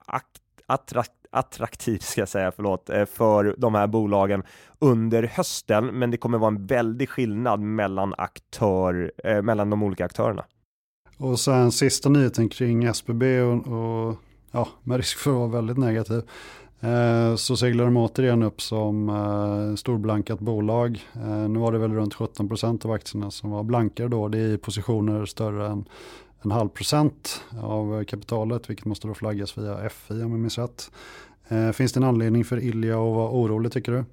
attrakt 0.66 1.12
attraktiv 1.36 1.98
ska 1.98 2.20
jag 2.20 2.28
säga, 2.28 2.52
förlåt, 2.56 2.90
eh, 2.90 3.04
för 3.04 3.54
de 3.58 3.74
här 3.74 3.86
bolagen 3.86 4.42
under 4.78 5.22
hösten, 5.22 5.86
men 5.86 6.10
det 6.10 6.16
kommer 6.16 6.38
vara 6.38 6.48
en 6.48 6.66
väldig 6.66 7.08
skillnad 7.08 7.60
mellan 7.60 8.14
aktör, 8.18 9.12
eh, 9.24 9.42
mellan 9.42 9.70
de 9.70 9.82
olika 9.82 10.04
aktörerna. 10.04 10.44
Och 11.18 11.40
sen 11.40 11.72
sista 11.72 12.08
nyheten 12.08 12.48
kring 12.48 12.84
SBB 12.84 13.40
och, 13.40 13.52
och 13.52 14.16
ja, 14.50 14.68
med 14.82 14.96
risk 14.96 15.18
för 15.18 15.30
att 15.30 15.36
vara 15.36 15.48
väldigt 15.48 15.78
negativ, 15.78 16.22
eh, 16.80 17.36
så 17.36 17.56
seglar 17.56 17.84
de 17.84 17.96
återigen 17.96 18.42
upp 18.42 18.60
som 18.60 19.08
eh, 19.08 19.76
storblankat 19.76 20.40
bolag. 20.40 21.04
Eh, 21.14 21.48
nu 21.48 21.58
var 21.58 21.72
det 21.72 21.78
väl 21.78 21.94
runt 21.94 22.14
17 22.14 22.48
procent 22.48 22.84
av 22.84 22.92
aktierna 22.92 23.30
som 23.30 23.50
var 23.50 23.62
blankare 23.62 24.08
då. 24.08 24.28
Det 24.28 24.38
är 24.38 24.56
positioner 24.56 25.26
större 25.26 25.66
än 25.66 25.88
en 26.42 26.50
halv 26.50 26.68
procent 26.68 27.42
av 27.62 28.04
kapitalet, 28.04 28.70
vilket 28.70 28.86
måste 28.86 29.08
då 29.08 29.14
flaggas 29.14 29.58
via 29.58 29.88
FI 29.88 30.14
om 30.14 30.30
jag 30.30 30.30
minns 30.30 30.58
rätt. 30.58 30.90
Eh, 31.48 31.70
finns 31.72 31.92
det 31.92 32.00
en 32.00 32.04
anledning 32.04 32.44
för 32.44 32.58
Ilja 32.64 32.94
att 32.94 33.14
vara 33.14 33.30
orolig 33.30 33.72
tycker 33.72 33.92
du? 33.92 34.04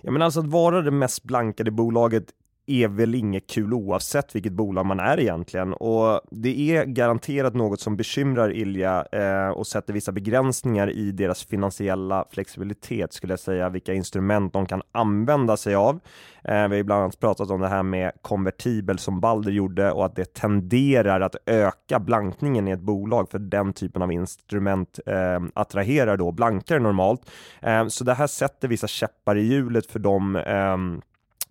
Ja 0.00 0.10
men 0.10 0.22
alltså 0.22 0.40
att 0.40 0.46
vara 0.46 0.82
det 0.82 0.90
mest 0.90 1.22
blankade 1.22 1.70
bolaget 1.70 2.24
är 2.66 2.88
väl 2.88 3.14
inget 3.14 3.46
kul 3.46 3.74
oavsett 3.74 4.34
vilket 4.34 4.52
bolag 4.52 4.86
man 4.86 5.00
är 5.00 5.20
egentligen 5.20 5.72
och 5.72 6.20
det 6.30 6.76
är 6.76 6.84
garanterat 6.84 7.54
något 7.54 7.80
som 7.80 7.96
bekymrar 7.96 8.52
Ilja 8.52 9.06
eh, 9.12 9.48
och 9.48 9.66
sätter 9.66 9.92
vissa 9.92 10.12
begränsningar 10.12 10.90
i 10.90 11.12
deras 11.12 11.44
finansiella 11.44 12.24
flexibilitet 12.30 13.12
skulle 13.12 13.32
jag 13.32 13.40
säga, 13.40 13.68
vilka 13.68 13.94
instrument 13.94 14.52
de 14.52 14.66
kan 14.66 14.82
använda 14.92 15.56
sig 15.56 15.74
av. 15.74 16.00
Eh, 16.44 16.68
vi 16.68 16.76
har 16.76 16.82
bland 16.82 17.02
annat 17.02 17.20
pratat 17.20 17.50
om 17.50 17.60
det 17.60 17.68
här 17.68 17.82
med 17.82 18.12
konvertibel 18.22 18.98
som 18.98 19.20
Balder 19.20 19.52
gjorde 19.52 19.92
och 19.92 20.06
att 20.06 20.16
det 20.16 20.34
tenderar 20.34 21.20
att 21.20 21.36
öka 21.46 22.00
blankningen 22.00 22.68
i 22.68 22.70
ett 22.70 22.80
bolag 22.80 23.30
för 23.30 23.38
den 23.38 23.72
typen 23.72 24.02
av 24.02 24.12
instrument 24.12 24.98
eh, 25.06 25.40
attraherar 25.54 26.16
då 26.16 26.32
blankare 26.32 26.78
normalt. 26.78 27.30
Eh, 27.62 27.86
så 27.86 28.04
det 28.04 28.14
här 28.14 28.26
sätter 28.26 28.68
vissa 28.68 28.86
käppar 28.86 29.36
i 29.36 29.42
hjulet 29.42 29.86
för 29.86 29.98
dem. 29.98 30.36
eh, 30.36 31.02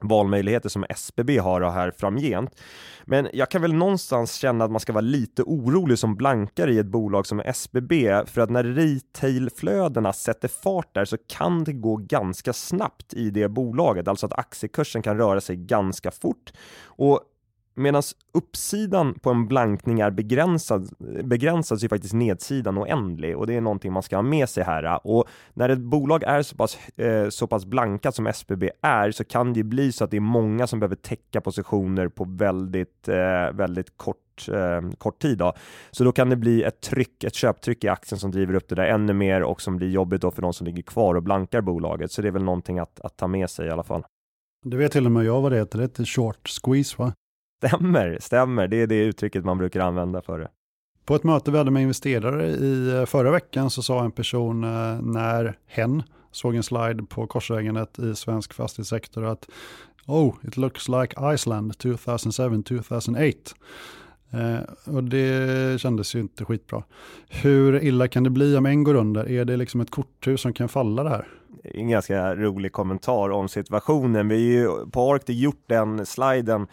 valmöjligheter 0.03 0.69
som 0.69 0.85
SBB 0.89 1.37
har 1.37 1.61
här 1.61 1.91
framgent. 1.91 2.55
Men 3.05 3.29
jag 3.33 3.51
kan 3.51 3.61
väl 3.61 3.73
någonstans 3.73 4.33
känna 4.33 4.65
att 4.65 4.71
man 4.71 4.79
ska 4.79 4.93
vara 4.93 5.01
lite 5.01 5.43
orolig 5.43 5.99
som 5.99 6.15
blankare 6.15 6.73
i 6.73 6.77
ett 6.77 6.85
bolag 6.85 7.27
som 7.27 7.39
SBB 7.39 8.25
för 8.25 8.41
att 8.41 8.49
när 8.49 8.63
retailflödena 8.63 10.13
sätter 10.13 10.47
fart 10.47 10.93
där 10.93 11.05
så 11.05 11.17
kan 11.27 11.63
det 11.63 11.73
gå 11.73 11.95
ganska 11.95 12.53
snabbt 12.53 13.13
i 13.13 13.29
det 13.29 13.49
bolaget, 13.49 14.07
alltså 14.07 14.25
att 14.25 14.39
aktiekursen 14.39 15.01
kan 15.01 15.17
röra 15.17 15.41
sig 15.41 15.55
ganska 15.55 16.11
fort. 16.11 16.53
Och 16.83 17.19
Medan 17.73 18.03
uppsidan 18.31 19.13
på 19.13 19.29
en 19.29 19.47
blankning 19.47 19.99
är 19.99 20.11
begränsad, 20.11 20.89
begränsad 21.23 21.79
så 21.79 21.85
är 21.85 21.89
faktiskt 21.89 22.13
nedsidan 22.13 22.77
oändlig 22.77 23.37
och 23.37 23.47
det 23.47 23.55
är 23.55 23.61
någonting 23.61 23.93
man 23.93 24.03
ska 24.03 24.15
ha 24.15 24.23
med 24.23 24.49
sig 24.49 24.63
här. 24.63 25.07
Och 25.07 25.25
när 25.53 25.69
ett 25.69 25.79
bolag 25.79 26.23
är 26.23 26.41
så 26.41 26.55
pass, 26.55 26.77
eh, 26.97 27.29
så 27.29 27.47
pass 27.47 27.65
blankat 27.65 28.15
som 28.15 28.27
SBB 28.27 28.71
är 28.81 29.11
så 29.11 29.23
kan 29.23 29.53
det 29.53 29.63
bli 29.63 29.91
så 29.91 30.03
att 30.03 30.11
det 30.11 30.17
är 30.17 30.21
många 30.21 30.67
som 30.67 30.79
behöver 30.79 30.95
täcka 30.95 31.41
positioner 31.41 32.07
på 32.07 32.23
väldigt, 32.23 33.07
eh, 33.07 33.51
väldigt 33.53 33.97
kort, 33.97 34.49
eh, 34.53 34.91
kort 34.97 35.19
tid. 35.21 35.37
Då. 35.37 35.53
Så 35.91 36.03
då 36.03 36.11
kan 36.11 36.29
det 36.29 36.35
bli 36.35 36.63
ett 36.63 36.81
tryck, 36.81 37.23
ett 37.23 37.35
köptryck 37.35 37.83
i 37.83 37.87
aktien 37.87 38.19
som 38.19 38.31
driver 38.31 38.53
upp 38.53 38.69
det 38.69 38.75
där 38.75 38.85
ännu 38.85 39.13
mer 39.13 39.43
och 39.43 39.61
som 39.61 39.77
blir 39.77 39.89
jobbigt 39.89 40.21
då 40.21 40.31
för 40.31 40.41
de 40.41 40.53
som 40.53 40.67
ligger 40.67 40.83
kvar 40.83 41.15
och 41.15 41.23
blankar 41.23 41.61
bolaget. 41.61 42.11
Så 42.11 42.21
det 42.21 42.27
är 42.27 42.31
väl 42.31 42.43
någonting 42.43 42.79
att, 42.79 42.99
att 42.99 43.17
ta 43.17 43.27
med 43.27 43.49
sig 43.49 43.67
i 43.67 43.69
alla 43.69 43.83
fall. 43.83 44.03
Det 44.65 44.77
vet 44.77 44.91
till 44.91 45.05
och 45.05 45.11
med 45.11 45.25
jag 45.25 45.41
vad 45.41 45.51
det 45.51 45.57
heter, 45.57 45.77
det 45.77 45.83
heter 45.83 46.05
short 46.05 46.49
squeeze 46.49 46.95
va? 46.97 47.13
Stämmer, 47.67 48.17
stämmer. 48.21 48.67
Det 48.67 48.81
är 48.81 48.87
det 48.87 49.03
uttrycket 49.03 49.45
man 49.45 49.57
brukar 49.57 49.79
använda 49.79 50.21
för 50.21 50.39
det. 50.39 50.47
På 51.05 51.15
ett 51.15 51.23
möte 51.23 51.51
vi 51.51 51.57
hade 51.57 51.71
med 51.71 51.81
investerare 51.81 52.47
i 52.47 52.97
eh, 52.97 53.05
förra 53.05 53.31
veckan 53.31 53.69
så 53.69 53.83
sa 53.83 54.03
en 54.03 54.11
person 54.11 54.63
eh, 54.63 55.01
när 55.01 55.57
hen 55.67 56.03
såg 56.31 56.55
en 56.55 56.63
slide 56.63 57.03
på 57.03 57.27
korsägandet 57.27 57.99
i 57.99 58.15
svensk 58.15 58.53
fastighetssektor 58.53 59.25
att 59.25 59.49
Oh, 60.07 60.35
it 60.43 60.57
looks 60.57 60.89
like 60.89 61.33
Iceland 61.33 61.71
2007-2008. 61.71 63.35
Eh, 64.31 64.93
och 64.95 65.03
det 65.03 65.81
kändes 65.81 66.15
ju 66.15 66.19
inte 66.19 66.45
skitbra. 66.45 66.83
Hur 67.29 67.83
illa 67.83 68.07
kan 68.07 68.23
det 68.23 68.29
bli 68.29 68.57
om 68.57 68.65
en 68.65 68.83
går 68.83 68.95
under? 68.95 69.29
Är 69.29 69.45
det 69.45 69.57
liksom 69.57 69.81
ett 69.81 69.91
korthus 69.91 70.41
som 70.41 70.53
kan 70.53 70.69
falla 70.69 71.03
det 71.03 71.09
här? 71.09 71.27
En 71.63 71.89
ganska 71.89 72.35
rolig 72.35 72.71
kommentar 72.71 73.29
om 73.29 73.49
situationen. 73.49 74.27
Vi 74.27 74.57
har 74.57 74.63
ju 74.63 74.89
på 74.91 75.13
Arctic 75.13 75.37
gjort 75.37 75.63
den 75.67 76.05
sliden 76.05 76.67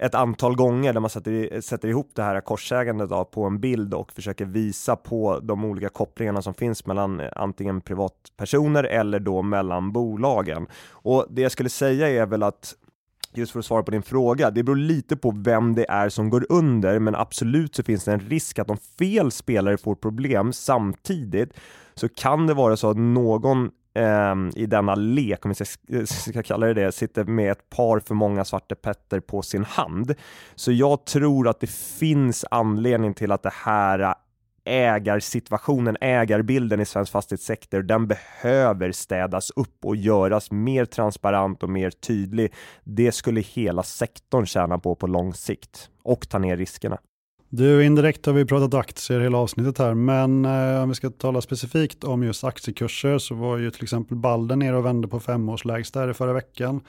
ett 0.00 0.14
antal 0.14 0.56
gånger 0.56 0.92
där 0.92 1.00
man 1.00 1.10
sätter, 1.10 1.60
sätter 1.60 1.88
ihop 1.88 2.10
det 2.14 2.22
här 2.22 2.40
korsägandet 2.40 3.12
av 3.12 3.24
på 3.24 3.44
en 3.44 3.60
bild 3.60 3.94
och 3.94 4.12
försöker 4.12 4.44
visa 4.44 4.96
på 4.96 5.40
de 5.42 5.64
olika 5.64 5.88
kopplingarna 5.88 6.42
som 6.42 6.54
finns 6.54 6.86
mellan 6.86 7.20
eh, 7.20 7.28
antingen 7.36 7.80
privatpersoner 7.80 8.84
eller 8.84 9.20
då 9.20 9.42
mellan 9.42 9.92
bolagen. 9.92 10.66
Och 10.90 11.26
det 11.30 11.42
jag 11.42 11.52
skulle 11.52 11.68
säga 11.68 12.08
är 12.08 12.26
väl 12.26 12.42
att 12.42 12.74
just 13.34 13.52
för 13.52 13.58
att 13.58 13.64
svara 13.64 13.82
på 13.82 13.90
din 13.90 14.02
fråga, 14.02 14.50
det 14.50 14.62
beror 14.62 14.76
lite 14.76 15.16
på 15.16 15.34
vem 15.36 15.74
det 15.74 15.86
är 15.88 16.08
som 16.08 16.30
går 16.30 16.46
under, 16.48 16.98
men 16.98 17.14
absolut 17.14 17.74
så 17.74 17.82
finns 17.82 18.04
det 18.04 18.12
en 18.12 18.20
risk 18.20 18.58
att 18.58 18.70
om 18.70 18.78
fel 18.98 19.30
spelare 19.30 19.78
får 19.78 19.94
problem 19.94 20.52
samtidigt 20.52 21.52
så 21.94 22.08
kan 22.08 22.46
det 22.46 22.54
vara 22.54 22.76
så 22.76 22.90
att 22.90 22.96
någon 22.96 23.70
Ehm, 23.94 24.50
i 24.56 24.66
denna 24.66 24.94
lek, 24.94 25.44
om 25.44 25.48
vi 25.48 25.54
ska, 25.54 25.96
eh, 25.96 26.04
ska 26.04 26.42
kalla 26.42 26.66
det 26.66 26.74
det, 26.74 26.92
sitter 26.92 27.24
med 27.24 27.52
ett 27.52 27.70
par 27.70 28.00
för 28.00 28.14
många 28.14 28.44
Svarte 28.44 28.74
Petter 28.74 29.20
på 29.20 29.42
sin 29.42 29.64
hand. 29.64 30.14
Så 30.54 30.72
jag 30.72 31.04
tror 31.06 31.48
att 31.48 31.60
det 31.60 31.70
finns 31.70 32.44
anledning 32.50 33.14
till 33.14 33.32
att 33.32 33.42
det 33.42 33.52
här 33.54 33.98
äh, 33.98 34.14
ägarsituationen, 34.64 35.96
ägarbilden 36.00 36.80
i 36.80 36.84
svensk 36.84 37.12
fastighetssektor, 37.12 37.82
den 37.82 38.06
behöver 38.06 38.92
städas 38.92 39.50
upp 39.50 39.84
och 39.84 39.96
göras 39.96 40.50
mer 40.50 40.84
transparent 40.84 41.62
och 41.62 41.70
mer 41.70 41.90
tydlig. 41.90 42.52
Det 42.84 43.12
skulle 43.12 43.40
hela 43.40 43.82
sektorn 43.82 44.46
tjäna 44.46 44.78
på 44.78 44.94
på 44.94 45.06
lång 45.06 45.34
sikt 45.34 45.90
och 46.02 46.28
ta 46.28 46.38
ner 46.38 46.56
riskerna. 46.56 46.98
Du, 47.52 47.84
indirekt 47.84 48.26
har 48.26 48.32
vi 48.32 48.44
pratat 48.44 48.74
aktier 48.74 49.20
hela 49.20 49.38
avsnittet 49.38 49.78
här, 49.78 49.94
men 49.94 50.44
eh, 50.44 50.82
om 50.82 50.88
vi 50.88 50.94
ska 50.94 51.10
tala 51.10 51.40
specifikt 51.40 52.04
om 52.04 52.22
just 52.22 52.44
aktiekurser 52.44 53.18
så 53.18 53.34
var 53.34 53.58
ju 53.58 53.70
till 53.70 53.82
exempel 53.82 54.16
Balder 54.16 54.56
nere 54.56 54.76
och 54.76 54.86
vände 54.86 55.08
på 55.08 55.20
femårslägsta 55.20 56.00
här 56.00 56.10
i 56.10 56.14
förra 56.14 56.32
veckan, 56.32 56.80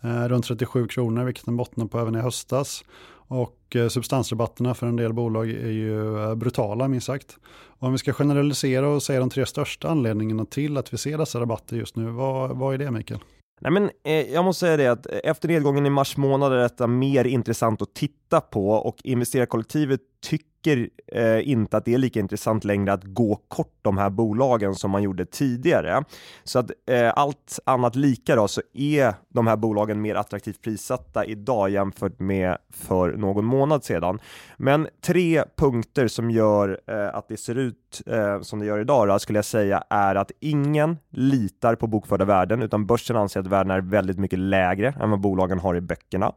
eh, 0.00 0.28
runt 0.28 0.44
37 0.44 0.86
kronor, 0.88 1.24
vilket 1.24 1.44
den 1.44 1.56
bottnade 1.56 1.90
på 1.90 1.98
även 1.98 2.14
i 2.14 2.18
höstas. 2.18 2.84
Och 3.10 3.76
eh, 3.76 3.88
substansrabatterna 3.88 4.74
för 4.74 4.86
en 4.86 4.96
del 4.96 5.12
bolag 5.12 5.50
är 5.50 5.70
ju 5.70 6.22
eh, 6.22 6.34
brutala 6.34 6.88
minst 6.88 7.06
sagt. 7.06 7.38
Och 7.78 7.86
om 7.86 7.92
vi 7.92 7.98
ska 7.98 8.12
generalisera 8.12 8.88
och 8.88 9.02
säga 9.02 9.20
de 9.20 9.30
tre 9.30 9.46
största 9.46 9.88
anledningarna 9.88 10.44
till 10.44 10.76
att 10.76 10.92
vi 10.92 10.98
ser 10.98 11.18
dessa 11.18 11.40
rabatter 11.40 11.76
just 11.76 11.96
nu, 11.96 12.10
vad, 12.10 12.56
vad 12.56 12.74
är 12.74 12.78
det 12.78 12.90
Mikael? 12.90 13.20
Nej 13.60 13.72
men 13.72 13.90
eh, 14.04 14.32
jag 14.32 14.44
måste 14.44 14.60
säga 14.60 14.76
det 14.76 14.86
att 14.86 15.06
eh, 15.06 15.18
efter 15.24 15.48
nedgången 15.48 15.86
i 15.86 15.90
mars 15.90 16.16
månad 16.16 16.52
är 16.52 16.56
detta 16.56 16.86
mer 16.86 17.24
intressant 17.24 17.82
att 17.82 17.94
titta 17.94 18.40
på 18.40 18.70
och 18.70 18.96
investerarkollektivet 19.04 20.00
tycker 20.20 20.48
eh, 20.66 21.48
inte 21.48 21.76
att 21.76 21.84
det 21.84 21.94
är 21.94 21.98
lika 21.98 22.20
intressant 22.20 22.64
längre 22.64 22.92
att 22.92 23.04
gå 23.04 23.40
kort 23.48 23.78
de 23.82 23.98
här 23.98 24.10
bolagen 24.10 24.74
som 24.74 24.90
man 24.90 25.02
gjorde 25.02 25.26
tidigare. 25.26 26.04
Så 26.44 26.58
att 26.58 26.70
eh, 26.90 27.12
allt 27.16 27.58
annat 27.64 27.96
lika 27.96 28.36
då 28.36 28.48
så 28.48 28.62
är 28.74 29.14
de 29.28 29.46
här 29.46 29.56
bolagen 29.56 30.00
mer 30.00 30.14
attraktivt 30.14 30.62
prissatta 30.62 31.24
idag 31.24 31.70
jämfört 31.70 32.20
med 32.20 32.58
för 32.70 33.12
någon 33.16 33.44
månad 33.44 33.84
sedan. 33.84 34.18
Men 34.56 34.88
tre 35.04 35.44
punkter 35.56 36.08
som 36.08 36.30
gör 36.30 36.80
eh, 36.86 37.14
att 37.14 37.28
det 37.28 37.36
ser 37.36 37.54
ut 37.54 38.02
eh, 38.06 38.40
som 38.40 38.58
det 38.58 38.66
gör 38.66 38.78
idag 38.78 39.08
då, 39.08 39.18
skulle 39.18 39.38
jag 39.38 39.44
säga 39.44 39.84
är 39.90 40.14
att 40.14 40.32
ingen 40.40 40.98
litar 41.10 41.74
på 41.74 41.86
bokförda 41.86 42.24
värden 42.24 42.62
utan 42.62 42.86
börsen 42.86 43.16
anser 43.16 43.40
att 43.40 43.46
värdena 43.46 43.74
är 43.74 43.80
väldigt 43.80 44.18
mycket 44.18 44.38
lägre 44.38 44.94
än 45.00 45.10
vad 45.10 45.20
bolagen 45.20 45.58
har 45.58 45.76
i 45.76 45.80
böckerna. 45.80 46.32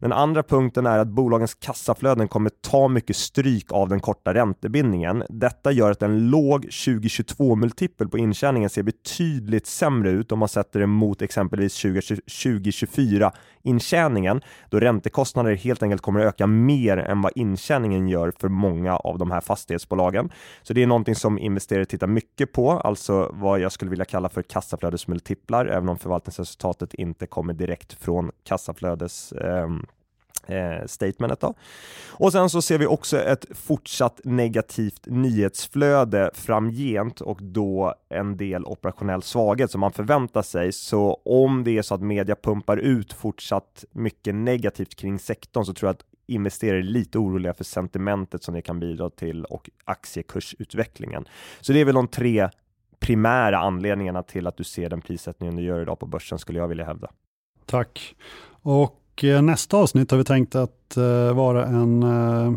Den 0.00 0.12
andra 0.12 0.42
punkten 0.42 0.86
är 0.86 0.98
att 0.98 1.08
bolagens 1.08 1.54
kassaflöden 1.54 2.28
kommer 2.28 2.50
ta 2.50 2.88
mycket 2.88 3.16
stryk 3.16 3.72
av 3.72 3.88
den 3.88 4.00
korta 4.00 4.34
räntebindningen. 4.34 5.24
Detta 5.28 5.72
gör 5.72 5.90
att 5.90 6.02
en 6.02 6.30
låg 6.30 6.64
2022-multipel 6.64 8.08
på 8.08 8.18
intjäningen 8.18 8.70
ser 8.70 8.82
betydligt 8.82 9.66
sämre 9.66 10.10
ut 10.10 10.32
om 10.32 10.38
man 10.38 10.48
sätter 10.48 10.80
det 10.80 10.86
mot 10.86 11.22
exempelvis 11.22 11.82
2024 11.82 13.32
intjäningen, 13.62 14.40
då 14.70 14.80
räntekostnader 14.80 15.54
helt 15.54 15.82
enkelt 15.82 16.02
kommer 16.02 16.20
att 16.20 16.26
öka 16.26 16.46
mer 16.46 16.96
än 16.96 17.22
vad 17.22 17.32
intjäningen 17.34 18.08
gör 18.08 18.32
för 18.38 18.48
många 18.48 18.96
av 18.96 19.18
de 19.18 19.30
här 19.30 19.40
fastighetsbolagen. 19.40 20.30
Så 20.62 20.72
det 20.72 20.82
är 20.82 20.86
någonting 20.86 21.14
som 21.14 21.38
investerare 21.38 21.84
tittar 21.84 22.06
mycket 22.06 22.52
på, 22.52 22.70
alltså 22.70 23.30
vad 23.32 23.60
jag 23.60 23.72
skulle 23.72 23.90
vilja 23.90 24.04
kalla 24.04 24.28
för 24.28 24.42
kassaflödesmultiplar, 24.42 25.66
även 25.66 25.88
om 25.88 25.98
förvaltningsresultatet 25.98 26.94
inte 26.94 27.26
kommer 27.26 27.52
direkt 27.52 27.92
från 27.92 28.30
kassaflödes 28.44 29.32
eh, 29.32 29.68
eh, 30.46 30.86
statementet. 30.86 31.40
Då. 31.40 31.54
Och 32.08 32.32
sen 32.32 32.50
så 32.50 32.62
ser 32.62 32.78
vi 32.78 32.86
också 32.86 33.18
ett 33.18 33.46
fortsatt 33.54 34.20
negativt 34.24 35.06
nyhetsflöde 35.06 36.30
framgent 36.34 37.20
och 37.20 37.42
då 37.42 37.94
en 38.08 38.36
del 38.36 38.64
operationell 38.64 39.22
svaghet 39.22 39.70
som 39.70 39.80
man 39.80 39.92
förväntar 39.92 40.42
sig. 40.42 40.72
Så 40.72 41.20
om 41.24 41.64
det 41.64 41.78
är 41.78 41.82
så 41.82 41.94
att 41.94 42.02
media 42.02 42.36
pumpar 42.42 42.76
ut 42.76 43.12
fortsatt 43.12 43.84
mycket 43.92 44.34
negativt 44.34 44.94
kring 44.94 45.18
sektorn 45.18 45.64
så 45.64 45.74
tror 45.74 45.88
jag 45.88 45.94
att 45.94 46.04
investerare 46.26 46.78
är 46.78 46.82
lite 46.82 47.18
oroliga 47.18 47.54
för 47.54 47.64
sentimentet 47.64 48.42
som 48.42 48.54
det 48.54 48.62
kan 48.62 48.80
bidra 48.80 49.10
till 49.10 49.44
och 49.44 49.70
aktiekursutvecklingen. 49.84 51.24
Så 51.60 51.72
det 51.72 51.80
är 51.80 51.84
väl 51.84 51.94
de 51.94 52.08
tre 52.08 52.48
primära 53.00 53.58
anledningarna 53.58 54.22
till 54.22 54.46
att 54.46 54.56
du 54.56 54.64
ser 54.64 54.88
den 54.90 55.00
prissättningen 55.00 55.56
du 55.56 55.62
gör 55.62 55.82
idag 55.82 55.98
på 55.98 56.06
börsen 56.06 56.38
skulle 56.38 56.58
jag 56.58 56.68
vilja 56.68 56.84
hävda. 56.84 57.10
Tack. 57.66 58.14
Och 58.62 58.99
Eh, 59.24 59.42
nästa 59.42 59.76
avsnitt 59.76 60.10
har 60.10 60.18
vi 60.18 60.24
tänkt 60.24 60.54
att 60.54 60.96
eh, 60.96 61.34
vara 61.34 61.66
en, 61.66 62.02
eh, 62.02 62.54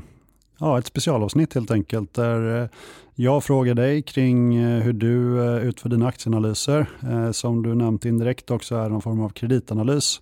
ja, 0.59 0.80
ett 0.80 0.88
specialavsnitt 0.88 1.53
helt 1.53 1.72
enkelt. 1.72 2.14
Där 2.14 2.70
jag 3.16 3.43
frågar 3.43 3.76
dig 3.76 4.01
kring 4.01 4.59
hur 4.59 4.93
du 4.93 5.41
utför 5.68 5.89
dina 5.89 6.07
aktieanalyser. 6.07 6.88
Som 7.32 7.64
du 7.64 7.76
nämnt 7.76 8.05
indirekt 8.05 8.51
också 8.51 8.76
är 8.76 8.89
någon 8.89 9.01
form 9.01 9.22
av 9.22 9.30
kreditanalys. 9.30 10.22